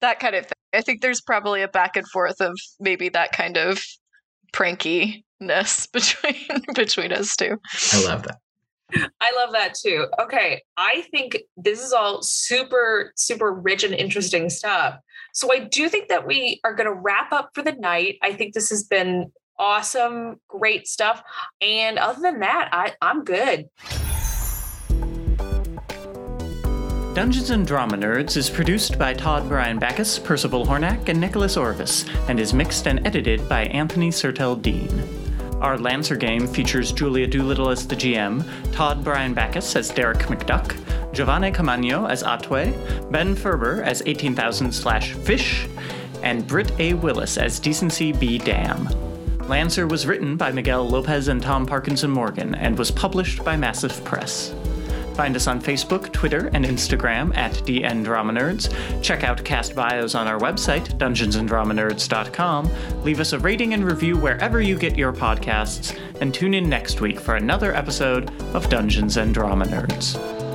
that 0.00 0.20
kind 0.20 0.34
of 0.36 0.44
thing. 0.44 0.52
I 0.72 0.82
think 0.82 1.00
there's 1.00 1.20
probably 1.20 1.62
a 1.62 1.68
back 1.68 1.96
and 1.96 2.06
forth 2.08 2.40
of 2.40 2.56
maybe 2.78 3.08
that 3.10 3.32
kind 3.32 3.56
of 3.56 3.82
prankiness 4.52 5.90
between 5.92 6.62
between 6.74 7.12
us 7.12 7.34
two. 7.36 7.58
I 7.92 8.04
love 8.04 8.22
that. 8.24 8.38
I 8.94 9.32
love 9.36 9.52
that 9.52 9.74
too. 9.74 10.06
Okay. 10.20 10.62
I 10.76 11.02
think 11.10 11.38
this 11.56 11.82
is 11.82 11.92
all 11.92 12.22
super, 12.22 13.12
super 13.16 13.52
rich 13.52 13.84
and 13.84 13.94
interesting 13.94 14.48
stuff. 14.48 14.98
So 15.34 15.52
I 15.52 15.60
do 15.60 15.88
think 15.88 16.08
that 16.08 16.26
we 16.26 16.60
are 16.64 16.74
going 16.74 16.86
to 16.88 16.94
wrap 16.94 17.32
up 17.32 17.50
for 17.54 17.62
the 17.62 17.72
night. 17.72 18.18
I 18.22 18.32
think 18.32 18.54
this 18.54 18.70
has 18.70 18.84
been 18.84 19.30
awesome, 19.58 20.40
great 20.48 20.86
stuff. 20.88 21.22
And 21.60 21.98
other 21.98 22.20
than 22.20 22.40
that, 22.40 22.70
I, 22.72 22.94
I'm 23.02 23.24
good. 23.24 23.68
Dungeons 27.14 27.50
and 27.50 27.66
Drama 27.66 27.96
Nerds 27.96 28.36
is 28.36 28.48
produced 28.48 28.96
by 28.96 29.12
Todd 29.12 29.48
Brian 29.48 29.78
Backus, 29.78 30.20
Percival 30.20 30.64
Hornack, 30.64 31.08
and 31.08 31.20
Nicholas 31.20 31.56
Orvis, 31.56 32.04
and 32.28 32.38
is 32.38 32.54
mixed 32.54 32.86
and 32.86 33.04
edited 33.04 33.48
by 33.48 33.64
Anthony 33.64 34.10
Sertel 34.10 34.60
Dean. 34.62 35.27
Our 35.60 35.76
Lancer 35.76 36.14
game 36.14 36.46
features 36.46 36.92
Julia 36.92 37.26
Doolittle 37.26 37.70
as 37.70 37.86
the 37.86 37.96
GM, 37.96 38.44
Todd 38.72 39.02
Brian 39.02 39.34
Backus 39.34 39.74
as 39.74 39.88
Derek 39.88 40.18
McDuck, 40.18 40.76
Giovanni 41.12 41.50
Camagno 41.50 42.08
as 42.08 42.22
Atwe, 42.22 43.10
Ben 43.10 43.34
Ferber 43.34 43.82
as 43.82 44.00
18,000 44.06 44.70
slash 44.70 45.14
fish, 45.14 45.66
and 46.22 46.46
Britt 46.46 46.70
A. 46.78 46.94
Willis 46.94 47.36
as 47.36 47.58
Decency 47.58 48.12
B. 48.12 48.38
Damme. 48.38 48.88
Lancer 49.48 49.88
was 49.88 50.06
written 50.06 50.36
by 50.36 50.52
Miguel 50.52 50.88
Lopez 50.88 51.26
and 51.26 51.42
Tom 51.42 51.66
Parkinson 51.66 52.10
Morgan 52.10 52.54
and 52.54 52.78
was 52.78 52.92
published 52.92 53.42
by 53.44 53.56
Massif 53.56 54.04
Press. 54.04 54.54
Find 55.18 55.34
us 55.34 55.48
on 55.48 55.60
Facebook, 55.60 56.12
Twitter, 56.12 56.48
and 56.52 56.64
Instagram 56.64 57.36
at 57.36 57.52
DN 57.52 58.04
Drama 58.04 58.32
Nerds. 58.32 58.72
Check 59.02 59.24
out 59.24 59.44
cast 59.44 59.74
bios 59.74 60.14
on 60.14 60.28
our 60.28 60.38
website, 60.38 60.96
dungeonsanddramanerds.com. 60.96 63.02
Leave 63.02 63.18
us 63.18 63.32
a 63.32 63.38
rating 63.40 63.74
and 63.74 63.84
review 63.84 64.16
wherever 64.16 64.60
you 64.60 64.78
get 64.78 64.96
your 64.96 65.12
podcasts, 65.12 65.98
and 66.20 66.32
tune 66.32 66.54
in 66.54 66.68
next 66.68 67.00
week 67.00 67.18
for 67.18 67.34
another 67.34 67.74
episode 67.74 68.30
of 68.54 68.70
Dungeons 68.70 69.16
and 69.16 69.34
Drama 69.34 69.64
Nerds. 69.64 70.47